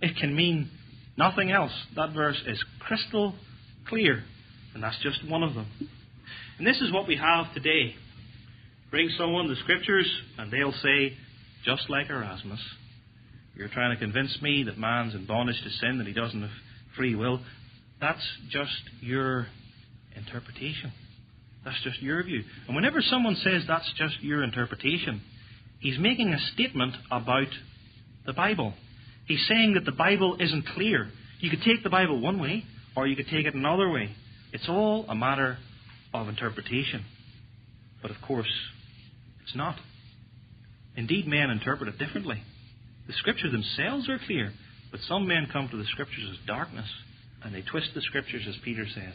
It 0.00 0.16
can 0.16 0.34
mean 0.34 0.70
nothing 1.16 1.50
else. 1.50 1.72
That 1.96 2.12
verse 2.12 2.40
is 2.46 2.62
crystal 2.80 3.34
clear, 3.88 4.24
and 4.74 4.82
that's 4.82 4.98
just 5.02 5.26
one 5.28 5.42
of 5.42 5.54
them. 5.54 5.66
And 6.58 6.66
this 6.66 6.80
is 6.80 6.92
what 6.92 7.08
we 7.08 7.16
have 7.16 7.52
today. 7.54 7.94
Bring 8.90 9.08
someone 9.16 9.48
the 9.48 9.56
scriptures, 9.56 10.10
and 10.38 10.50
they'll 10.52 10.72
say, 10.72 11.16
just 11.64 11.88
like 11.88 12.10
Erasmus, 12.10 12.60
you're 13.54 13.68
trying 13.68 13.96
to 13.96 14.00
convince 14.00 14.40
me 14.42 14.64
that 14.64 14.78
man's 14.78 15.14
in 15.14 15.26
bondage 15.26 15.62
to 15.62 15.70
sin, 15.70 15.98
that 15.98 16.06
he 16.06 16.12
doesn't 16.12 16.40
have 16.40 16.50
free 16.96 17.14
will. 17.14 17.40
That's 18.00 18.26
just 18.50 18.80
your 19.00 19.46
interpretation. 20.16 20.92
That's 21.64 21.80
just 21.82 22.00
your 22.00 22.22
view. 22.22 22.42
And 22.66 22.74
whenever 22.74 23.02
someone 23.02 23.36
says 23.36 23.64
that's 23.68 23.92
just 23.96 24.20
your 24.22 24.42
interpretation, 24.42 25.20
he's 25.80 25.98
making 25.98 26.32
a 26.32 26.38
statement 26.54 26.94
about 27.10 27.48
the 28.26 28.32
Bible. 28.32 28.74
He's 29.26 29.46
saying 29.46 29.74
that 29.74 29.84
the 29.84 29.92
Bible 29.92 30.36
isn't 30.40 30.66
clear. 30.74 31.08
You 31.40 31.50
could 31.50 31.62
take 31.62 31.82
the 31.82 31.90
Bible 31.90 32.20
one 32.20 32.40
way, 32.40 32.64
or 32.96 33.06
you 33.06 33.16
could 33.16 33.28
take 33.28 33.46
it 33.46 33.54
another 33.54 33.90
way. 33.90 34.10
It's 34.52 34.68
all 34.68 35.06
a 35.08 35.14
matter 35.14 35.58
of 36.12 36.28
interpretation. 36.28 37.04
But 38.02 38.10
of 38.10 38.16
course, 38.26 38.50
it's 39.42 39.54
not. 39.54 39.76
Indeed, 40.96 41.26
men 41.26 41.50
interpret 41.50 41.88
it 41.88 41.98
differently. 41.98 42.42
The 43.06 43.12
Scriptures 43.14 43.52
themselves 43.52 44.08
are 44.08 44.18
clear, 44.26 44.52
but 44.90 45.00
some 45.00 45.26
men 45.26 45.48
come 45.52 45.68
to 45.68 45.76
the 45.76 45.84
Scriptures 45.84 46.28
as 46.30 46.46
darkness, 46.46 46.88
and 47.42 47.54
they 47.54 47.62
twist 47.62 47.90
the 47.94 48.02
Scriptures, 48.02 48.44
as 48.48 48.56
Peter 48.64 48.86
says, 48.86 49.14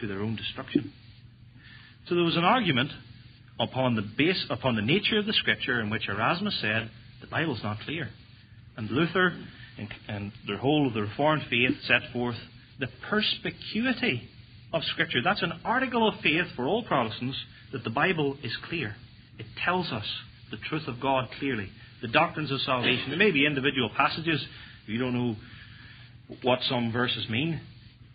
to 0.00 0.06
their 0.06 0.20
own 0.20 0.36
destruction. 0.36 0.92
So 2.08 2.14
there 2.14 2.24
was 2.24 2.36
an 2.36 2.44
argument 2.44 2.90
upon 3.58 3.96
the 3.96 4.02
base, 4.02 4.46
upon 4.50 4.76
the 4.76 4.82
nature 4.82 5.18
of 5.18 5.26
the 5.26 5.32
Scripture, 5.32 5.80
in 5.80 5.90
which 5.90 6.08
Erasmus 6.08 6.58
said 6.60 6.90
the 7.20 7.26
Bible's 7.26 7.62
not 7.62 7.80
clear, 7.80 8.08
and 8.76 8.90
Luther 8.90 9.36
and, 9.78 9.88
and 10.08 10.32
the 10.46 10.56
whole 10.56 10.86
of 10.86 10.94
the 10.94 11.02
Reformed 11.02 11.42
faith 11.50 11.76
set 11.86 12.12
forth 12.12 12.36
the 12.78 12.88
perspicuity 13.08 14.28
of 14.72 14.82
Scripture. 14.84 15.18
That's 15.22 15.42
an 15.42 15.52
article 15.64 16.08
of 16.08 16.20
faith 16.20 16.46
for 16.56 16.66
all 16.66 16.82
Protestants 16.84 17.36
that 17.72 17.84
the 17.84 17.90
Bible 17.90 18.36
is 18.42 18.56
clear. 18.68 18.94
It 19.38 19.46
tells 19.64 19.90
us 19.92 20.04
the 20.50 20.58
truth 20.68 20.86
of 20.86 21.00
God 21.00 21.28
clearly, 21.38 21.70
the 22.02 22.08
doctrines 22.08 22.50
of 22.50 22.60
salvation. 22.60 23.08
There 23.08 23.18
may 23.18 23.30
be 23.30 23.46
individual 23.46 23.90
passages 23.96 24.44
you 24.86 24.98
don't 24.98 25.14
know 25.14 25.36
what 26.42 26.58
some 26.62 26.92
verses 26.92 27.28
mean, 27.28 27.60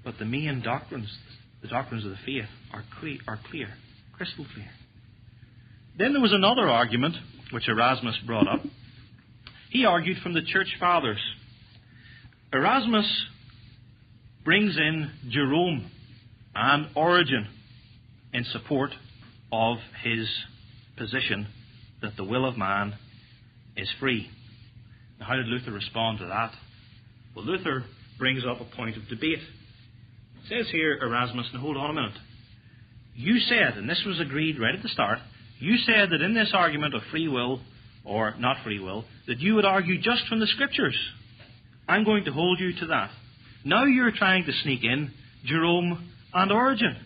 but 0.03 0.19
the 0.19 0.25
main 0.25 0.61
doctrines, 0.61 1.09
the 1.61 1.67
doctrines 1.67 2.03
of 2.03 2.11
the 2.11 2.17
faith, 2.25 2.49
are 2.73 2.83
clear, 2.99 3.17
are 3.27 3.39
clear 3.49 3.69
crystal 4.13 4.45
clear. 4.53 4.69
Then 5.97 6.13
there 6.13 6.21
was 6.21 6.33
another 6.33 6.69
argument 6.69 7.15
which 7.51 7.67
Erasmus 7.67 8.17
brought 8.25 8.47
up. 8.47 8.61
He 9.69 9.85
argued 9.85 10.17
from 10.21 10.33
the 10.33 10.41
church 10.41 10.67
fathers. 10.79 11.19
Erasmus 12.53 13.25
brings 14.43 14.77
in 14.77 15.11
Jerome 15.29 15.89
and 16.55 16.87
Origen 16.95 17.47
in 18.33 18.45
support 18.45 18.91
of 19.51 19.77
his 20.03 20.27
position 20.97 21.47
that 22.01 22.15
the 22.17 22.23
will 22.23 22.45
of 22.47 22.57
man 22.57 22.95
is 23.75 23.89
free. 23.99 24.29
Now, 25.19 25.27
how 25.27 25.35
did 25.35 25.47
Luther 25.47 25.71
respond 25.71 26.19
to 26.19 26.25
that? 26.25 26.51
Well, 27.35 27.45
Luther 27.45 27.83
brings 28.17 28.43
up 28.45 28.61
a 28.61 28.75
point 28.75 28.97
of 28.97 29.07
debate. 29.07 29.39
It 29.39 30.49
says 30.49 30.67
here, 30.71 30.97
Erasmus, 31.01 31.49
now 31.53 31.59
hold 31.59 31.77
on 31.77 31.89
a 31.89 31.93
minute. 31.93 32.17
You 33.15 33.39
said, 33.39 33.77
and 33.77 33.89
this 33.89 34.03
was 34.05 34.19
agreed 34.19 34.59
right 34.59 34.75
at 34.75 34.83
the 34.83 34.89
start, 34.89 35.19
you 35.59 35.77
said 35.77 36.09
that 36.11 36.21
in 36.21 36.33
this 36.33 36.51
argument 36.53 36.95
of 36.95 37.01
free 37.11 37.27
will, 37.27 37.61
or 38.03 38.35
not 38.37 38.63
free 38.63 38.79
will, 38.79 39.05
that 39.27 39.39
you 39.39 39.55
would 39.55 39.65
argue 39.65 39.99
just 40.01 40.27
from 40.27 40.39
the 40.39 40.47
Scriptures. 40.47 40.97
I'm 41.87 42.03
going 42.03 42.25
to 42.25 42.31
hold 42.31 42.59
you 42.59 42.73
to 42.79 42.87
that. 42.87 43.09
Now 43.63 43.85
you're 43.85 44.11
trying 44.11 44.45
to 44.45 44.51
sneak 44.63 44.83
in 44.83 45.11
Jerome 45.45 46.11
and 46.35 46.51
Origen. 46.51 46.97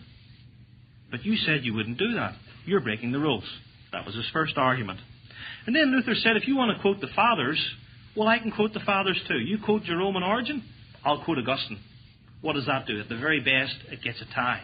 But 1.10 1.24
you 1.24 1.36
said 1.36 1.64
you 1.64 1.72
wouldn't 1.74 1.98
do 1.98 2.14
that. 2.14 2.34
You're 2.66 2.80
breaking 2.80 3.12
the 3.12 3.18
rules. 3.18 3.44
That 3.92 4.04
was 4.04 4.14
his 4.14 4.28
first 4.32 4.58
argument. 4.58 5.00
And 5.66 5.74
then 5.74 5.92
Luther 5.94 6.14
said, 6.14 6.36
if 6.36 6.46
you 6.46 6.56
want 6.56 6.76
to 6.76 6.82
quote 6.82 7.00
the 7.00 7.08
Fathers, 7.14 7.58
well, 8.16 8.28
I 8.28 8.38
can 8.38 8.50
quote 8.50 8.74
the 8.74 8.80
Fathers 8.80 9.20
too. 9.28 9.38
You 9.38 9.58
quote 9.64 9.84
Jerome 9.84 10.16
and 10.16 10.24
Origen, 10.24 10.62
I'll 11.04 11.24
quote 11.24 11.38
Augustine. 11.38 11.80
What 12.40 12.54
does 12.54 12.66
that 12.66 12.86
do? 12.86 12.98
At 13.00 13.08
the 13.08 13.16
very 13.16 13.40
best, 13.40 13.76
it 13.90 14.02
gets 14.02 14.20
a 14.20 14.34
tie. 14.34 14.62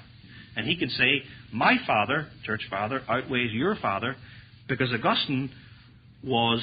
And 0.57 0.67
he 0.67 0.77
can 0.77 0.89
say, 0.91 1.23
my 1.53 1.77
father, 1.87 2.29
church 2.45 2.63
father, 2.71 3.03
outweighs 3.09 3.53
your 3.53 3.77
father, 3.77 4.17
because 4.69 4.93
Augustine 4.93 5.51
was 6.25 6.61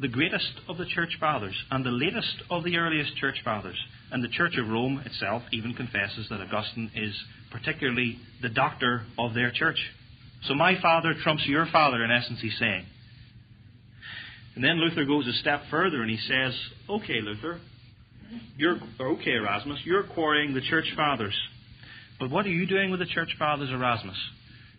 the 0.00 0.08
greatest 0.08 0.52
of 0.68 0.78
the 0.78 0.86
church 0.86 1.16
fathers 1.18 1.54
and 1.70 1.84
the 1.84 1.90
latest 1.90 2.42
of 2.50 2.62
the 2.64 2.76
earliest 2.76 3.16
church 3.16 3.36
fathers. 3.44 3.76
And 4.10 4.22
the 4.22 4.28
Church 4.28 4.56
of 4.56 4.68
Rome 4.68 5.02
itself 5.04 5.42
even 5.52 5.74
confesses 5.74 6.28
that 6.30 6.40
Augustine 6.40 6.90
is 6.94 7.14
particularly 7.50 8.18
the 8.40 8.48
doctor 8.48 9.02
of 9.18 9.34
their 9.34 9.50
church. 9.50 9.78
So 10.44 10.54
my 10.54 10.80
father 10.80 11.14
trumps 11.22 11.44
your 11.46 11.66
father, 11.72 12.04
in 12.04 12.10
essence, 12.10 12.38
he's 12.40 12.56
saying. 12.58 12.86
And 14.54 14.64
then 14.64 14.80
Luther 14.80 15.04
goes 15.04 15.26
a 15.26 15.32
step 15.34 15.62
further 15.70 16.00
and 16.00 16.10
he 16.10 16.16
says, 16.16 16.54
Okay, 16.88 17.20
Luther, 17.22 17.60
you're, 18.56 18.78
okay, 19.00 19.32
Erasmus, 19.32 19.80
you're 19.84 20.04
quarrying 20.04 20.54
the 20.54 20.60
church 20.60 20.86
fathers. 20.96 21.36
But 22.18 22.30
what 22.30 22.46
are 22.46 22.50
you 22.50 22.66
doing 22.66 22.90
with 22.90 23.00
the 23.00 23.06
church 23.06 23.30
fathers, 23.38 23.70
Erasmus? 23.70 24.16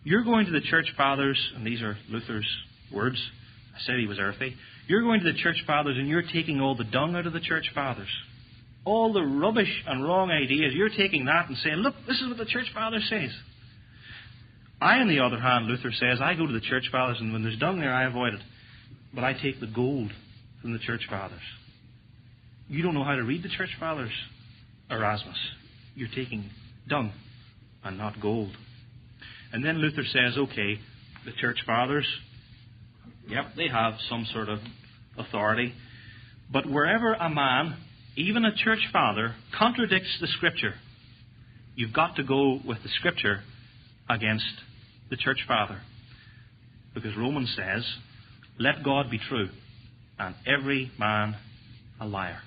You're 0.02 0.24
going 0.24 0.46
to 0.46 0.52
the 0.52 0.60
church 0.60 0.86
fathers, 0.96 1.38
and 1.54 1.66
these 1.66 1.82
are 1.82 1.96
Luther's 2.08 2.48
words. 2.92 3.20
I 3.74 3.80
said 3.84 3.98
he 3.98 4.06
was 4.06 4.18
earthy. 4.18 4.56
You're 4.86 5.02
going 5.02 5.20
to 5.20 5.32
the 5.32 5.38
church 5.38 5.62
fathers 5.66 5.96
and 5.98 6.08
you're 6.08 6.22
taking 6.22 6.60
all 6.60 6.74
the 6.74 6.84
dung 6.84 7.14
out 7.14 7.26
of 7.26 7.32
the 7.32 7.40
church 7.40 7.70
fathers. 7.74 8.08
All 8.84 9.12
the 9.12 9.22
rubbish 9.22 9.70
and 9.86 10.02
wrong 10.04 10.30
ideas, 10.30 10.72
you're 10.74 10.88
taking 10.88 11.26
that 11.26 11.48
and 11.48 11.56
saying, 11.58 11.76
look, 11.76 11.94
this 12.06 12.20
is 12.20 12.28
what 12.28 12.38
the 12.38 12.46
church 12.46 12.66
father 12.74 12.98
says. 13.08 13.30
I, 14.80 14.96
on 14.98 15.08
the 15.08 15.20
other 15.20 15.38
hand, 15.38 15.66
Luther 15.66 15.92
says, 15.92 16.20
I 16.22 16.34
go 16.34 16.46
to 16.46 16.52
the 16.52 16.60
church 16.60 16.88
fathers 16.90 17.18
and 17.20 17.32
when 17.32 17.42
there's 17.42 17.58
dung 17.58 17.80
there, 17.80 17.92
I 17.92 18.04
avoid 18.04 18.34
it. 18.34 18.40
But 19.14 19.24
I 19.24 19.34
take 19.34 19.60
the 19.60 19.66
gold 19.66 20.10
from 20.62 20.72
the 20.72 20.78
church 20.78 21.02
fathers. 21.08 21.40
You 22.68 22.82
don't 22.82 22.94
know 22.94 23.04
how 23.04 23.16
to 23.16 23.22
read 23.22 23.42
the 23.42 23.48
church 23.48 23.70
fathers. 23.78 24.12
Erasmus, 24.90 25.36
you're 25.94 26.08
taking 26.14 26.50
dung 26.88 27.12
and 27.84 27.98
not 27.98 28.20
gold. 28.20 28.56
And 29.52 29.64
then 29.64 29.78
Luther 29.78 30.04
says, 30.04 30.38
okay, 30.38 30.78
the 31.24 31.32
church 31.40 31.58
fathers, 31.66 32.06
yep, 33.30 33.54
they 33.56 33.68
have 33.68 33.94
some 34.08 34.26
sort 34.32 34.48
of 34.48 34.58
authority. 35.16 35.72
But 36.52 36.68
wherever 36.68 37.12
a 37.12 37.30
man, 37.30 37.76
even 38.16 38.44
a 38.44 38.54
church 38.54 38.88
father, 38.92 39.34
contradicts 39.56 40.18
the 40.20 40.26
scripture, 40.26 40.74
you've 41.76 41.92
got 41.92 42.16
to 42.16 42.24
go 42.24 42.60
with 42.66 42.82
the 42.82 42.88
scripture 42.98 43.40
against 44.08 44.44
the 45.10 45.16
church 45.16 45.44
father. 45.46 45.80
Because 46.94 47.16
Romans 47.16 47.54
says, 47.56 47.84
let 48.58 48.82
God 48.84 49.10
be 49.10 49.18
true, 49.18 49.48
and 50.18 50.34
every 50.46 50.90
man 50.98 51.36
a 52.00 52.06
liar. 52.06 52.40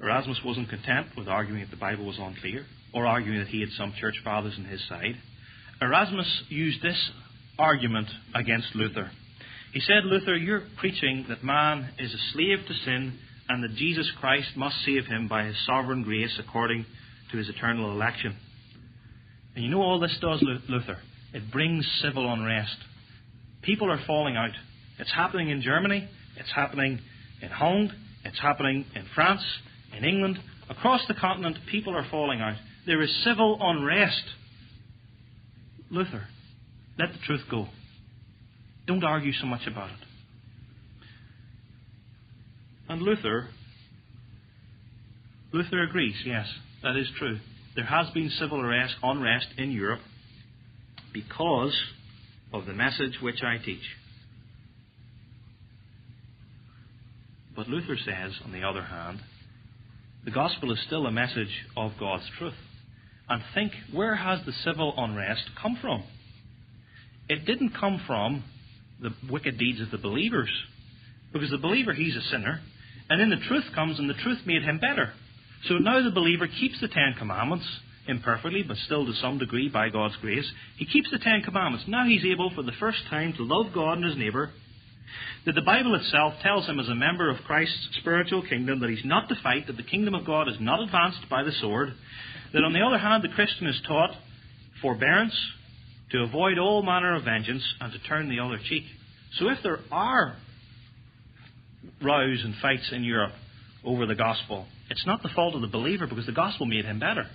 Erasmus 0.00 0.40
wasn't 0.44 0.68
content 0.68 1.06
with 1.16 1.26
arguing 1.26 1.60
that 1.60 1.70
the 1.70 1.76
Bible 1.76 2.04
was 2.04 2.18
unclear 2.20 2.66
or 2.92 3.06
arguing 3.06 3.38
that 3.38 3.48
he 3.48 3.60
had 3.60 3.70
some 3.70 3.94
church 3.98 4.14
fathers 4.22 4.54
on 4.58 4.64
his 4.64 4.86
side. 4.88 5.16
Erasmus 5.80 6.44
used 6.48 6.82
this 6.82 7.10
argument 7.58 8.08
against 8.34 8.74
Luther. 8.74 9.10
He 9.72 9.80
said, 9.80 10.04
Luther, 10.04 10.36
you're 10.36 10.62
preaching 10.78 11.26
that 11.28 11.44
man 11.44 11.90
is 11.98 12.12
a 12.12 12.32
slave 12.32 12.58
to 12.66 12.74
sin 12.84 13.18
and 13.48 13.62
that 13.62 13.76
Jesus 13.76 14.10
Christ 14.20 14.56
must 14.56 14.76
save 14.84 15.06
him 15.06 15.28
by 15.28 15.44
his 15.44 15.56
sovereign 15.66 16.02
grace 16.02 16.38
according 16.38 16.86
to 17.30 17.38
his 17.38 17.48
eternal 17.48 17.90
election. 17.90 18.36
And 19.54 19.64
you 19.64 19.70
know 19.70 19.82
all 19.82 20.00
this 20.00 20.16
does, 20.20 20.42
Luther? 20.68 20.98
It 21.32 21.50
brings 21.50 21.86
civil 22.02 22.32
unrest. 22.32 22.76
People 23.62 23.90
are 23.90 24.00
falling 24.06 24.36
out. 24.36 24.50
It's 24.98 25.12
happening 25.12 25.50
in 25.50 25.60
Germany, 25.60 26.08
it's 26.36 26.52
happening 26.54 27.00
in 27.42 27.48
Holland, 27.48 27.92
it's 28.24 28.40
happening 28.40 28.86
in 28.94 29.04
France, 29.14 29.42
in 29.96 30.04
England, 30.04 30.38
across 30.70 31.06
the 31.06 31.14
continent, 31.14 31.58
people 31.70 31.94
are 31.96 32.06
falling 32.10 32.40
out. 32.40 32.56
There 32.86 33.02
is 33.02 33.14
civil 33.24 33.58
unrest. 33.60 34.22
Luther, 35.90 36.26
let 36.98 37.12
the 37.12 37.18
truth 37.26 37.42
go. 37.50 37.68
Don't 38.86 39.04
argue 39.04 39.32
so 39.32 39.46
much 39.46 39.66
about 39.66 39.90
it. 39.90 40.06
And 42.88 43.02
Luther, 43.02 43.48
Luther 45.52 45.82
agrees, 45.82 46.14
yes, 46.24 46.46
that 46.82 46.96
is 46.96 47.08
true. 47.18 47.40
There 47.74 47.84
has 47.84 48.08
been 48.10 48.30
civil 48.30 48.62
unrest 49.02 49.46
in 49.58 49.70
Europe 49.72 50.00
because 51.12 51.76
of 52.52 52.66
the 52.66 52.72
message 52.72 53.18
which 53.20 53.42
I 53.42 53.58
teach. 53.58 53.82
But 57.54 57.68
Luther 57.68 57.96
says, 57.96 58.32
on 58.44 58.52
the 58.52 58.62
other 58.62 58.82
hand, 58.82 59.20
the 60.24 60.30
gospel 60.30 60.72
is 60.72 60.80
still 60.86 61.06
a 61.06 61.10
message 61.10 61.66
of 61.76 61.92
God's 61.98 62.28
truth. 62.38 62.54
And 63.28 63.42
think, 63.54 63.72
where 63.92 64.16
has 64.16 64.44
the 64.44 64.52
civil 64.52 64.94
unrest 64.96 65.50
come 65.60 65.78
from? 65.80 66.04
It 67.28 67.44
didn't 67.44 67.70
come 67.70 68.00
from 68.06 68.44
the 69.00 69.10
wicked 69.30 69.58
deeds 69.58 69.80
of 69.80 69.90
the 69.90 69.98
believers. 69.98 70.50
Because 71.32 71.50
the 71.50 71.58
believer, 71.58 71.92
he's 71.92 72.16
a 72.16 72.22
sinner. 72.22 72.60
And 73.08 73.20
then 73.20 73.30
the 73.30 73.44
truth 73.46 73.64
comes, 73.74 73.98
and 73.98 74.08
the 74.08 74.14
truth 74.14 74.38
made 74.46 74.62
him 74.62 74.78
better. 74.78 75.12
So 75.68 75.74
now 75.74 76.02
the 76.02 76.10
believer 76.10 76.46
keeps 76.46 76.80
the 76.80 76.88
Ten 76.88 77.14
Commandments 77.18 77.66
imperfectly, 78.08 78.62
but 78.62 78.76
still 78.78 79.04
to 79.04 79.12
some 79.14 79.38
degree 79.38 79.68
by 79.68 79.88
God's 79.88 80.16
grace. 80.16 80.46
He 80.76 80.86
keeps 80.86 81.10
the 81.10 81.18
Ten 81.18 81.42
Commandments. 81.42 81.86
Now 81.88 82.06
he's 82.06 82.24
able 82.24 82.50
for 82.54 82.62
the 82.62 82.72
first 82.78 82.98
time 83.10 83.32
to 83.34 83.42
love 83.42 83.72
God 83.74 83.98
and 83.98 84.04
his 84.04 84.16
neighbour 84.16 84.50
that 85.44 85.54
the 85.54 85.62
Bible 85.62 85.94
itself 85.94 86.34
tells 86.42 86.66
him 86.66 86.80
as 86.80 86.88
a 86.88 86.94
member 86.94 87.30
of 87.30 87.44
Christ's 87.44 87.88
spiritual 88.00 88.42
kingdom 88.42 88.80
that 88.80 88.90
he's 88.90 89.04
not 89.04 89.28
to 89.28 89.36
fight, 89.42 89.66
that 89.66 89.76
the 89.76 89.82
kingdom 89.82 90.14
of 90.14 90.26
God 90.26 90.48
is 90.48 90.56
not 90.60 90.82
advanced 90.82 91.28
by 91.30 91.42
the 91.42 91.52
sword, 91.52 91.94
that 92.52 92.64
on 92.64 92.72
the 92.72 92.80
other 92.80 92.98
hand 92.98 93.22
the 93.22 93.34
Christian 93.34 93.66
is 93.66 93.80
taught 93.86 94.10
forbearance, 94.82 95.34
to 96.12 96.22
avoid 96.22 96.58
all 96.58 96.82
manner 96.82 97.16
of 97.16 97.24
vengeance, 97.24 97.64
and 97.80 97.92
to 97.92 97.98
turn 98.00 98.28
the 98.28 98.40
other 98.40 98.58
cheek. 98.68 98.84
So 99.38 99.48
if 99.48 99.58
there 99.62 99.80
are 99.90 100.36
rows 102.02 102.42
and 102.44 102.54
fights 102.62 102.90
in 102.92 103.02
Europe 103.02 103.32
over 103.84 104.06
the 104.06 104.14
gospel, 104.14 104.66
it's 104.90 105.04
not 105.06 105.22
the 105.22 105.30
fault 105.34 105.54
of 105.54 105.62
the 105.62 105.66
believer 105.68 106.06
because 106.06 106.26
the 106.26 106.32
gospel 106.32 106.66
made 106.66 106.84
him 106.84 107.00
better. 107.00 107.26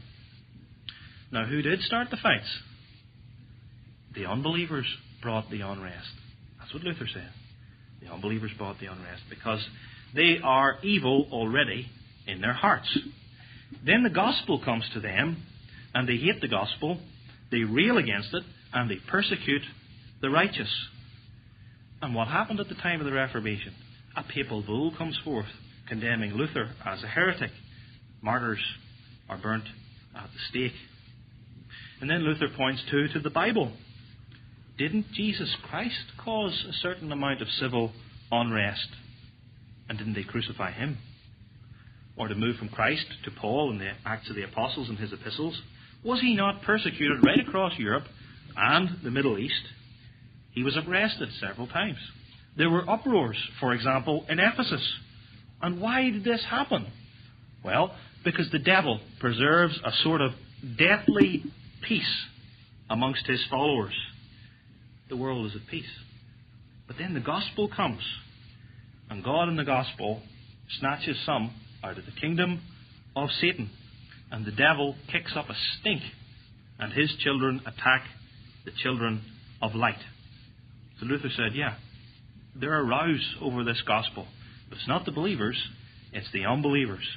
Now, 1.31 1.45
who 1.45 1.61
did 1.61 1.81
start 1.81 2.09
the 2.09 2.17
fights? 2.17 2.47
The 4.15 4.25
unbelievers 4.25 4.85
brought 5.21 5.49
the 5.49 5.61
unrest. 5.61 6.09
That's 6.59 6.73
what 6.73 6.83
Luther 6.83 7.07
said. 7.13 7.29
The 8.01 8.11
unbelievers 8.11 8.51
brought 8.57 8.79
the 8.79 8.87
unrest 8.87 9.23
because 9.29 9.65
they 10.13 10.39
are 10.43 10.77
evil 10.83 11.27
already 11.31 11.87
in 12.27 12.41
their 12.41 12.53
hearts. 12.53 12.97
Then 13.85 14.03
the 14.03 14.09
gospel 14.09 14.61
comes 14.63 14.83
to 14.93 14.99
them, 14.99 15.43
and 15.93 16.07
they 16.07 16.17
hate 16.17 16.41
the 16.41 16.47
gospel, 16.47 16.99
they 17.51 17.63
rail 17.63 17.97
against 17.97 18.33
it, 18.33 18.43
and 18.73 18.89
they 18.89 18.97
persecute 19.07 19.63
the 20.21 20.29
righteous. 20.29 20.69
And 22.01 22.15
what 22.15 22.27
happened 22.27 22.59
at 22.59 22.69
the 22.69 22.75
time 22.75 22.99
of 22.99 23.05
the 23.05 23.13
Reformation? 23.13 23.73
A 24.15 24.23
papal 24.23 24.61
bull 24.61 24.93
comes 24.97 25.17
forth 25.23 25.47
condemning 25.87 26.33
Luther 26.33 26.71
as 26.85 27.03
a 27.03 27.07
heretic. 27.07 27.51
Martyrs 28.21 28.63
are 29.29 29.37
burnt 29.37 29.65
at 30.15 30.29
the 30.31 30.39
stake. 30.49 30.77
And 31.99 32.09
then 32.09 32.23
Luther 32.23 32.47
points 32.55 32.81
too 32.89 33.07
to 33.13 33.19
the 33.19 33.29
Bible. 33.29 33.71
Didn't 34.77 35.11
Jesus 35.13 35.55
Christ 35.69 36.13
cause 36.17 36.65
a 36.67 36.73
certain 36.73 37.11
amount 37.11 37.41
of 37.41 37.47
civil 37.59 37.91
unrest? 38.31 38.87
And 39.87 39.97
didn't 39.97 40.13
they 40.13 40.23
crucify 40.23 40.71
him? 40.71 40.97
Or 42.17 42.27
to 42.27 42.35
move 42.35 42.57
from 42.57 42.69
Christ 42.69 43.05
to 43.25 43.31
Paul 43.31 43.71
in 43.71 43.77
the 43.77 43.91
Acts 44.05 44.29
of 44.29 44.35
the 44.35 44.43
Apostles 44.43 44.89
and 44.89 44.97
his 44.97 45.13
epistles? 45.13 45.59
Was 46.03 46.21
he 46.21 46.35
not 46.35 46.63
persecuted 46.63 47.23
right 47.23 47.39
across 47.39 47.77
Europe 47.77 48.05
and 48.55 48.97
the 49.03 49.11
Middle 49.11 49.37
East? 49.37 49.63
He 50.51 50.63
was 50.63 50.77
arrested 50.77 51.29
several 51.39 51.67
times. 51.67 51.97
There 52.57 52.69
were 52.69 52.89
uproars, 52.89 53.37
for 53.59 53.73
example, 53.73 54.25
in 54.29 54.39
Ephesus. 54.39 54.85
And 55.61 55.79
why 55.79 56.09
did 56.09 56.23
this 56.23 56.43
happen? 56.49 56.87
Well, 57.63 57.95
because 58.23 58.49
the 58.51 58.59
devil 58.59 58.99
preserves 59.19 59.79
a 59.83 59.91
sort 60.03 60.21
of 60.21 60.31
deathly 60.77 61.43
peace 61.81 62.25
amongst 62.89 63.25
his 63.27 63.41
followers 63.49 63.93
the 65.11 65.17
world 65.17 65.45
is 65.45 65.55
at 65.55 65.67
peace. 65.67 65.91
But 66.87 66.97
then 66.97 67.13
the 67.13 67.19
gospel 67.19 67.67
comes, 67.67 68.01
and 69.09 69.23
God 69.23 69.49
in 69.49 69.57
the 69.57 69.65
gospel 69.65 70.21
snatches 70.79 71.17
some 71.25 71.53
out 71.83 71.97
of 71.99 72.05
the 72.05 72.13
kingdom 72.19 72.61
of 73.15 73.29
Satan, 73.41 73.69
and 74.31 74.45
the 74.45 74.51
devil 74.51 74.95
kicks 75.11 75.33
up 75.35 75.49
a 75.49 75.55
stink, 75.79 76.01
and 76.79 76.93
his 76.93 77.13
children 77.19 77.61
attack 77.65 78.03
the 78.65 78.71
children 78.83 79.21
of 79.61 79.75
light. 79.75 79.99
So 80.99 81.05
Luther 81.05 81.29
said, 81.35 81.55
Yeah, 81.55 81.75
there 82.55 82.73
are 82.73 82.85
rows 82.85 83.35
over 83.41 83.63
this 83.63 83.81
gospel, 83.87 84.27
but 84.69 84.77
it's 84.77 84.87
not 84.87 85.05
the 85.05 85.11
believers, 85.11 85.57
it's 86.13 86.31
the 86.33 86.45
unbelievers. 86.45 87.07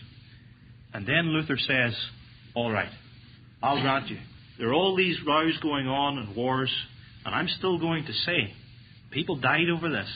And 0.92 1.06
then 1.06 1.26
Luther 1.28 1.58
says, 1.58 1.94
All 2.54 2.70
right, 2.70 2.90
I'll 3.62 3.80
grant 3.80 4.08
you. 4.08 4.18
There 4.58 4.68
are 4.68 4.74
all 4.74 4.96
these 4.96 5.16
rows 5.26 5.58
going 5.60 5.88
on 5.88 6.18
and 6.18 6.36
wars 6.36 6.70
and 7.24 7.34
I'm 7.34 7.48
still 7.48 7.78
going 7.78 8.04
to 8.04 8.12
say, 8.12 8.52
people 9.10 9.36
died 9.36 9.70
over 9.74 9.88
this. 9.88 10.08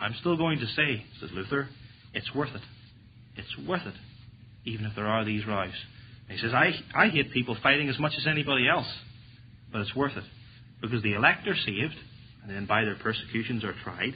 I'm 0.00 0.14
still 0.20 0.36
going 0.36 0.60
to 0.60 0.66
say, 0.66 1.04
says 1.20 1.30
Luther, 1.32 1.68
it's 2.14 2.34
worth 2.34 2.54
it. 2.54 2.62
It's 3.36 3.68
worth 3.68 3.86
it, 3.86 3.94
even 4.64 4.86
if 4.86 4.94
there 4.94 5.06
are 5.06 5.24
these 5.24 5.46
rows. 5.46 5.72
he 6.28 6.38
says, 6.38 6.52
I, 6.54 6.72
I 6.94 7.08
hate 7.08 7.32
people 7.32 7.56
fighting 7.62 7.88
as 7.88 7.98
much 7.98 8.12
as 8.16 8.26
anybody 8.26 8.68
else, 8.68 8.86
but 9.70 9.80
it's 9.82 9.94
worth 9.94 10.16
it. 10.16 10.24
Because 10.80 11.02
the 11.02 11.14
elect 11.14 11.46
are 11.48 11.56
saved, 11.56 11.96
and 12.42 12.54
then 12.54 12.66
by 12.66 12.84
their 12.84 12.96
persecutions 12.96 13.64
are 13.64 13.74
tried. 13.82 14.14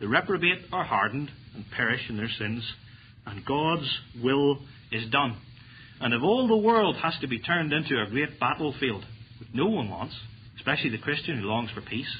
The 0.00 0.08
reprobate 0.08 0.60
are 0.72 0.84
hardened 0.84 1.30
and 1.54 1.64
perish 1.74 2.02
in 2.08 2.16
their 2.16 2.30
sins, 2.38 2.62
and 3.26 3.44
God's 3.44 3.90
will 4.22 4.58
is 4.92 5.10
done. 5.10 5.36
And 6.00 6.12
if 6.12 6.22
all 6.22 6.46
the 6.46 6.56
world 6.56 6.96
has 7.02 7.14
to 7.20 7.26
be 7.26 7.38
turned 7.38 7.72
into 7.72 8.00
a 8.00 8.10
great 8.10 8.38
battlefield, 8.38 9.04
which 9.40 9.48
no 9.54 9.66
one 9.66 9.88
wants, 9.88 10.14
especially 10.56 10.90
the 10.90 10.98
Christian 10.98 11.38
who 11.38 11.46
longs 11.46 11.70
for 11.70 11.80
peace, 11.80 12.14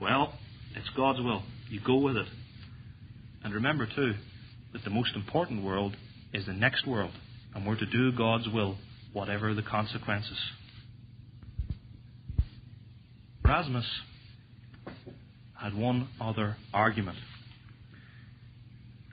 well, 0.00 0.34
it's 0.74 0.88
God's 0.96 1.20
will. 1.20 1.42
You 1.70 1.80
go 1.84 1.96
with 1.96 2.16
it. 2.16 2.26
And 3.44 3.54
remember, 3.54 3.86
too, 3.86 4.14
that 4.72 4.84
the 4.84 4.90
most 4.90 5.14
important 5.14 5.64
world 5.64 5.96
is 6.32 6.46
the 6.46 6.52
next 6.52 6.86
world, 6.86 7.12
and 7.54 7.66
we're 7.66 7.78
to 7.78 7.86
do 7.86 8.12
God's 8.12 8.48
will, 8.48 8.76
whatever 9.12 9.54
the 9.54 9.62
consequences. 9.62 10.38
Erasmus 13.48 13.86
had 15.58 15.74
one 15.74 16.06
other 16.20 16.54
argument. 16.74 17.16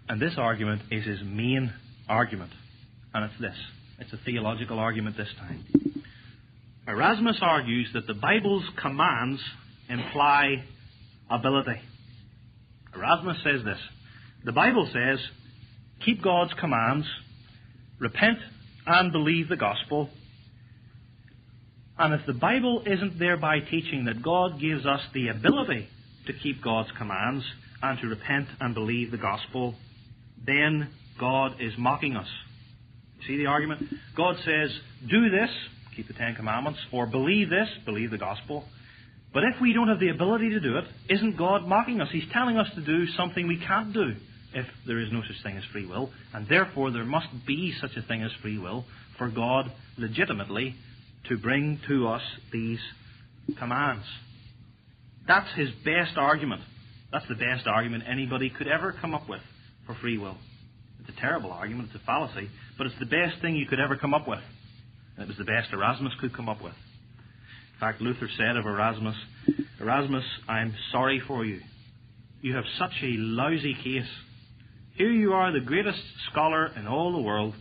And 0.09 0.21
this 0.21 0.33
argument 0.37 0.81
is 0.91 1.05
his 1.05 1.19
main 1.23 1.71
argument. 2.09 2.51
And 3.13 3.31
it's 3.31 3.39
this 3.39 3.55
it's 3.97 4.11
a 4.11 4.19
theological 4.25 4.77
argument 4.77 5.15
this 5.15 5.29
time. 5.39 5.63
Erasmus 6.85 7.37
argues 7.41 7.87
that 7.93 8.07
the 8.07 8.13
Bible's 8.13 8.65
commands 8.81 9.39
imply 9.87 10.65
ability. 11.29 11.79
Erasmus 12.93 13.37
says 13.41 13.63
this 13.63 13.79
The 14.43 14.51
Bible 14.51 14.89
says, 14.91 15.19
keep 16.03 16.21
God's 16.21 16.51
commands 16.59 17.07
repent 17.99 18.39
and 18.85 19.13
believe 19.13 19.47
the 19.47 19.55
gospel. 19.55 20.09
And 21.97 22.13
if 22.13 22.25
the 22.25 22.33
Bible 22.33 22.83
isn't 22.85 23.19
thereby 23.19 23.59
teaching 23.59 24.05
that 24.05 24.21
God 24.21 24.59
gives 24.59 24.85
us 24.85 25.01
the 25.13 25.29
ability 25.29 25.87
to 26.27 26.33
keep 26.33 26.61
God's 26.61 26.89
commands 26.97 27.45
and 27.81 27.99
to 27.99 28.07
repent 28.07 28.47
and 28.59 28.73
believe 28.73 29.11
the 29.11 29.17
gospel, 29.17 29.75
then 30.45 30.89
God 31.19 31.61
is 31.61 31.73
mocking 31.77 32.15
us. 32.15 32.27
See 33.27 33.37
the 33.37 33.45
argument? 33.45 33.83
God 34.15 34.35
says, 34.45 34.71
do 35.09 35.29
this, 35.29 35.49
keep 35.95 36.07
the 36.07 36.13
Ten 36.13 36.35
Commandments, 36.35 36.79
or 36.91 37.05
believe 37.05 37.49
this, 37.49 37.69
believe 37.85 38.11
the 38.11 38.17
gospel. 38.17 38.65
But 39.33 39.43
if 39.43 39.61
we 39.61 39.73
don't 39.73 39.87
have 39.87 39.99
the 39.99 40.09
ability 40.09 40.49
to 40.49 40.59
do 40.59 40.77
it, 40.77 40.85
isn't 41.09 41.37
God 41.37 41.65
mocking 41.65 42.01
us? 42.01 42.09
He's 42.11 42.29
telling 42.33 42.57
us 42.57 42.67
to 42.75 42.81
do 42.81 43.07
something 43.17 43.47
we 43.47 43.59
can't 43.65 43.93
do 43.93 44.15
if 44.53 44.65
there 44.87 44.99
is 44.99 45.11
no 45.11 45.21
such 45.27 45.41
thing 45.43 45.57
as 45.57 45.63
free 45.71 45.85
will, 45.85 46.09
and 46.33 46.47
therefore 46.47 46.91
there 46.91 47.03
must 47.03 47.27
be 47.45 47.73
such 47.81 47.95
a 47.97 48.01
thing 48.01 48.23
as 48.23 48.31
free 48.41 48.57
will 48.57 48.85
for 49.17 49.29
God 49.29 49.71
legitimately 49.97 50.75
to 51.29 51.37
bring 51.37 51.79
to 51.87 52.07
us 52.07 52.21
these 52.51 52.79
commands. 53.57 54.05
That's 55.27 55.47
his 55.55 55.69
best 55.83 56.17
argument. 56.17 56.61
That's 57.11 57.27
the 57.27 57.35
best 57.35 57.67
argument 57.67 58.03
anybody 58.07 58.49
could 58.49 58.67
ever 58.67 58.95
come 58.99 59.13
up 59.13 59.27
with 59.29 59.41
for 59.85 59.95
free 59.95 60.17
will. 60.17 60.37
It's 60.99 61.17
a 61.17 61.21
terrible 61.21 61.51
argument, 61.51 61.89
it's 61.93 62.01
a 62.01 62.05
fallacy, 62.05 62.49
but 62.77 62.87
it's 62.87 62.99
the 62.99 63.05
best 63.05 63.41
thing 63.41 63.55
you 63.55 63.67
could 63.67 63.79
ever 63.79 63.95
come 63.95 64.13
up 64.13 64.27
with. 64.27 64.39
And 65.15 65.23
it 65.23 65.27
was 65.27 65.37
the 65.37 65.45
best 65.45 65.71
Erasmus 65.71 66.13
could 66.19 66.35
come 66.35 66.49
up 66.49 66.61
with. 66.61 66.73
In 67.75 67.79
fact, 67.79 68.01
Luther 68.01 68.29
said 68.37 68.57
of 68.57 68.65
Erasmus, 68.65 69.15
Erasmus, 69.79 70.23
I 70.47 70.61
am 70.61 70.73
sorry 70.91 71.21
for 71.27 71.45
you. 71.45 71.59
You 72.41 72.55
have 72.55 72.63
such 72.79 72.93
a 73.01 73.15
lousy 73.17 73.75
case. 73.83 74.09
Here 74.95 75.11
you 75.11 75.33
are, 75.33 75.51
the 75.51 75.65
greatest 75.65 75.99
scholar 76.31 76.71
in 76.77 76.87
all 76.87 77.11
the 77.11 77.21
world, 77.21 77.53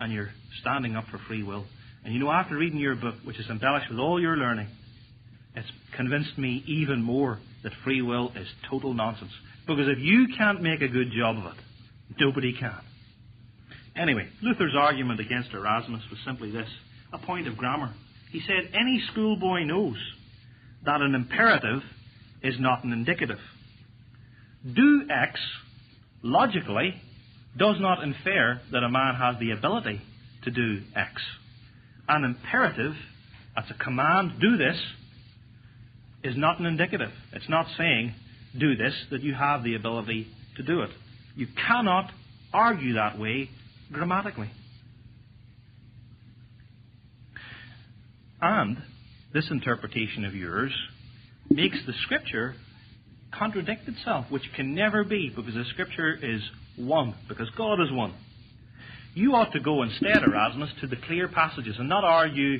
and 0.00 0.12
you're 0.12 0.30
standing 0.60 0.96
up 0.96 1.04
for 1.10 1.18
free 1.26 1.42
will. 1.42 1.64
And 2.06 2.14
you 2.14 2.20
know, 2.20 2.30
after 2.30 2.56
reading 2.56 2.78
your 2.78 2.94
book, 2.94 3.16
which 3.24 3.40
is 3.40 3.50
embellished 3.50 3.90
with 3.90 3.98
all 3.98 4.20
your 4.20 4.36
learning, 4.36 4.68
it's 5.56 5.66
convinced 5.96 6.38
me 6.38 6.62
even 6.64 7.02
more 7.02 7.40
that 7.64 7.72
free 7.82 8.00
will 8.00 8.30
is 8.36 8.46
total 8.70 8.94
nonsense. 8.94 9.32
Because 9.66 9.88
if 9.88 9.98
you 9.98 10.28
can't 10.38 10.62
make 10.62 10.82
a 10.82 10.88
good 10.88 11.10
job 11.10 11.36
of 11.36 11.46
it, 11.46 11.58
nobody 12.20 12.52
can. 12.56 12.78
Anyway, 13.96 14.28
Luther's 14.40 14.76
argument 14.78 15.18
against 15.18 15.50
Erasmus 15.52 16.02
was 16.08 16.20
simply 16.24 16.52
this 16.52 16.68
a 17.12 17.18
point 17.18 17.48
of 17.48 17.56
grammar. 17.56 17.92
He 18.30 18.40
said 18.46 18.70
any 18.72 19.02
schoolboy 19.10 19.64
knows 19.64 19.96
that 20.84 21.00
an 21.00 21.12
imperative 21.12 21.82
is 22.40 22.54
not 22.60 22.84
an 22.84 22.92
indicative. 22.92 23.40
Do 24.64 25.08
X 25.10 25.40
logically 26.22 26.94
does 27.58 27.76
not 27.80 28.04
infer 28.04 28.60
that 28.70 28.84
a 28.84 28.88
man 28.88 29.16
has 29.16 29.40
the 29.40 29.50
ability 29.50 30.00
to 30.44 30.52
do 30.52 30.82
X. 30.94 31.20
An 32.08 32.24
imperative, 32.24 32.94
that's 33.54 33.70
a 33.70 33.82
command, 33.82 34.32
do 34.40 34.56
this, 34.56 34.76
is 36.22 36.36
not 36.36 36.60
an 36.60 36.66
indicative. 36.66 37.10
It's 37.32 37.48
not 37.48 37.66
saying, 37.76 38.14
do 38.58 38.76
this, 38.76 38.94
that 39.10 39.22
you 39.22 39.34
have 39.34 39.64
the 39.64 39.74
ability 39.74 40.28
to 40.56 40.62
do 40.62 40.82
it. 40.82 40.90
You 41.34 41.46
cannot 41.66 42.10
argue 42.52 42.94
that 42.94 43.18
way 43.18 43.50
grammatically. 43.92 44.50
And 48.40 48.78
this 49.32 49.46
interpretation 49.50 50.24
of 50.24 50.34
yours 50.34 50.72
makes 51.50 51.78
the 51.86 51.92
Scripture 52.04 52.54
contradict 53.36 53.88
itself, 53.88 54.26
which 54.30 54.42
can 54.54 54.74
never 54.74 55.04
be 55.04 55.32
because 55.34 55.54
the 55.54 55.64
Scripture 55.72 56.14
is 56.20 56.40
one, 56.76 57.14
because 57.28 57.48
God 57.56 57.80
is 57.82 57.90
one. 57.92 58.14
You 59.16 59.34
ought 59.34 59.52
to 59.52 59.60
go 59.60 59.82
instead, 59.82 60.22
Erasmus, 60.22 60.68
to 60.82 60.86
the 60.86 60.96
clear 61.06 61.26
passages 61.26 61.76
and 61.78 61.88
not 61.88 62.04
argue 62.04 62.58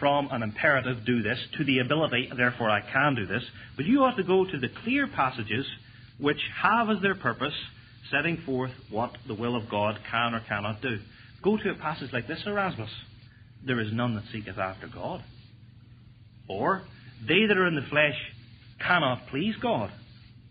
from 0.00 0.30
an 0.30 0.42
imperative, 0.42 1.04
do 1.04 1.22
this, 1.22 1.38
to 1.58 1.64
the 1.64 1.80
ability, 1.80 2.30
therefore 2.34 2.70
I 2.70 2.80
can 2.80 3.14
do 3.14 3.26
this, 3.26 3.42
but 3.76 3.84
you 3.84 4.02
ought 4.02 4.16
to 4.16 4.22
go 4.22 4.46
to 4.46 4.58
the 4.58 4.70
clear 4.84 5.06
passages 5.06 5.66
which 6.18 6.40
have 6.62 6.88
as 6.88 7.02
their 7.02 7.14
purpose 7.14 7.52
setting 8.10 8.38
forth 8.46 8.70
what 8.88 9.18
the 9.26 9.34
will 9.34 9.54
of 9.54 9.68
God 9.68 9.98
can 10.10 10.32
or 10.32 10.40
cannot 10.48 10.80
do. 10.80 10.98
Go 11.44 11.58
to 11.58 11.70
a 11.72 11.74
passage 11.74 12.10
like 12.10 12.26
this, 12.26 12.40
Erasmus. 12.46 12.88
There 13.66 13.78
is 13.78 13.92
none 13.92 14.14
that 14.14 14.24
seeketh 14.32 14.56
after 14.56 14.86
God. 14.86 15.22
Or, 16.48 16.84
they 17.20 17.44
that 17.46 17.58
are 17.58 17.68
in 17.68 17.74
the 17.74 17.86
flesh 17.90 18.16
cannot 18.80 19.26
please 19.28 19.56
God. 19.60 19.92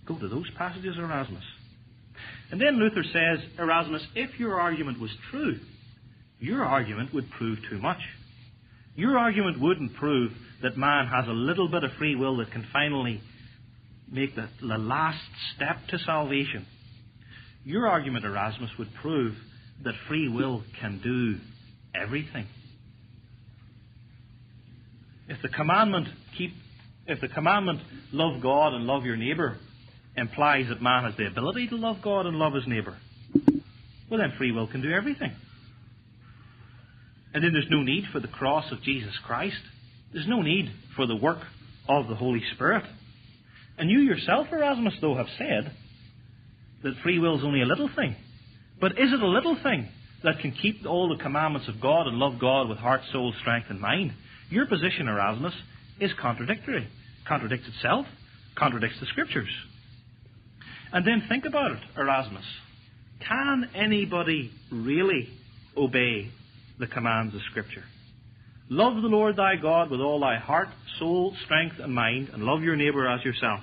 Go 0.06 0.20
to 0.20 0.28
those 0.28 0.52
passages, 0.56 0.98
Erasmus. 1.00 1.44
And 2.52 2.62
then 2.62 2.80
Luther 2.80 3.04
says, 3.04 3.40
Erasmus, 3.60 4.04
if 4.16 4.40
your 4.40 4.60
argument 4.60 5.00
was 5.00 5.12
true, 5.32 5.60
your 6.40 6.64
argument 6.64 7.14
would 7.14 7.30
prove 7.32 7.60
too 7.70 7.80
much. 7.80 8.00
Your 8.96 9.18
argument 9.18 9.60
wouldn't 9.60 9.96
prove 9.96 10.32
that 10.64 10.78
man 10.78 11.08
has 11.08 11.28
a 11.28 11.32
little 11.32 11.68
bit 11.70 11.84
of 11.84 11.92
free 11.98 12.16
will 12.16 12.38
that 12.38 12.52
can 12.52 12.66
finally 12.72 13.22
make 14.10 14.36
the, 14.36 14.48
the 14.62 14.78
last 14.78 15.22
step 15.56 15.78
to 15.90 16.00
salvation. 16.00 16.66
Your 17.64 17.88
argument, 17.88 18.24
Erasmus, 18.24 18.72
would 18.80 18.94
prove 19.02 19.36
that 19.84 19.94
free 20.08 20.30
will 20.30 20.64
can 20.80 21.02
do 21.04 21.36
everything. 22.00 22.48
If 25.28 25.42
the 25.42 25.50
commandment 25.50 26.08
keep 26.38 26.54
if 27.06 27.22
the 27.22 27.28
commandment 27.30 27.80
love 28.12 28.42
God 28.42 28.74
and 28.74 28.86
love 28.86 29.06
your 29.06 29.16
neighbour 29.16 29.58
implies 30.18 30.68
that 30.70 30.82
man 30.82 31.04
has 31.04 31.16
the 31.16 31.28
ability 31.28 31.68
to 31.68 31.76
love 31.76 31.98
God 32.04 32.26
and 32.26 32.38
love 32.38 32.54
his 32.54 32.68
neighbour, 32.68 32.98
well 34.10 34.20
then 34.20 34.34
free 34.38 34.52
will 34.52 34.68
can 34.68 34.82
do 34.82 34.92
everything. 34.92 35.32
And 37.34 37.44
then 37.44 37.54
there's 37.54 37.70
no 37.70 37.84
need 37.84 38.06
for 38.12 38.20
the 38.20 38.28
cross 38.28 38.72
of 38.72 38.82
Jesus 38.82 39.14
Christ. 39.26 39.62
There's 40.12 40.28
no 40.28 40.42
need 40.42 40.72
for 40.96 41.06
the 41.06 41.16
work 41.16 41.40
of 41.88 42.08
the 42.08 42.16
Holy 42.16 42.42
Spirit. 42.56 42.84
And 43.78 43.92
you 43.92 44.00
yourself, 44.00 44.48
Erasmus, 44.52 44.96
though, 45.02 45.16
have 45.16 45.28
said 45.38 45.72
that 46.84 46.94
free 47.04 47.20
will 47.20 47.38
is 47.38 47.44
only 47.44 47.62
a 47.62 47.66
little 47.66 47.90
thing. 47.96 48.16
But 48.82 48.94
is 48.94 49.14
it 49.14 49.22
a 49.22 49.28
little 49.28 49.58
thing 49.62 49.88
that 50.24 50.40
can 50.40 50.52
keep 50.52 50.86
all 50.86 51.10
the 51.10 51.22
commandments 51.22 51.68
of 51.68 51.80
God 51.80 52.08
and 52.08 52.18
love 52.18 52.40
God 52.40 52.70
with 52.70 52.80
heart, 52.80 53.02
soul, 53.12 53.34
strength, 53.40 53.68
and 53.70 53.80
mind? 53.80 54.14
Your 54.50 54.66
position, 54.66 55.08
Erasmus, 55.08 55.54
is 56.00 56.12
contradictory. 56.20 56.88
Contradicts 57.28 57.68
itself, 57.68 58.06
contradicts 58.56 59.00
the 59.00 59.06
Scriptures. 59.08 59.50
And 60.98 61.06
then 61.06 61.22
think 61.30 61.46
about 61.46 61.74
it, 61.74 61.80
Erasmus. 61.96 62.44
Can 63.20 63.70
anybody 63.76 64.50
really 64.72 65.30
obey 65.78 66.32
the 66.80 66.88
commands 66.88 67.36
of 67.36 67.42
Scripture? 67.52 67.84
Love 68.68 68.96
the 68.96 69.08
Lord 69.08 69.36
thy 69.36 69.58
God 69.58 69.92
with 69.92 70.00
all 70.00 70.20
thy 70.20 70.40
heart, 70.40 70.70
soul, 70.98 71.36
strength, 71.46 71.76
and 71.78 71.94
mind, 71.94 72.30
and 72.34 72.42
love 72.42 72.64
your 72.64 72.76
neighbour 72.76 73.08
as 73.08 73.24
yourself. 73.24 73.60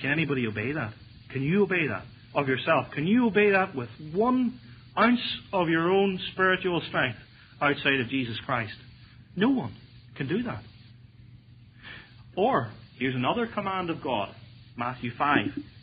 Can 0.00 0.12
anybody 0.12 0.46
obey 0.46 0.70
that? 0.70 0.92
Can 1.32 1.42
you 1.42 1.64
obey 1.64 1.88
that 1.88 2.04
of 2.32 2.46
yourself? 2.46 2.92
Can 2.94 3.08
you 3.08 3.26
obey 3.26 3.50
that 3.50 3.74
with 3.74 3.88
one 4.14 4.60
ounce 4.96 5.18
of 5.52 5.68
your 5.68 5.90
own 5.90 6.20
spiritual 6.32 6.80
strength 6.86 7.18
outside 7.60 7.98
of 7.98 8.08
Jesus 8.08 8.36
Christ? 8.46 8.74
No 9.34 9.50
one 9.50 9.74
can 10.16 10.28
do 10.28 10.44
that. 10.44 10.62
Or, 12.36 12.70
here's 13.00 13.16
another 13.16 13.48
command 13.48 13.90
of 13.90 14.00
God, 14.00 14.32
Matthew 14.76 15.10
5. 15.16 15.38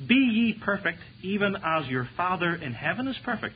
Be 0.07 0.15
ye 0.15 0.61
perfect, 0.63 0.99
even 1.21 1.55
as 1.63 1.87
your 1.87 2.07
Father 2.17 2.55
in 2.55 2.73
heaven 2.73 3.07
is 3.07 3.17
perfect. 3.23 3.55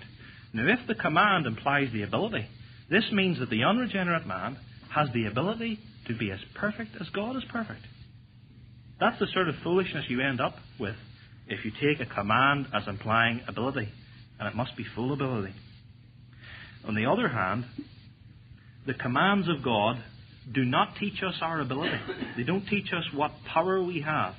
Now, 0.54 0.68
if 0.68 0.88
the 0.88 0.96
command 0.96 1.46
implies 1.48 1.92
the 1.92 2.04
ability, 2.04 2.48
this 2.90 3.06
means 3.12 3.40
that 3.40 3.50
the 3.50 3.64
unregenerate 3.64 4.28
man 4.28 4.58
has 4.94 5.10
the 5.14 5.26
ability 5.26 5.80
to 6.08 6.16
be 6.16 6.32
as 6.32 6.40
perfect 6.54 6.92
as 7.02 7.10
God 7.10 7.36
is 7.36 7.44
perfect. 7.52 7.82
That's 9.00 9.20
the 9.20 9.28
sort 9.34 9.50
of 9.50 9.56
foolishness 9.64 10.06
you 10.10 10.22
end 10.22 10.40
up 10.40 10.56
with 10.80 10.96
if 11.48 11.66
you 11.66 11.72
take 11.72 12.00
a 12.00 12.14
command 12.14 12.68
as 12.74 12.84
implying 12.88 13.42
ability, 13.48 13.90
and 14.40 14.48
it 14.48 14.56
must 14.56 14.78
be 14.78 14.86
full 14.96 15.14
ability. 15.14 15.54
On 16.88 16.96
the 16.96 17.06
other 17.06 17.28
hand, 17.28 17.66
the 18.86 18.94
commands 18.94 19.48
of 19.50 19.64
God 19.64 20.04
do 20.54 20.64
not 20.64 20.96
teach 21.00 21.24
us 21.26 21.36
our 21.42 21.62
ability. 21.62 21.98
They 22.38 22.44
don't 22.44 22.68
teach 22.68 22.88
us 22.94 23.04
what 23.14 23.32
power 23.52 23.82
we 23.82 24.02
have. 24.02 24.36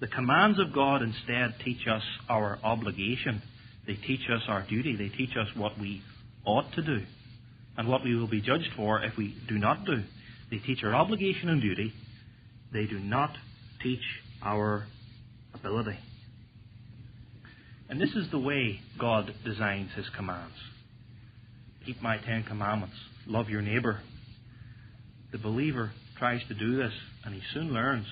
The 0.00 0.08
commands 0.08 0.58
of 0.58 0.72
God 0.72 1.02
instead 1.02 1.54
teach 1.64 1.86
us 1.86 2.02
our 2.28 2.58
obligation. 2.62 3.42
They 3.86 3.94
teach 3.94 4.20
us 4.30 4.42
our 4.48 4.66
duty. 4.68 4.96
They 4.96 5.08
teach 5.08 5.36
us 5.36 5.48
what 5.54 5.78
we 5.78 6.02
ought 6.44 6.72
to 6.74 6.82
do 6.82 7.02
and 7.76 7.88
what 7.88 8.02
we 8.02 8.16
will 8.16 8.28
be 8.28 8.40
judged 8.40 8.70
for 8.76 9.02
if 9.02 9.16
we 9.16 9.36
do 9.48 9.58
not 9.58 9.84
do. 9.84 10.02
They 10.50 10.58
teach 10.58 10.82
our 10.82 10.94
obligation 10.94 11.48
and 11.48 11.60
duty. 11.60 11.92
They 12.72 12.86
do 12.86 12.98
not 12.98 13.36
teach 13.82 14.02
our 14.42 14.86
ability. 15.54 15.98
And 17.88 18.00
this 18.00 18.10
is 18.10 18.30
the 18.30 18.38
way 18.38 18.80
God 18.98 19.32
designs 19.44 19.90
His 19.94 20.06
commands. 20.16 20.54
Keep 21.84 22.02
my 22.02 22.18
Ten 22.18 22.44
Commandments. 22.44 22.96
Love 23.26 23.48
your 23.48 23.62
neighbour 23.62 24.00
the 25.32 25.38
believer 25.38 25.92
tries 26.18 26.40
to 26.48 26.54
do 26.54 26.76
this 26.76 26.92
and 27.24 27.34
he 27.34 27.40
soon 27.54 27.72
learns, 27.72 28.06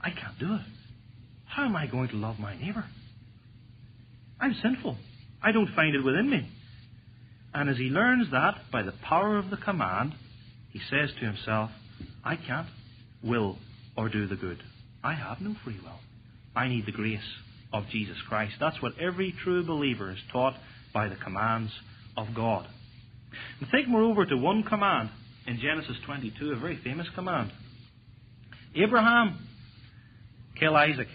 I 0.00 0.10
can't 0.10 0.38
do 0.38 0.54
it. 0.54 0.60
How 1.54 1.66
am 1.66 1.76
I 1.76 1.86
going 1.86 2.08
to 2.08 2.16
love 2.16 2.38
my 2.40 2.58
neighbour? 2.58 2.84
I'm 4.40 4.56
sinful. 4.60 4.96
I 5.40 5.52
don't 5.52 5.72
find 5.76 5.94
it 5.94 6.02
within 6.02 6.28
me. 6.28 6.48
And 7.52 7.70
as 7.70 7.76
he 7.76 7.84
learns 7.84 8.30
that 8.32 8.56
by 8.72 8.82
the 8.82 8.92
power 9.08 9.36
of 9.36 9.50
the 9.50 9.56
command, 9.56 10.14
he 10.72 10.80
says 10.90 11.10
to 11.20 11.24
himself, 11.24 11.70
I 12.24 12.34
can't 12.34 12.66
will 13.22 13.56
or 13.96 14.08
do 14.08 14.26
the 14.26 14.34
good. 14.34 14.58
I 15.04 15.14
have 15.14 15.40
no 15.40 15.54
free 15.62 15.78
will. 15.80 16.00
I 16.56 16.66
need 16.66 16.86
the 16.86 16.92
grace 16.92 17.20
of 17.72 17.84
Jesus 17.88 18.16
Christ. 18.28 18.54
That's 18.58 18.82
what 18.82 18.98
every 18.98 19.32
true 19.44 19.64
believer 19.64 20.10
is 20.10 20.18
taught 20.32 20.54
by 20.92 21.08
the 21.08 21.16
commands 21.16 21.70
of 22.16 22.28
God. 22.34 22.66
And 23.60 23.70
think 23.70 23.86
moreover 23.86 24.26
to 24.26 24.36
one 24.36 24.64
command 24.64 25.10
in 25.46 25.60
Genesis 25.60 25.96
22, 26.04 26.52
a 26.52 26.56
very 26.56 26.80
famous 26.82 27.06
command. 27.14 27.52
Abraham, 28.74 29.46
kill 30.58 30.74
Isaac. 30.74 31.08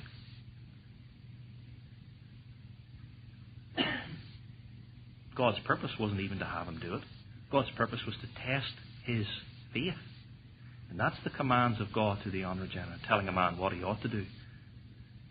God's 5.39 5.59
purpose 5.65 5.91
wasn't 5.97 6.19
even 6.19 6.39
to 6.39 6.45
have 6.45 6.67
him 6.67 6.79
do 6.81 6.95
it. 6.95 7.01
God's 7.49 7.69
purpose 7.77 8.01
was 8.05 8.15
to 8.15 8.27
test 8.45 8.73
his 9.05 9.25
faith. 9.73 9.93
And 10.89 10.99
that's 10.99 11.15
the 11.23 11.29
commands 11.29 11.79
of 11.79 11.93
God 11.93 12.17
to 12.25 12.29
the 12.29 12.43
unregenerate, 12.43 12.99
telling 13.07 13.29
a 13.29 13.31
man 13.31 13.57
what 13.57 13.71
he 13.71 13.81
ought 13.81 14.01
to 14.01 14.09
do. 14.09 14.25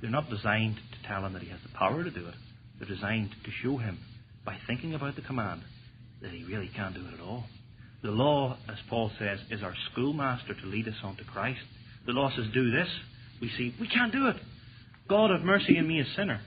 They're 0.01 0.11
not 0.11 0.31
designed 0.31 0.77
to 0.77 1.09
tell 1.09 1.27
him 1.27 1.35
that 1.35 1.43
he 1.43 1.51
has 1.51 1.61
the 1.63 1.77
power 1.77 2.03
to 2.03 2.11
do 2.11 2.27
it. 2.27 2.35
They're 2.79 2.89
designed 2.89 3.33
to 3.45 3.51
show 3.63 3.77
him, 3.77 3.99
by 4.47 4.57
thinking 4.67 4.95
about 4.95 5.15
the 5.15 5.21
command, 5.21 5.61
that 6.23 6.31
he 6.31 6.43
really 6.45 6.71
can't 6.75 6.95
do 6.95 7.05
it 7.07 7.13
at 7.13 7.21
all. 7.21 7.45
The 8.03 8.11
law, 8.11 8.57
as 8.67 8.79
Paul 8.89 9.11
says, 9.19 9.41
is 9.51 9.63
our 9.63 9.75
schoolmaster 9.93 10.55
to 10.55 10.67
lead 10.69 10.89
us 10.89 10.95
on 11.03 11.17
to 11.17 11.25
Christ. 11.25 11.61
The 12.07 12.13
law 12.13 12.31
says, 12.35 12.47
do 12.55 12.71
this. 12.71 12.89
We 13.43 13.51
see, 13.59 13.75
we 13.79 13.89
can't 13.89 14.13
do 14.13 14.29
it. 14.29 14.37
God 15.07 15.31
have 15.31 15.43
mercy 15.43 15.77
on 15.79 15.87
me, 15.87 16.01
a 16.01 16.07
sinner. 16.17 16.41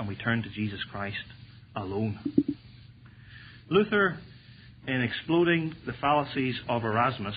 And 0.00 0.08
we 0.08 0.16
turn 0.16 0.42
to 0.42 0.50
Jesus 0.50 0.80
Christ 0.90 1.24
alone. 1.76 2.18
Luther, 3.72 4.18
in 4.86 5.00
exploding 5.00 5.74
the 5.86 5.94
fallacies 5.94 6.60
of 6.68 6.84
Erasmus, 6.84 7.34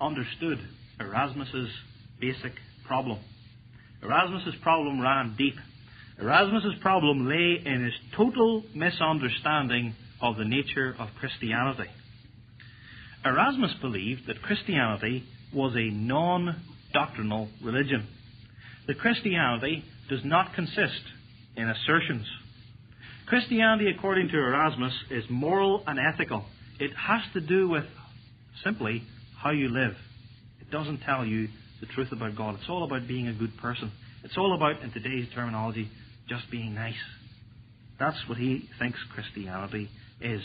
understood 0.00 0.60
Erasmus's 1.00 1.68
basic 2.20 2.52
problem. 2.86 3.18
Erasmus's 4.04 4.54
problem 4.62 5.00
ran 5.00 5.34
deep. 5.36 5.56
Erasmus's 6.20 6.76
problem 6.80 7.28
lay 7.28 7.60
in 7.64 7.84
his 7.84 7.94
total 8.16 8.62
misunderstanding 8.72 9.96
of 10.22 10.36
the 10.36 10.44
nature 10.44 10.94
of 10.96 11.08
Christianity. 11.18 11.90
Erasmus 13.24 13.74
believed 13.80 14.28
that 14.28 14.42
Christianity 14.42 15.24
was 15.52 15.74
a 15.74 15.90
non 15.90 16.54
doctrinal 16.92 17.48
religion. 17.64 18.06
That 18.86 19.00
Christianity 19.00 19.84
does 20.08 20.24
not 20.24 20.54
consist 20.54 21.02
in 21.56 21.68
assertions. 21.68 22.26
Christianity, 23.28 23.90
according 23.94 24.28
to 24.28 24.38
Erasmus, 24.38 24.94
is 25.10 25.22
moral 25.28 25.84
and 25.86 25.98
ethical. 25.98 26.46
It 26.80 26.92
has 26.96 27.20
to 27.34 27.42
do 27.42 27.68
with 27.68 27.84
simply 28.64 29.02
how 29.36 29.50
you 29.50 29.68
live. 29.68 29.94
It 30.62 30.70
doesn't 30.70 31.00
tell 31.00 31.26
you 31.26 31.48
the 31.80 31.86
truth 31.86 32.10
about 32.10 32.36
God. 32.36 32.54
It's 32.54 32.70
all 32.70 32.84
about 32.84 33.06
being 33.06 33.28
a 33.28 33.34
good 33.34 33.54
person. 33.58 33.92
It's 34.24 34.38
all 34.38 34.54
about, 34.54 34.82
in 34.82 34.92
today's 34.92 35.28
terminology, 35.34 35.90
just 36.26 36.50
being 36.50 36.74
nice. 36.74 36.94
That's 38.00 38.16
what 38.30 38.38
he 38.38 38.66
thinks 38.78 38.98
Christianity 39.14 39.90
is. 40.22 40.40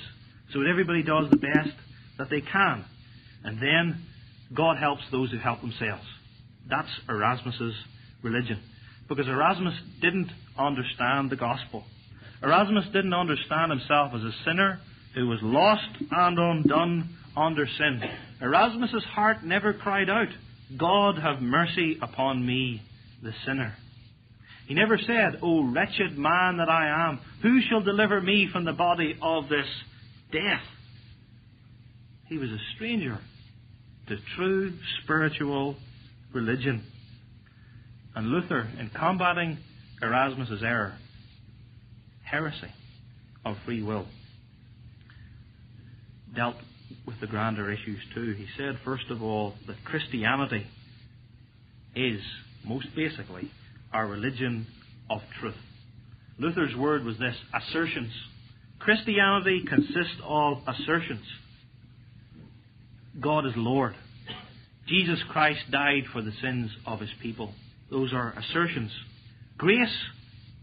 So 0.51 0.59
everybody 0.69 1.03
does 1.03 1.29
the 1.29 1.38
best 1.38 1.75
that 2.17 2.29
they 2.29 2.41
can. 2.41 2.84
And 3.45 3.59
then 3.59 4.03
God 4.53 4.75
helps 4.77 5.03
those 5.09 5.31
who 5.31 5.38
help 5.38 5.61
themselves. 5.61 6.03
That's 6.69 6.89
Erasmus's 7.07 7.75
religion. 8.21 8.59
Because 9.07 9.27
Erasmus 9.29 9.75
didn't 10.01 10.31
understand 10.57 11.29
the 11.29 11.38
gospel. 11.38 11.86
Erasmus 12.44 12.86
didn't 12.91 13.14
understand 13.14 13.72
himself 13.72 14.12
as 14.14 14.22
a 14.22 14.32
sinner 14.46 14.80
who 15.16 15.28
was 15.28 15.39
lost 15.41 15.88
and 16.12 16.38
undone 16.38 17.16
under 17.38 17.66
sin. 17.66 18.02
Erasmus's 18.41 19.04
heart 19.06 19.44
never 19.44 19.74
cried 19.74 20.10
out, 20.10 20.28
God 20.78 21.18
have 21.20 21.41
mercy 21.41 21.98
upon 22.02 22.46
me, 22.46 22.82
the 23.22 23.32
sinner. 23.46 23.76
He 24.68 24.74
never 24.74 24.98
said, 24.98 25.39
O 25.41 25.64
wretched 25.72 26.18
man 26.18 26.58
that 26.58 26.70
I 26.70 27.08
am, 27.10 27.20
who 27.41 27.60
shall 27.62 27.82
deliver 27.82 28.22
me 28.22 28.50
from 28.52 28.66
the 28.66 28.74
body 28.74 29.18
of 29.22 29.50
this 29.50 29.68
death? 30.32 30.64
He 32.28 32.38
was 32.38 32.50
a 32.50 32.60
stranger 32.76 33.20
to 34.08 34.18
true 34.36 34.74
spiritual 35.02 35.76
religion. 36.34 36.84
And 38.16 38.28
Luther, 38.28 38.68
in 38.80 38.89
combating 38.89 39.58
Erasmus's 40.02 40.64
error, 40.64 40.98
heresy 42.34 42.73
of 43.45 43.55
free 43.63 43.84
will, 43.84 44.07
dealt 46.36 46.55
with 47.05 47.19
the 47.21 47.27
grander 47.27 47.71
issues 47.71 47.99
too. 48.15 48.34
He 48.36 48.47
said, 48.57 48.79
first 48.84 49.05
of 49.11 49.21
all, 49.21 49.53
that 49.67 49.75
Christianity 49.86 50.65
is, 51.95 52.19
most 52.65 52.88
basically, 52.95 53.51
our 53.93 54.07
religion 54.07 54.65
of 55.11 55.21
truth. 55.39 55.53
Luther's 56.39 56.75
word 56.75 57.03
was 57.05 57.19
this 57.19 57.36
assertions. 57.53 58.11
Christianity 58.79 59.63
consists 59.69 60.17
of 60.23 60.57
assertions. 60.67 61.25
God 63.21 63.45
is 63.45 63.53
Lord. 63.55 63.93
Jesus 64.88 65.19
Christ 65.29 65.59
died 65.69 66.05
for 66.11 66.23
the 66.23 66.34
sins 66.41 66.71
of 66.88 66.99
his 66.99 67.11
people. 67.21 67.53
Those 67.91 68.11
are 68.11 68.34
assertions. 68.36 68.91
Grace 69.55 69.95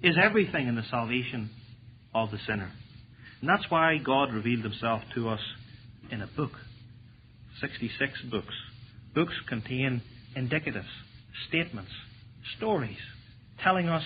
is 0.02 0.16
everything 0.20 0.66
in 0.66 0.74
the 0.74 0.82
salvation 0.90 1.50
of 2.14 2.30
the 2.30 2.38
sinner. 2.46 2.70
And 3.40 3.48
that's 3.48 3.70
why 3.70 3.96
God 3.98 4.32
revealed 4.32 4.64
himself 4.64 5.02
to 5.14 5.28
us 5.28 5.40
in 6.10 6.20
a 6.20 6.26
book. 6.26 6.52
66 7.60 8.12
books. 8.30 8.54
Books 9.14 9.34
contain 9.48 10.02
indicatives, 10.36 10.84
statements, 11.48 11.90
stories, 12.56 12.98
telling 13.62 13.88
us 13.88 14.04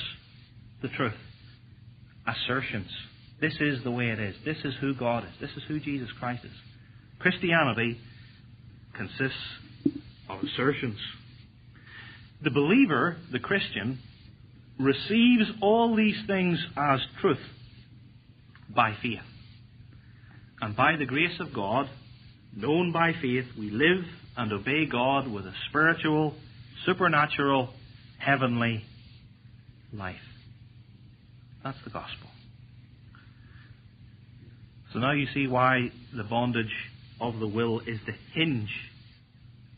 the 0.83 0.89
truth. 0.89 1.15
Assertions. 2.27 2.91
This 3.41 3.55
is 3.61 3.83
the 3.85 3.91
way 3.91 4.07
it 4.07 4.19
is. 4.19 4.35
This 4.45 4.57
is 4.65 4.75
who 4.81 4.95
God 4.95 5.25
is. 5.25 5.31
This 5.41 5.51
is 5.57 5.63
who 5.69 5.79
Jesus 5.81 6.09
Christ 6.19 6.45
is. 6.45 6.53
Christianity 7.19 7.99
consists 8.97 9.37
of 10.29 10.39
assertions. 10.43 10.99
The 12.43 12.51
believer, 12.51 13.17
the 13.33 13.39
Christian, 13.39 13.99
receives 14.79 15.51
all 15.61 15.95
these 15.95 16.17
things 16.27 16.59
as 16.77 17.01
truth 17.21 17.39
by 18.69 18.95
faith. 19.03 19.21
And 20.61 20.77
by 20.77 20.97
the 20.97 21.07
grace 21.07 21.39
of 21.41 21.53
God, 21.53 21.89
known 22.57 22.93
by 22.93 23.13
faith, 23.21 23.45
we 23.59 23.71
live 23.71 24.05
and 24.37 24.53
obey 24.53 24.87
God 24.87 25.29
with 25.29 25.47
a 25.47 25.53
spiritual, 25.69 26.35
supernatural, 26.87 27.71
heavenly 28.19 28.85
life. 29.93 30.17
That's 31.63 31.79
the 31.85 31.91
gospel. 31.91 32.29
So 34.93 35.01
now 35.01 35.13
you 35.13 35.27
see 35.35 35.47
why 35.47 35.91
the 36.17 36.23
bondage 36.23 36.73
of 37.21 37.39
the 37.39 37.49
will 37.49 37.81
is 37.81 37.99
the 38.07 38.15
hinge, 38.33 38.71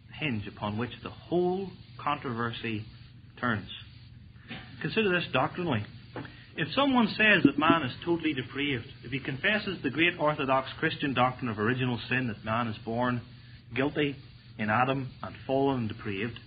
the 0.08 0.14
hinge 0.14 0.46
upon 0.46 0.78
which 0.78 0.90
the 1.02 1.10
whole 1.10 1.70
controversy 1.98 2.84
turns. 3.40 3.68
Consider 4.82 5.10
this 5.10 5.26
doctrinally. 5.32 5.84
If 6.58 6.68
someone 6.74 7.08
says 7.08 7.44
that 7.44 7.58
man 7.58 7.82
is 7.82 7.92
totally 8.02 8.32
depraved, 8.32 8.86
if 9.04 9.10
he 9.12 9.20
confesses 9.20 9.78
the 9.82 9.90
great 9.90 10.18
orthodox 10.18 10.70
Christian 10.78 11.12
doctrine 11.12 11.50
of 11.50 11.58
original 11.58 12.00
sin 12.08 12.28
that 12.28 12.44
man 12.46 12.68
is 12.68 12.78
born 12.78 13.20
guilty 13.74 14.16
in 14.58 14.70
Adam 14.70 15.10
and 15.22 15.34
fallen 15.46 15.80
and 15.80 15.88
depraved, 15.88 16.38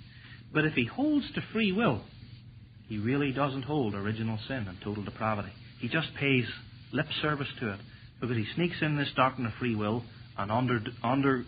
but 0.52 0.66
if 0.66 0.74
he 0.74 0.86
holds 0.86 1.32
to 1.34 1.42
free 1.54 1.72
will, 1.72 2.02
he 2.88 2.98
really 2.98 3.32
doesn't 3.32 3.62
hold 3.62 3.94
original 3.94 4.40
sin 4.48 4.66
and 4.68 4.80
total 4.84 5.04
depravity. 5.04 5.52
He 5.80 5.88
just 5.88 6.08
pays 6.20 6.46
lip 6.92 7.06
service 7.22 7.48
to 7.60 7.74
it 7.74 7.80
because 8.20 8.36
he 8.36 8.48
sneaks 8.56 8.78
in 8.82 8.98
this 8.98 9.12
doctrine 9.16 9.46
of 9.46 9.54
free 9.60 9.76
will 9.76 10.04
and 10.40 10.52
under, 10.52 10.80
under 11.04 11.46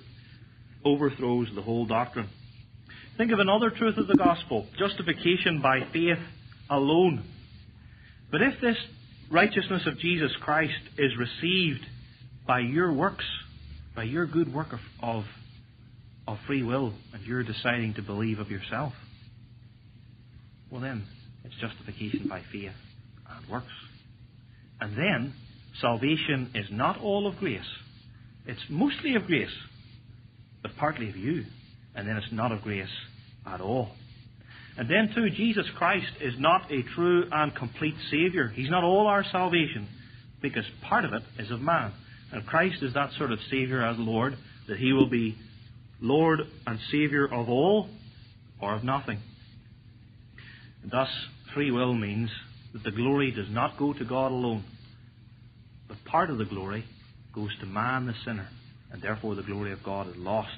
overthrows 0.86 1.48
the 1.56 1.64
whole 1.64 1.88
doctrine. 1.88 2.30
Think 3.18 3.32
of 3.32 3.40
another 3.40 3.72
truth 3.72 3.98
of 3.98 4.06
the 4.06 4.16
gospel 4.16 4.68
justification 4.78 5.64
by 5.64 5.80
faith 5.92 6.20
alone. 6.70 7.24
But 8.32 8.42
if 8.42 8.62
this 8.62 8.78
righteousness 9.30 9.84
of 9.86 10.00
Jesus 10.00 10.32
Christ 10.42 10.80
is 10.98 11.12
received 11.18 11.86
by 12.48 12.60
your 12.60 12.94
works, 12.94 13.26
by 13.96 14.04
your 14.04 14.26
good 14.26 14.54
work 14.54 14.74
of, 14.74 14.80
of, 15.02 15.24
of 16.28 16.38
free 16.48 16.64
will, 16.64 16.94
and 17.14 17.26
you're 17.26 17.44
deciding 17.44 17.96
to 17.96 18.02
believe 18.02 18.40
of 18.40 18.50
yourself, 18.50 18.94
well 20.70 20.82
then, 20.82 21.04
it's 21.44 21.56
justification 21.56 22.28
by 22.30 22.42
faith 22.52 22.72
and 23.30 23.50
works. 23.50 23.68
And 24.80 24.98
then, 24.98 25.34
salvation 25.82 26.52
is 26.56 26.66
not 26.72 27.00
all 27.02 27.28
of 27.28 27.38
grace. 27.38 27.62
It's 28.46 28.62
mostly 28.70 29.16
of 29.16 29.26
grace, 29.26 29.54
but 30.62 30.72
partly 30.78 31.10
of 31.10 31.18
you. 31.18 31.44
And 31.94 32.08
then 32.08 32.16
it's 32.16 32.32
not 32.32 32.54
of 32.54 32.62
grace 32.62 32.88
at 33.46 33.60
all. 33.60 33.90
And 34.78 34.90
then, 34.90 35.14
too, 35.14 35.30
Jesus 35.30 35.66
Christ 35.78 36.12
is 36.22 36.34
not 36.38 36.72
a 36.72 36.84
true 36.96 37.26
and 37.32 37.54
complete 37.56 37.96
Saviour. 38.10 38.48
He's 38.48 38.70
not 38.70 38.84
all 38.84 39.08
our 39.08 39.26
salvation, 39.32 39.88
because 40.42 40.64
part 40.82 41.06
of 41.06 41.14
it 41.14 41.24
is 41.40 41.52
of 41.52 41.62
man. 41.62 41.92
And 42.32 42.46
Christ 42.46 42.82
is 42.82 42.94
that 42.94 43.12
sort 43.18 43.32
of 43.32 43.40
Savior 43.50 43.84
as 43.84 43.98
Lord, 44.00 44.38
that 44.68 44.78
He 44.78 44.94
will 44.94 45.10
be 45.10 45.38
Lord 46.00 46.40
and 46.66 46.80
Savior 46.90 47.26
of 47.26 47.50
all 47.50 47.90
or 48.62 48.76
of 48.76 48.84
nothing. 48.84 49.20
And 50.84 50.92
thus, 50.92 51.10
free 51.54 51.72
will 51.72 51.94
means 51.94 52.30
that 52.74 52.84
the 52.84 52.92
glory 52.92 53.32
does 53.32 53.50
not 53.50 53.78
go 53.78 53.92
to 53.94 54.06
God 54.06 54.32
alone, 54.32 54.64
but 55.88 55.98
part 56.06 56.30
of 56.30 56.38
the 56.38 56.46
glory 56.46 56.86
goes 57.36 57.52
to 57.60 57.66
man 57.66 58.08
the 58.08 58.14
sinner, 58.26 58.48
and 58.92 59.02
therefore 59.02 59.36
the 59.36 59.44
glory 59.44 59.74
of 59.74 59.84
God 59.84 60.08
is 60.08 60.16
lost. 60.16 60.50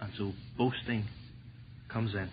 And 0.00 0.12
so 0.16 0.32
boasting 0.56 1.04
comes 1.88 2.14
in. 2.14 2.28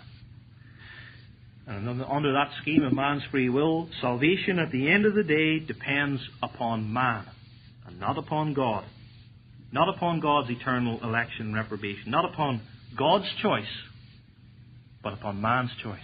And 1.66 2.02
under 2.04 2.34
that 2.34 2.52
scheme 2.62 2.84
of 2.84 2.94
man's 2.94 3.24
free 3.32 3.50
will, 3.50 3.88
salvation 4.02 4.60
at 4.60 4.72
the 4.72 4.90
end 4.90 5.06
of 5.06 5.16
the 5.16 5.24
day 5.24 5.60
depends 5.60 6.22
upon 6.42 6.92
man 6.92 7.26
and 7.88 8.00
not 8.00 8.18
upon 8.18 8.54
God. 8.54 8.86
Not 9.72 9.90
upon 9.96 10.20
God's 10.20 10.50
eternal 10.50 11.00
election 11.04 11.48
and 11.48 11.56
reprobation. 11.56 12.12
Not 12.12 12.26
upon 12.26 12.62
God's 12.98 13.28
choice, 13.42 13.66
but 15.02 15.14
upon 15.14 15.42
man's 15.42 15.72
choice. 15.82 16.00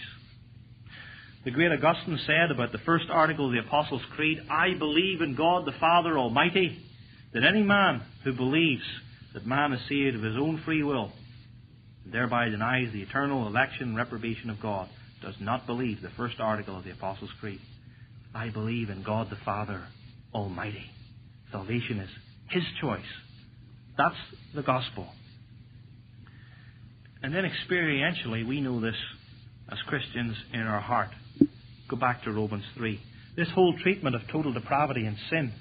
The 1.45 1.51
great 1.51 1.71
Augustine 1.71 2.19
said 2.25 2.51
about 2.51 2.71
the 2.71 2.79
first 2.79 3.05
article 3.09 3.47
of 3.47 3.51
the 3.51 3.59
Apostles' 3.59 4.01
Creed, 4.15 4.39
I 4.49 4.73
believe 4.77 5.21
in 5.21 5.35
God 5.35 5.65
the 5.65 5.79
Father 5.79 6.17
Almighty, 6.17 6.77
that 7.33 7.43
any 7.43 7.61
man 7.61 8.01
who 8.23 8.33
believes 8.33 8.83
that 9.33 9.45
man 9.45 9.73
is 9.73 9.81
saved 9.87 10.15
of 10.15 10.23
his 10.23 10.35
own 10.35 10.61
free 10.65 10.83
will, 10.83 11.11
and 12.03 12.13
thereby 12.13 12.49
denies 12.49 12.91
the 12.91 13.01
eternal 13.01 13.47
election 13.47 13.89
and 13.89 13.97
reprobation 13.97 14.49
of 14.49 14.59
God, 14.59 14.89
does 15.21 15.35
not 15.39 15.65
believe 15.65 16.01
the 16.01 16.09
first 16.17 16.39
article 16.39 16.77
of 16.77 16.83
the 16.83 16.91
Apostles' 16.91 17.31
Creed. 17.39 17.59
I 18.33 18.49
believe 18.49 18.89
in 18.89 19.03
God 19.03 19.29
the 19.29 19.37
Father 19.43 19.83
Almighty. 20.33 20.85
Salvation 21.51 21.99
is 21.99 22.09
His 22.49 22.63
choice. 22.81 23.01
That's 23.97 24.15
the 24.55 24.61
gospel. 24.61 25.07
And 27.21 27.33
then 27.33 27.43
experientially, 27.43 28.47
we 28.47 28.61
know 28.61 28.79
this 28.79 28.95
as 29.71 29.77
Christians 29.87 30.35
in 30.53 30.61
our 30.61 30.79
heart. 30.79 31.09
Go 31.89 31.97
back 31.97 32.23
to 32.23 32.31
Romans 32.31 32.63
3. 32.77 32.99
This 33.35 33.49
whole 33.53 33.75
treatment 33.81 34.15
of 34.15 34.21
total 34.31 34.53
depravity 34.53 35.05
and 35.05 35.17
sin, 35.29 35.51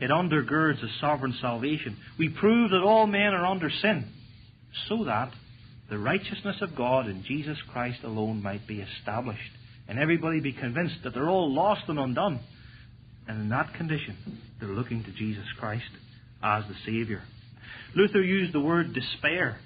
it 0.00 0.10
undergirds 0.10 0.82
a 0.82 0.88
sovereign 1.00 1.34
salvation. 1.40 1.96
We 2.18 2.30
prove 2.30 2.70
that 2.70 2.82
all 2.82 3.06
men 3.06 3.32
are 3.34 3.46
under 3.46 3.70
sin, 3.70 4.08
so 4.88 5.04
that 5.04 5.32
the 5.90 5.98
righteousness 5.98 6.56
of 6.62 6.74
God 6.74 7.08
in 7.08 7.24
Jesus 7.24 7.58
Christ 7.72 8.02
alone 8.04 8.42
might 8.42 8.66
be 8.66 8.80
established, 8.80 9.40
and 9.86 9.98
everybody 9.98 10.40
be 10.40 10.52
convinced 10.52 10.96
that 11.04 11.12
they're 11.12 11.28
all 11.28 11.52
lost 11.52 11.82
and 11.88 11.98
undone. 11.98 12.40
And 13.28 13.42
in 13.42 13.48
that 13.50 13.74
condition, 13.74 14.16
they're 14.60 14.70
looking 14.70 15.04
to 15.04 15.12
Jesus 15.12 15.44
Christ 15.58 15.84
as 16.42 16.64
the 16.64 16.74
Saviour. 16.86 17.22
Luther 17.94 18.22
used 18.22 18.54
the 18.54 18.60
word 18.60 18.94
despair. 18.94 19.58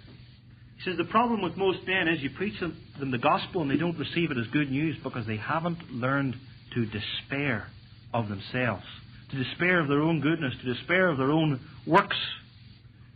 He 0.77 0.85
says 0.85 0.97
the 0.97 1.05
problem 1.05 1.43
with 1.43 1.57
most 1.57 1.81
men 1.87 2.09
is 2.09 2.23
you 2.23 2.31
preach 2.31 2.59
them 2.61 2.77
the 3.11 3.19
gospel 3.19 3.63
and 3.63 3.71
they 3.71 3.77
don't 3.77 3.99
receive 3.99 4.31
it 4.31 4.39
as 4.39 4.47
good 4.53 4.71
news 4.71 4.97
because 5.03 5.27
they 5.27 5.37
haven't 5.37 5.91
learned 5.91 6.37
to 6.75 6.87
despair 6.87 7.69
of 8.13 8.29
themselves, 8.29 8.85
to 9.31 9.43
despair 9.43 9.81
of 9.81 9.89
their 9.89 10.03
own 10.03 10.21
goodness, 10.21 10.55
to 10.63 10.75
despair 10.75 11.09
of 11.09 11.19
their 11.19 11.31
own 11.31 11.61
works. 11.87 12.17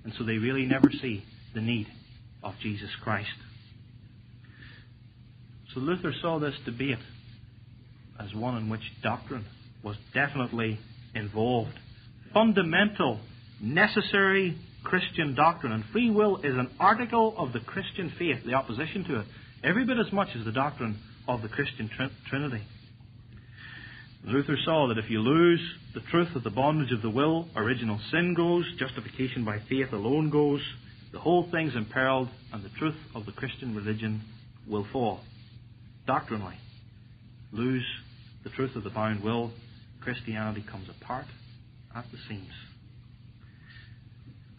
And 0.05 0.13
so 0.19 0.25
they 0.25 0.39
really 0.39 0.67
never 0.67 0.91
see 0.91 1.25
the 1.55 1.61
need 1.61 1.87
of 2.43 2.55
Jesus 2.63 2.91
Christ. 3.03 3.29
So 5.75 5.81
Luther 5.81 6.13
saw 6.21 6.39
this 6.39 6.55
debate 6.65 6.99
as 8.21 8.35
one 8.35 8.57
in 8.57 8.69
which 8.69 8.83
doctrine 9.03 9.45
was 9.83 9.97
definitely 10.13 10.79
involved. 11.15 11.79
Fundamental, 12.35 13.21
necessary 13.61 14.57
Christian 14.85 15.35
doctrine. 15.35 15.73
And 15.73 15.85
free 15.93 16.11
will 16.11 16.39
is 16.39 16.55
an 16.55 16.71
article 16.79 17.35
of 17.37 17.53
the 17.53 17.61
Christian 17.61 18.13
faith, 18.19 18.45
the 18.45 18.55
opposition 18.55 19.05
to 19.05 19.21
it, 19.21 19.27
every 19.65 19.85
bit 19.85 19.99
as 19.99 20.13
much 20.13 20.29
as 20.39 20.45
the 20.45 20.53
doctrine 20.53 20.99
of 21.27 21.43
the 21.43 21.49
Christian 21.49 21.91
Trinity. 22.29 22.63
Luther 24.25 24.57
saw 24.65 24.89
that 24.89 24.99
if 24.99 25.11
you 25.11 25.21
lose 25.21 25.61
the 25.95 26.01
truth 26.11 26.35
of 26.37 26.45
the 26.45 26.51
bondage 26.51 26.93
of 26.93 27.03
the 27.03 27.11
will, 27.11 27.49
original 27.57 27.99
sin 28.11 28.35
goes, 28.35 28.65
justification 28.79 29.45
by 29.45 29.59
faith 29.69 29.93
alone 29.93 30.31
goes, 30.31 30.61
the 31.13 31.19
whole 31.19 31.49
thing's 31.51 31.77
imperiled, 31.77 32.29
and 32.53 32.65
the 32.65 32.71
truth 32.79 32.97
of 33.15 33.27
the 33.27 33.33
Christian 33.33 33.75
religion 33.75 34.23
will 34.67 34.87
fall. 34.93 35.21
Doctrinally, 36.07 36.57
lose 37.53 37.85
the 38.45 38.51
truth 38.51 38.75
of 38.77 38.85
the 38.85 38.91
bound 38.91 39.23
will, 39.23 39.53
Christianity 40.01 40.65
comes 40.69 40.89
apart 40.89 41.27
at 41.95 42.05
the 42.11 42.19
seams. 42.29 42.53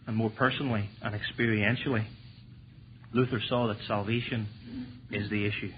And 0.06 0.16
more 0.16 0.30
personally 0.30 0.88
and 1.02 1.14
experientially, 1.14 2.04
Luther 3.12 3.40
saw 3.48 3.68
that 3.68 3.76
salvation 3.86 4.46
is 5.10 5.28
the 5.30 5.46
issue. 5.46 5.72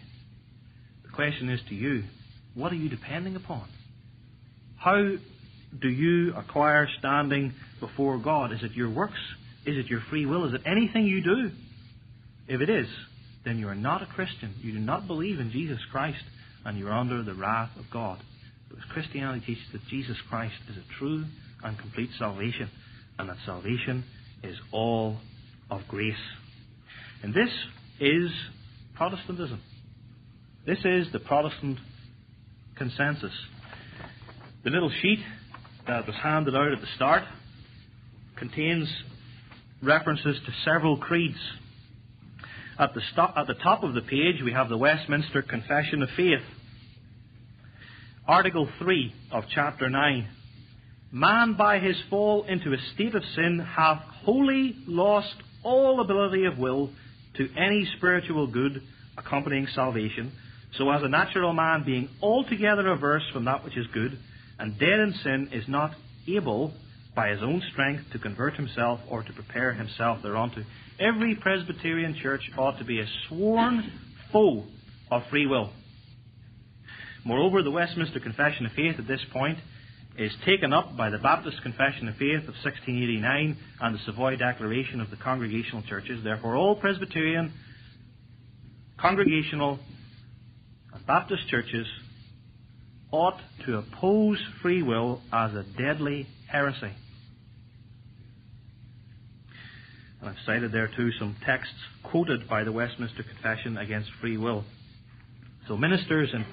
The 1.04 1.10
question 1.10 1.48
is 1.48 1.60
to 1.68 1.74
you 1.74 2.04
what 2.54 2.72
are 2.72 2.76
you 2.76 2.88
depending 2.88 3.36
upon? 3.36 3.68
How 4.76 5.12
do 5.78 5.88
you 5.88 6.34
acquire 6.34 6.88
standing 6.98 7.52
before 7.80 8.18
God? 8.18 8.52
Is 8.52 8.62
it 8.62 8.72
your 8.72 8.88
works? 8.88 9.18
Is 9.66 9.76
it 9.76 9.86
your 9.86 10.00
free 10.08 10.26
will? 10.26 10.46
Is 10.46 10.54
it 10.54 10.62
anything 10.64 11.06
you 11.06 11.22
do? 11.22 11.50
If 12.48 12.60
it 12.60 12.70
is, 12.70 12.86
then 13.44 13.58
you 13.58 13.68
are 13.68 13.74
not 13.74 14.02
a 14.02 14.06
Christian. 14.06 14.54
You 14.60 14.72
do 14.72 14.78
not 14.78 15.08
believe 15.08 15.40
in 15.40 15.50
Jesus 15.50 15.80
Christ, 15.90 16.22
and 16.64 16.78
you 16.78 16.86
are 16.86 16.92
under 16.92 17.22
the 17.24 17.34
wrath 17.34 17.70
of 17.76 17.84
God. 17.92 18.20
Because 18.68 18.84
Christianity 18.92 19.44
teaches 19.44 19.64
that 19.72 19.84
Jesus 19.88 20.16
Christ 20.28 20.54
is 20.70 20.76
a 20.76 20.98
true 20.98 21.24
and 21.64 21.78
complete 21.78 22.10
salvation, 22.18 22.70
and 23.18 23.28
that 23.28 23.38
salvation 23.44 24.04
is 24.44 24.56
all 24.70 25.16
of 25.70 25.80
grace. 25.88 26.14
And 27.22 27.34
this 27.34 27.50
is 27.98 28.30
Protestantism. 28.94 29.60
This 30.64 30.78
is 30.84 31.10
the 31.12 31.18
Protestant 31.20 31.78
consensus. 32.76 33.32
The 34.64 34.70
little 34.70 34.90
sheet 35.02 35.20
that 35.86 36.06
was 36.06 36.16
handed 36.22 36.54
out 36.54 36.72
at 36.72 36.80
the 36.80 36.86
start 36.94 37.22
contains 38.36 38.88
references 39.82 40.36
to 40.46 40.52
several 40.64 40.96
creeds. 40.96 41.38
At 42.78 42.94
the, 42.94 43.00
at 43.36 43.46
the 43.46 43.54
top 43.54 43.82
of 43.82 43.94
the 43.94 44.02
page, 44.02 44.42
we 44.44 44.52
have 44.52 44.68
the 44.68 44.76
Westminster 44.76 45.42
Confession 45.42 46.02
of 46.02 46.10
Faith. 46.16 46.42
Article 48.26 48.68
3 48.78 49.14
of 49.32 49.44
chapter 49.54 49.88
9. 49.88 50.28
Man 51.12 51.54
by 51.54 51.78
his 51.78 51.96
fall 52.10 52.44
into 52.44 52.72
a 52.72 52.76
state 52.94 53.14
of 53.14 53.22
sin 53.34 53.64
hath 53.76 54.02
wholly 54.24 54.76
lost 54.86 55.34
all 55.62 56.00
ability 56.00 56.44
of 56.44 56.58
will 56.58 56.90
to 57.36 57.48
any 57.56 57.88
spiritual 57.96 58.46
good 58.46 58.82
accompanying 59.16 59.66
salvation, 59.74 60.32
so 60.76 60.90
as 60.90 61.02
a 61.02 61.08
natural 61.08 61.52
man 61.52 61.84
being 61.84 62.08
altogether 62.20 62.88
averse 62.88 63.22
from 63.32 63.44
that 63.44 63.64
which 63.64 63.76
is 63.76 63.86
good, 63.94 64.18
and 64.58 64.78
dead 64.78 64.98
in 64.98 65.14
sin, 65.22 65.48
is 65.52 65.64
not 65.68 65.92
able 66.28 66.72
by 67.16 67.30
his 67.30 67.42
own 67.42 67.62
strength 67.72 68.04
to 68.12 68.18
convert 68.18 68.54
himself 68.54 69.00
or 69.10 69.22
to 69.22 69.32
prepare 69.32 69.72
himself 69.72 70.18
thereunto. 70.22 70.62
Every 71.00 71.34
Presbyterian 71.34 72.14
church 72.22 72.42
ought 72.56 72.78
to 72.78 72.84
be 72.84 73.00
a 73.00 73.06
sworn 73.26 73.90
foe 74.30 74.64
of 75.10 75.22
free 75.30 75.46
will. 75.46 75.72
Moreover, 77.24 77.62
the 77.62 77.70
Westminster 77.70 78.20
Confession 78.20 78.66
of 78.66 78.72
Faith 78.72 78.96
at 78.98 79.08
this 79.08 79.22
point 79.32 79.58
is 80.18 80.30
taken 80.44 80.72
up 80.72 80.96
by 80.96 81.10
the 81.10 81.18
Baptist 81.18 81.60
Confession 81.62 82.08
of 82.08 82.16
Faith 82.16 82.42
of 82.42 82.54
1689 82.62 83.56
and 83.80 83.94
the 83.94 83.98
Savoy 84.06 84.36
Declaration 84.36 85.00
of 85.00 85.10
the 85.10 85.16
Congregational 85.16 85.82
Churches. 85.82 86.22
Therefore, 86.22 86.54
all 86.54 86.76
Presbyterian, 86.76 87.52
Congregational, 88.98 89.78
and 90.92 91.06
Baptist 91.06 91.48
churches 91.48 91.86
ought 93.10 93.38
to 93.64 93.78
oppose 93.78 94.38
free 94.62 94.82
will 94.82 95.20
as 95.32 95.52
a 95.54 95.64
deadly 95.76 96.26
heresy. 96.48 96.92
And 100.15 100.15
I've 100.26 100.34
cited 100.44 100.72
there 100.72 100.90
too 100.96 101.10
some 101.18 101.36
texts 101.46 101.74
quoted 102.02 102.48
by 102.48 102.64
the 102.64 102.72
Westminster 102.72 103.22
Confession 103.22 103.78
against 103.78 104.10
free 104.20 104.36
will. 104.36 104.64
So 105.68 105.76
ministers 105.76 106.30
in 106.32 106.44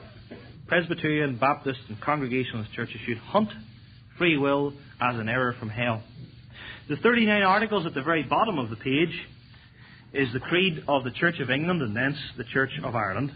Presbyterian, 0.67 1.38
Baptist, 1.38 1.80
and 1.89 1.99
Congregationalist 1.99 2.71
churches 2.74 2.97
should 3.07 3.17
hunt 3.17 3.49
free 4.17 4.38
will 4.38 4.74
as 5.01 5.15
an 5.17 5.28
error 5.28 5.55
from 5.59 5.69
hell. 5.69 6.03
The 6.88 6.97
39 6.97 7.41
articles 7.41 7.86
at 7.86 7.93
the 7.93 8.03
very 8.03 8.24
bottom 8.24 8.59
of 8.59 8.69
the 8.69 8.76
page 8.76 9.13
is 10.13 10.32
the 10.34 10.39
creed 10.39 10.84
of 10.88 11.03
the 11.03 11.11
Church 11.11 11.39
of 11.39 11.49
England 11.49 11.82
and 11.82 11.95
thence 11.95 12.17
the 12.38 12.43
Church 12.43 12.71
of 12.84 12.95
Ireland. 12.95 13.32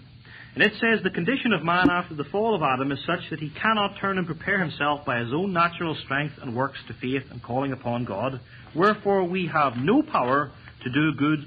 And 0.58 0.66
it 0.66 0.74
says 0.82 1.04
the 1.04 1.12
condition 1.12 1.54
of 1.54 1.64
man 1.64 1.88
after 1.88 2.16
the 2.16 2.24
fall 2.24 2.56
of 2.56 2.64
Adam 2.64 2.92
is 2.92 2.98
such 3.06 3.20
that 3.30 3.38
he 3.38 3.52
cannot 3.62 4.00
turn 4.02 4.18
and 4.18 4.26
prepare 4.26 4.58
himself 4.58 5.06
by 5.06 5.20
his 5.20 5.32
own 5.32 5.54
natural 5.54 5.96
strength 6.04 6.34
and 6.42 6.56
works 6.56 6.80
to 6.88 6.96
faith 6.96 7.30
and 7.30 7.44
calling 7.44 7.74
upon 7.74 8.06
God. 8.06 8.42
Wherefore 8.76 9.26
we 9.26 9.46
have 9.54 9.74
no 9.78 10.02
power 10.02 10.50
to 10.84 10.90
do 10.92 11.14
good 11.14 11.46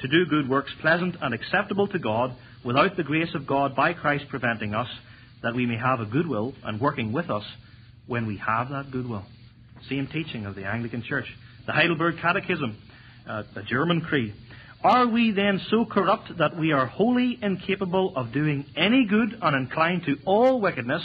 to 0.00 0.08
do 0.08 0.24
good 0.24 0.48
works 0.48 0.72
pleasant 0.80 1.16
and 1.20 1.34
acceptable 1.34 1.86
to 1.88 1.98
God 1.98 2.34
without 2.64 2.96
the 2.96 3.02
grace 3.02 3.28
of 3.34 3.46
God 3.46 3.76
by 3.76 3.92
Christ 3.92 4.24
preventing 4.30 4.72
us, 4.72 4.88
that 5.42 5.54
we 5.54 5.66
may 5.66 5.76
have 5.76 6.00
a 6.00 6.06
good 6.06 6.26
will 6.26 6.54
and 6.64 6.80
working 6.80 7.12
with 7.12 7.28
us 7.28 7.44
when 8.06 8.26
we 8.26 8.38
have 8.38 8.70
that 8.70 8.90
goodwill. 8.90 9.26
Same 9.90 10.06
teaching 10.06 10.46
of 10.46 10.54
the 10.54 10.64
Anglican 10.64 11.02
Church. 11.02 11.26
The 11.66 11.72
Heidelberg 11.72 12.14
Catechism, 12.22 12.74
uh, 13.28 13.42
the 13.54 13.64
German 13.64 14.00
Creed. 14.00 14.32
Are 14.84 15.08
we 15.08 15.30
then 15.30 15.62
so 15.70 15.86
corrupt 15.86 16.36
that 16.36 16.58
we 16.58 16.72
are 16.72 16.84
wholly 16.84 17.38
incapable 17.40 18.12
of 18.16 18.34
doing 18.34 18.66
any 18.76 19.06
good 19.06 19.34
and 19.40 19.56
inclined 19.56 20.02
to 20.04 20.18
all 20.26 20.60
wickedness? 20.60 21.02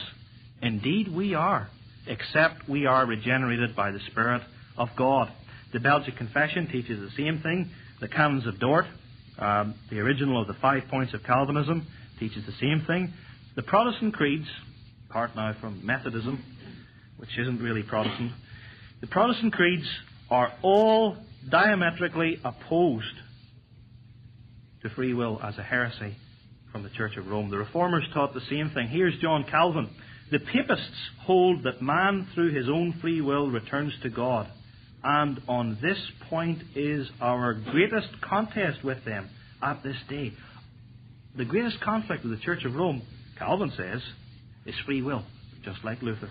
Indeed, 0.62 1.08
we 1.08 1.34
are, 1.34 1.70
except 2.06 2.68
we 2.68 2.86
are 2.86 3.06
regenerated 3.06 3.78
by 3.78 3.92
the 3.92 4.02
Spirit 4.12 4.42
of 4.78 4.90
God. 4.98 5.32
The 5.72 5.80
Belgic 5.80 6.18
Confession 6.18 6.68
teaches 6.68 7.00
the 7.00 7.16
same 7.16 7.40
thing. 7.40 7.72
The 8.02 8.10
Canons 8.10 8.46
of 8.48 8.60
Dort, 8.60 8.84
um, 9.38 9.76
the 9.90 10.00
original 10.00 10.42
of 10.42 10.48
the 10.48 10.56
Five 10.56 10.84
Points 10.90 11.14
of 11.14 11.24
Calvinism, 11.24 11.88
teaches 12.20 12.46
the 12.46 12.52
same 12.60 12.84
thing. 12.86 13.14
The 13.56 13.64
Protestant 13.64 14.14
creeds, 14.14 14.48
apart 15.10 15.38
now 15.38 15.56
from 15.62 15.86
Methodism, 15.86 16.44
which 17.16 17.30
isn't 17.38 17.62
really 17.62 17.84
Protestant, 17.84 18.34
the 19.00 19.08
Protestant 19.08 19.54
creeds 19.54 19.88
are 20.30 20.52
all 20.64 21.16
diametrically 21.50 22.42
opposed 22.44 23.16
to 24.84 24.90
free 24.90 25.14
will 25.14 25.40
as 25.44 25.58
a 25.58 25.64
heresy 25.64 26.16
from 26.72 26.84
the 26.84 26.90
Church 26.90 27.18
of 27.18 27.28
Rome. 27.28 27.50
The 27.50 27.58
Reformers 27.58 28.06
taught 28.14 28.34
the 28.34 28.42
same 28.50 28.72
thing. 28.72 28.88
Here's 28.88 29.18
John 29.20 29.46
Calvin. 29.50 29.90
The 30.32 30.40
Papists 30.40 31.10
hold 31.22 31.64
that 31.64 31.82
man, 31.82 32.28
through 32.36 32.54
his 32.54 32.70
own 32.70 32.98
free 33.02 33.22
will, 33.22 33.50
returns 33.50 33.94
to 34.04 34.10
God. 34.10 34.48
And 35.04 35.42
on 35.48 35.78
this 35.82 35.98
point 36.30 36.62
is 36.76 37.10
our 37.20 37.54
greatest 37.54 38.10
contest 38.22 38.84
with 38.84 39.04
them 39.06 39.30
at 39.62 39.82
this 39.84 39.96
day. 40.10 40.34
The 41.38 41.46
greatest 41.46 41.82
conflict 41.82 42.24
of 42.26 42.32
the 42.32 42.38
Church 42.38 42.64
of 42.66 42.76
Rome, 42.76 43.02
Calvin 43.38 43.72
says, 43.76 44.02
is 44.66 44.76
free 44.86 45.02
will, 45.02 45.24
just 45.64 45.84
like 45.84 46.02
Luther. 46.02 46.30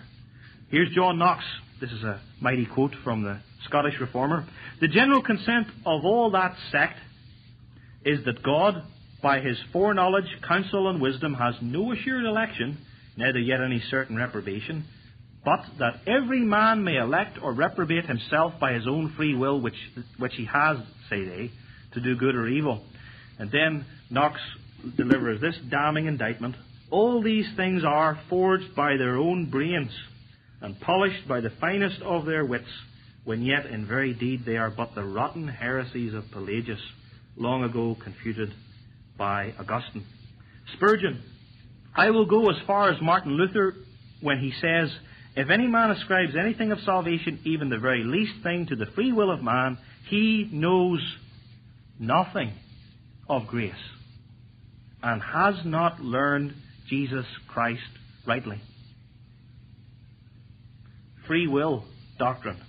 Here's 0.71 0.95
John 0.95 1.19
Knox. 1.19 1.43
This 1.81 1.91
is 1.91 2.03
a 2.03 2.21
mighty 2.41 2.67
quote 2.67 2.95
from 3.03 3.23
the 3.23 3.41
Scottish 3.65 3.95
Reformer. 4.01 4.47
The 4.81 4.89
general 4.89 5.23
consent 5.23 5.67
of 5.87 6.05
all 6.05 6.31
that 6.33 6.55
sect 6.71 6.99
is 8.05 8.25
that 8.25 8.43
God, 8.43 8.83
by 9.23 9.41
his 9.41 9.59
foreknowledge, 9.73 10.27
counsel, 10.47 10.89
and 10.89 11.01
wisdom, 11.01 11.35
has 11.35 11.55
no 11.61 11.93
assured 11.93 12.25
election, 12.25 12.79
neither 13.17 13.39
yet 13.39 13.61
any 13.61 13.83
certain 13.91 14.17
reprobation, 14.17 14.85
but 15.45 15.61
that 15.79 16.01
every 16.07 16.41
man 16.41 16.85
may 16.85 16.97
elect 16.97 17.39
or 17.43 17.53
reprobate 17.53 18.07
himself 18.07 18.55
by 18.61 18.73
his 18.73 18.87
own 18.87 19.15
free 19.17 19.35
will, 19.35 19.61
which, 19.61 19.75
which 20.19 20.35
he 20.37 20.45
has, 20.45 20.79
say 21.09 21.25
they, 21.25 21.51
to 21.95 22.01
do 22.01 22.17
good 22.17 22.35
or 22.35 22.49
evil. 22.49 22.85
And 23.39 23.51
then 23.51 23.85
Knox 24.11 24.41
delivers 24.97 25.41
this 25.41 25.57
damning 25.71 26.07
indictment. 26.07 26.57
All 26.91 27.23
these 27.23 27.47
things 27.57 27.83
are 27.85 28.21
forged 28.29 28.75
by 28.75 28.97
their 28.97 29.17
own 29.17 29.51
brains, 29.51 29.91
and 30.61 30.81
polished 30.81 31.27
by 31.29 31.41
the 31.41 31.53
finest 31.61 32.01
of 32.03 32.27
their 32.27 32.45
wits, 32.45 32.69
when 33.25 33.43
yet 33.43 33.67
in 33.67 33.87
very 33.87 34.15
deed 34.15 34.45
they 34.45 34.57
are 34.57 34.71
but 34.71 34.95
the 34.95 35.05
rotten 35.05 35.49
heresies 35.49 36.15
of 36.15 36.31
Pelagius 36.33 36.81
long 37.39 37.64
ago 37.64 37.97
confuted 38.03 38.53
by 39.16 39.55
Augustine. 39.59 40.05
Spurgeon, 40.74 41.22
I 41.95 42.11
will 42.11 42.26
go 42.26 42.51
as 42.51 42.57
far 42.66 42.91
as 42.91 43.01
Martin 43.01 43.32
Luther 43.32 43.74
when 44.20 44.39
he 44.39 44.53
says, 44.61 44.91
If 45.36 45.51
any 45.51 45.66
man 45.66 45.91
ascribes 45.91 46.34
anything 46.39 46.72
of 46.72 46.80
salvation, 46.80 47.41
even 47.45 47.68
the 47.68 47.78
very 47.78 48.05
least 48.05 48.43
thing, 48.43 48.66
to 48.66 48.76
the 48.76 48.86
free 48.95 49.12
will 49.12 49.30
of 49.30 49.43
man, 49.43 49.78
he 50.09 50.49
knows 50.53 51.01
nothing 51.99 52.53
of 53.28 53.47
grace 53.47 53.72
and 55.03 55.22
has 55.22 55.55
not 55.64 56.01
learned 56.01 56.55
Jesus 56.89 57.26
Christ 57.49 57.82
rightly. 58.26 58.61
Free 61.26 61.47
will 61.47 61.84
doctrine. 62.18 62.61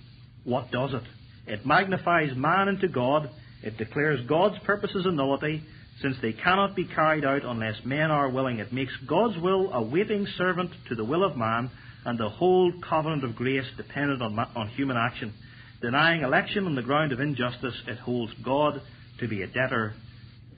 What 0.44 0.70
does 0.70 0.92
it? 0.94 1.02
It 1.46 1.66
magnifies 1.66 2.36
man 2.36 2.68
into 2.68 2.88
God 2.88 3.30
it 3.62 3.76
declares 3.76 4.26
God's 4.26 4.58
purposes 4.64 5.04
a 5.06 5.12
nullity, 5.12 5.62
since 6.00 6.16
they 6.22 6.32
cannot 6.32 6.74
be 6.74 6.86
carried 6.86 7.24
out 7.24 7.44
unless 7.44 7.74
men 7.84 8.10
are 8.10 8.30
willing. 8.30 8.58
It 8.58 8.72
makes 8.72 8.92
God's 9.06 9.38
will 9.38 9.72
a 9.72 9.82
waiting 9.82 10.26
servant 10.38 10.70
to 10.88 10.94
the 10.94 11.04
will 11.04 11.24
of 11.24 11.36
man, 11.36 11.70
and 12.06 12.18
the 12.18 12.30
whole 12.30 12.72
covenant 12.88 13.24
of 13.24 13.36
grace 13.36 13.66
dependent 13.76 14.22
on, 14.22 14.38
on 14.38 14.68
human 14.68 14.96
action. 14.96 15.34
Denying 15.82 16.22
election 16.22 16.66
on 16.66 16.74
the 16.74 16.82
ground 16.82 17.12
of 17.12 17.20
injustice, 17.20 17.74
it 17.86 17.98
holds 17.98 18.32
God 18.42 18.80
to 19.18 19.28
be 19.28 19.42
a 19.42 19.46
debtor 19.46 19.92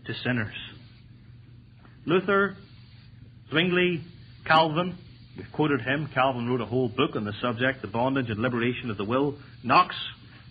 to 0.07 0.15
sinners. 0.25 0.55
Luther, 2.07 2.57
Zwingli, 3.51 4.03
Calvin, 4.47 4.97
we've 5.37 5.53
quoted 5.53 5.81
him. 5.81 6.09
Calvin 6.15 6.49
wrote 6.49 6.61
a 6.61 6.67
whole 6.67 6.89
book 6.89 7.17
on 7.17 7.25
the 7.25 7.33
subject, 7.41 7.83
The 7.83 7.89
Bondage 7.89 8.31
and 8.31 8.41
Liberation 8.41 8.91
of 8.91 8.97
the 8.97 9.05
Will. 9.05 9.37
Knox, 9.65 9.95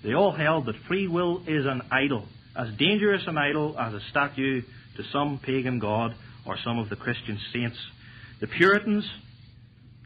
they 0.03 0.13
all 0.13 0.31
held 0.31 0.65
that 0.65 0.75
free 0.87 1.07
will 1.07 1.43
is 1.47 1.65
an 1.65 1.81
idol 1.91 2.25
as 2.55 2.69
dangerous 2.77 3.23
an 3.27 3.37
idol 3.37 3.75
as 3.79 3.93
a 3.93 4.01
statue 4.09 4.61
to 4.97 5.03
some 5.11 5.39
pagan 5.43 5.79
god 5.79 6.15
or 6.45 6.57
some 6.63 6.79
of 6.79 6.89
the 6.89 6.95
Christian 6.95 7.39
saints. 7.53 7.77
The 8.39 8.47
Puritans, 8.47 9.09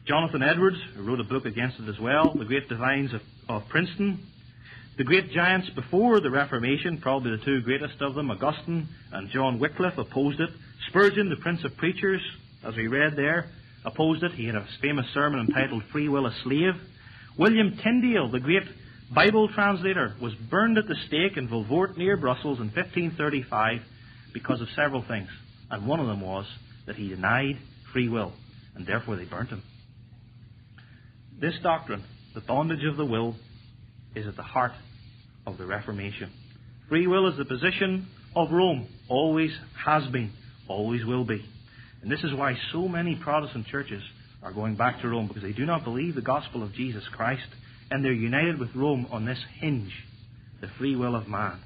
Jonathan 0.06 0.42
Edwards, 0.42 0.76
who 0.94 1.02
wrote 1.02 1.20
a 1.20 1.24
book 1.24 1.46
against 1.46 1.80
it 1.80 1.88
as 1.88 1.98
well, 1.98 2.34
the 2.34 2.44
great 2.44 2.68
divines 2.68 3.12
of, 3.12 3.22
of 3.48 3.68
Princeton, 3.68 4.26
the 4.96 5.04
great 5.04 5.30
giants 5.32 5.68
before 5.70 6.20
the 6.20 6.30
Reformation, 6.30 6.98
probably 6.98 7.36
the 7.36 7.44
two 7.44 7.60
greatest 7.62 8.00
of 8.00 8.14
them, 8.14 8.30
Augustine 8.30 8.88
and 9.12 9.28
John 9.30 9.58
Wycliffe, 9.58 9.98
opposed 9.98 10.40
it. 10.40 10.48
Spurgeon, 10.88 11.28
the 11.28 11.36
Prince 11.36 11.64
of 11.64 11.76
Preachers, 11.76 12.22
as 12.64 12.74
we 12.76 12.88
read 12.88 13.14
there, 13.16 13.50
opposed 13.84 14.22
it. 14.22 14.32
He 14.32 14.46
had 14.46 14.54
a 14.54 14.66
famous 14.80 15.06
sermon 15.12 15.40
entitled 15.40 15.82
Free 15.92 16.08
Will 16.08 16.26
a 16.26 16.34
Slave. 16.42 16.74
William 17.36 17.76
Tyndale, 17.82 18.30
the 18.30 18.40
great 18.40 18.62
Bible 19.14 19.48
translator, 19.54 20.14
was 20.20 20.34
burned 20.34 20.78
at 20.78 20.88
the 20.88 20.96
stake 21.06 21.36
in 21.36 21.48
Vilvoorde 21.48 21.96
near 21.96 22.16
Brussels 22.16 22.58
in 22.58 22.66
1535 22.66 23.80
because 24.34 24.60
of 24.60 24.68
several 24.74 25.04
things. 25.06 25.28
And 25.70 25.86
one 25.86 26.00
of 26.00 26.06
them 26.06 26.20
was 26.20 26.46
that 26.86 26.96
he 26.96 27.08
denied 27.08 27.58
free 27.92 28.08
will, 28.08 28.32
and 28.74 28.86
therefore 28.86 29.16
they 29.16 29.24
burnt 29.24 29.50
him. 29.50 29.62
This 31.40 31.54
doctrine, 31.62 32.02
the 32.34 32.40
bondage 32.40 32.84
of 32.84 32.96
the 32.96 33.04
will, 33.04 33.36
is 34.14 34.26
at 34.26 34.36
the 34.36 34.42
heart 34.42 34.72
of 35.46 35.56
the 35.58 35.66
Reformation. 35.66 36.30
Free 36.88 37.06
will 37.06 37.28
is 37.30 37.36
the 37.36 37.44
position 37.44 38.08
of 38.34 38.50
Rome, 38.50 38.88
always 39.08 39.52
has 39.84 40.06
been, 40.08 40.32
always 40.68 41.04
will 41.04 41.24
be. 41.24 41.44
And 42.02 42.10
this 42.10 42.24
is 42.24 42.34
why 42.34 42.56
so 42.72 42.88
many 42.88 43.14
Protestant 43.14 43.66
churches 43.66 44.02
are 44.42 44.52
going 44.52 44.76
back 44.76 45.00
to 45.00 45.08
Rome, 45.08 45.28
because 45.28 45.42
they 45.42 45.52
do 45.52 45.64
not 45.64 45.84
believe 45.84 46.14
the 46.14 46.22
gospel 46.22 46.62
of 46.62 46.72
Jesus 46.72 47.04
Christ 47.12 47.46
and 47.90 48.04
they're 48.04 48.12
united 48.12 48.58
with 48.58 48.74
Rome 48.74 49.06
on 49.10 49.24
this 49.24 49.38
hinge, 49.60 49.92
the 50.60 50.68
free 50.78 50.96
will 50.96 51.14
of 51.14 51.28
man. 51.28 51.60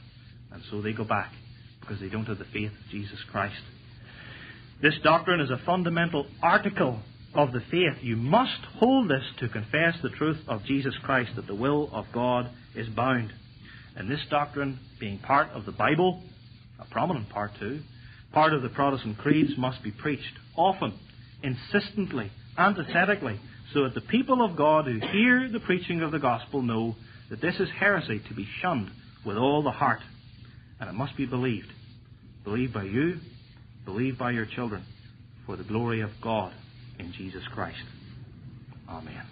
And 0.53 0.63
so 0.71 0.83
they 0.83 0.93
go 0.93 1.05
back 1.05 1.33
because 1.81 2.01
they 2.01 2.09
don't 2.09 2.27
have 2.27 2.39
the 2.39 2.45
faith 2.53 2.73
of 2.73 2.91
Jesus 2.91 3.19
Christ. 3.31 3.63
This 4.83 4.95
doctrine 5.03 5.41
is 5.41 5.51
a 5.51 5.61
fundamental 5.65 6.27
article 6.43 7.01
of 7.35 7.53
the 7.53 7.61
faith. 7.71 8.03
You 8.03 8.17
must 8.17 8.61
hold 8.79 9.11
this 9.11 9.25
to 9.39 9.49
confess 9.49 9.95
the 10.03 10.11
truth 10.11 10.39
of 10.49 10.65
Jesus 10.65 10.95
Christ, 11.03 11.33
that 11.37 11.47
the 11.47 11.55
will 11.55 11.91
of 11.93 12.07
God 12.13 12.51
is 12.75 12.89
bound. 12.89 13.33
And 13.97 14.11
this 14.11 14.21
doctrine, 14.31 14.79
being 14.99 15.19
part 15.19 15.51
of 15.51 15.67
the 15.67 15.73
Bible, 15.73 16.23
a 16.79 16.85
prominent 16.87 17.29
part 17.29 17.53
too, 17.59 17.81
part 18.33 18.53
of 18.53 18.63
the 18.63 18.69
Protestant 18.69 19.19
creeds, 19.19 19.53
must 19.59 19.83
be 19.83 19.91
preached 19.91 20.39
often, 20.57 20.95
insistently, 21.43 22.31
antithetically, 22.57 23.39
so 23.73 23.85
that 23.85 23.95
the 23.95 24.01
people 24.01 24.45
of 24.45 24.57
God 24.57 24.87
who 24.87 24.99
hear 24.99 25.49
the 25.49 25.61
preaching 25.61 26.03
of 26.03 26.11
the 26.11 26.19
gospel 26.19 26.63
know 26.63 26.97
that 27.29 27.41
this 27.41 27.61
is 27.61 27.69
heresy 27.71 28.21
to 28.29 28.35
be 28.35 28.47
shunned 28.61 28.91
with 29.25 29.37
all 29.37 29.63
the 29.63 29.71
heart. 29.71 30.01
And 30.81 30.89
it 30.89 30.95
must 30.95 31.17
be 31.17 31.27
believed. 31.27 31.71
Believed 32.43 32.73
by 32.73 32.85
you, 32.85 33.19
believed 33.85 34.19
by 34.19 34.33
your 34.33 34.47
children, 34.47 34.83
for 35.47 35.57
the 35.57 35.63
glory 35.65 36.01
of 36.01 36.11
God 36.21 36.53
in 36.99 37.13
Jesus 37.13 37.47
Christ. 37.49 37.85
Amen. 38.89 39.23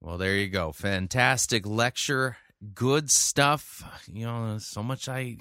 Well, 0.00 0.18
there 0.18 0.36
you 0.36 0.48
go. 0.48 0.72
Fantastic 0.72 1.66
lecture. 1.66 2.36
Good 2.74 3.10
stuff. 3.10 3.82
You 4.12 4.26
know, 4.26 4.58
so 4.60 4.82
much 4.82 5.08
I 5.08 5.38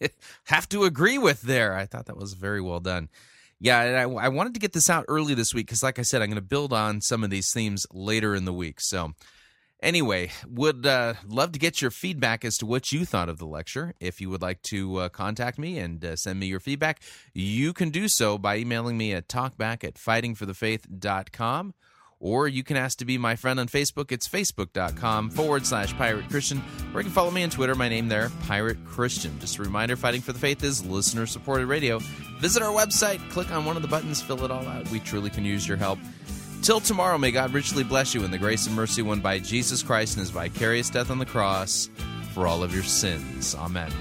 have 0.44 0.68
to 0.70 0.84
agree 0.84 1.18
with 1.18 1.42
there. 1.42 1.74
I 1.74 1.86
thought 1.86 2.06
that 2.06 2.16
was 2.16 2.32
very 2.32 2.60
well 2.60 2.80
done. 2.80 3.08
Yeah, 3.58 3.82
and 3.82 3.96
I, 3.96 4.24
I 4.24 4.28
wanted 4.28 4.54
to 4.54 4.60
get 4.60 4.72
this 4.72 4.90
out 4.90 5.06
early 5.08 5.34
this 5.34 5.54
week 5.54 5.66
because, 5.66 5.82
like 5.82 5.98
I 5.98 6.02
said, 6.02 6.20
I'm 6.20 6.28
going 6.28 6.36
to 6.36 6.42
build 6.42 6.72
on 6.72 7.00
some 7.00 7.24
of 7.24 7.30
these 7.30 7.52
themes 7.52 7.86
later 7.90 8.34
in 8.34 8.44
the 8.44 8.52
week. 8.52 8.80
So, 8.80 9.12
anyway, 9.82 10.30
would 10.46 10.84
uh, 10.84 11.14
love 11.26 11.52
to 11.52 11.58
get 11.58 11.80
your 11.80 11.90
feedback 11.90 12.44
as 12.44 12.58
to 12.58 12.66
what 12.66 12.92
you 12.92 13.06
thought 13.06 13.30
of 13.30 13.38
the 13.38 13.46
lecture. 13.46 13.94
If 13.98 14.20
you 14.20 14.28
would 14.28 14.42
like 14.42 14.60
to 14.64 14.96
uh, 14.96 15.08
contact 15.08 15.58
me 15.58 15.78
and 15.78 16.04
uh, 16.04 16.16
send 16.16 16.38
me 16.38 16.46
your 16.46 16.60
feedback, 16.60 17.00
you 17.32 17.72
can 17.72 17.88
do 17.88 18.08
so 18.08 18.36
by 18.36 18.58
emailing 18.58 18.98
me 18.98 19.14
at 19.14 19.28
talkback 19.28 19.84
at 19.84 19.94
fightingforthefaith.com 19.94 21.74
or 22.20 22.48
you 22.48 22.62
can 22.62 22.76
ask 22.76 22.98
to 22.98 23.04
be 23.04 23.18
my 23.18 23.36
friend 23.36 23.60
on 23.60 23.68
Facebook. 23.68 24.12
It's 24.12 24.28
facebook.com 24.28 25.30
forward 25.30 25.66
slash 25.66 25.96
pirate 25.96 26.28
Christian, 26.28 26.62
or 26.92 27.00
you 27.00 27.04
can 27.04 27.12
follow 27.12 27.30
me 27.30 27.42
on 27.42 27.50
Twitter. 27.50 27.74
My 27.74 27.88
name 27.88 28.08
there, 28.08 28.30
Pirate 28.42 28.84
Christian. 28.84 29.38
Just 29.40 29.58
a 29.58 29.62
reminder 29.62 29.96
Fighting 29.96 30.20
for 30.20 30.32
the 30.32 30.38
Faith 30.38 30.64
is 30.64 30.84
listener 30.84 31.26
supported 31.26 31.66
radio. 31.66 31.98
Visit 32.40 32.62
our 32.62 32.72
website, 32.72 33.18
click 33.30 33.50
on 33.50 33.64
one 33.64 33.76
of 33.76 33.82
the 33.82 33.88
buttons, 33.88 34.20
fill 34.20 34.44
it 34.44 34.50
all 34.50 34.66
out. 34.66 34.90
We 34.90 35.00
truly 35.00 35.30
can 35.30 35.44
use 35.44 35.66
your 35.66 35.76
help. 35.76 35.98
Till 36.62 36.80
tomorrow, 36.80 37.18
may 37.18 37.30
God 37.30 37.52
richly 37.52 37.84
bless 37.84 38.14
you 38.14 38.24
in 38.24 38.30
the 38.30 38.38
grace 38.38 38.66
and 38.66 38.74
mercy 38.74 39.02
won 39.02 39.20
by 39.20 39.38
Jesus 39.38 39.82
Christ 39.82 40.16
and 40.16 40.20
his 40.20 40.30
vicarious 40.30 40.90
death 40.90 41.10
on 41.10 41.18
the 41.18 41.26
cross 41.26 41.88
for 42.32 42.46
all 42.46 42.62
of 42.62 42.74
your 42.74 42.82
sins. 42.82 43.54
Amen. 43.54 43.92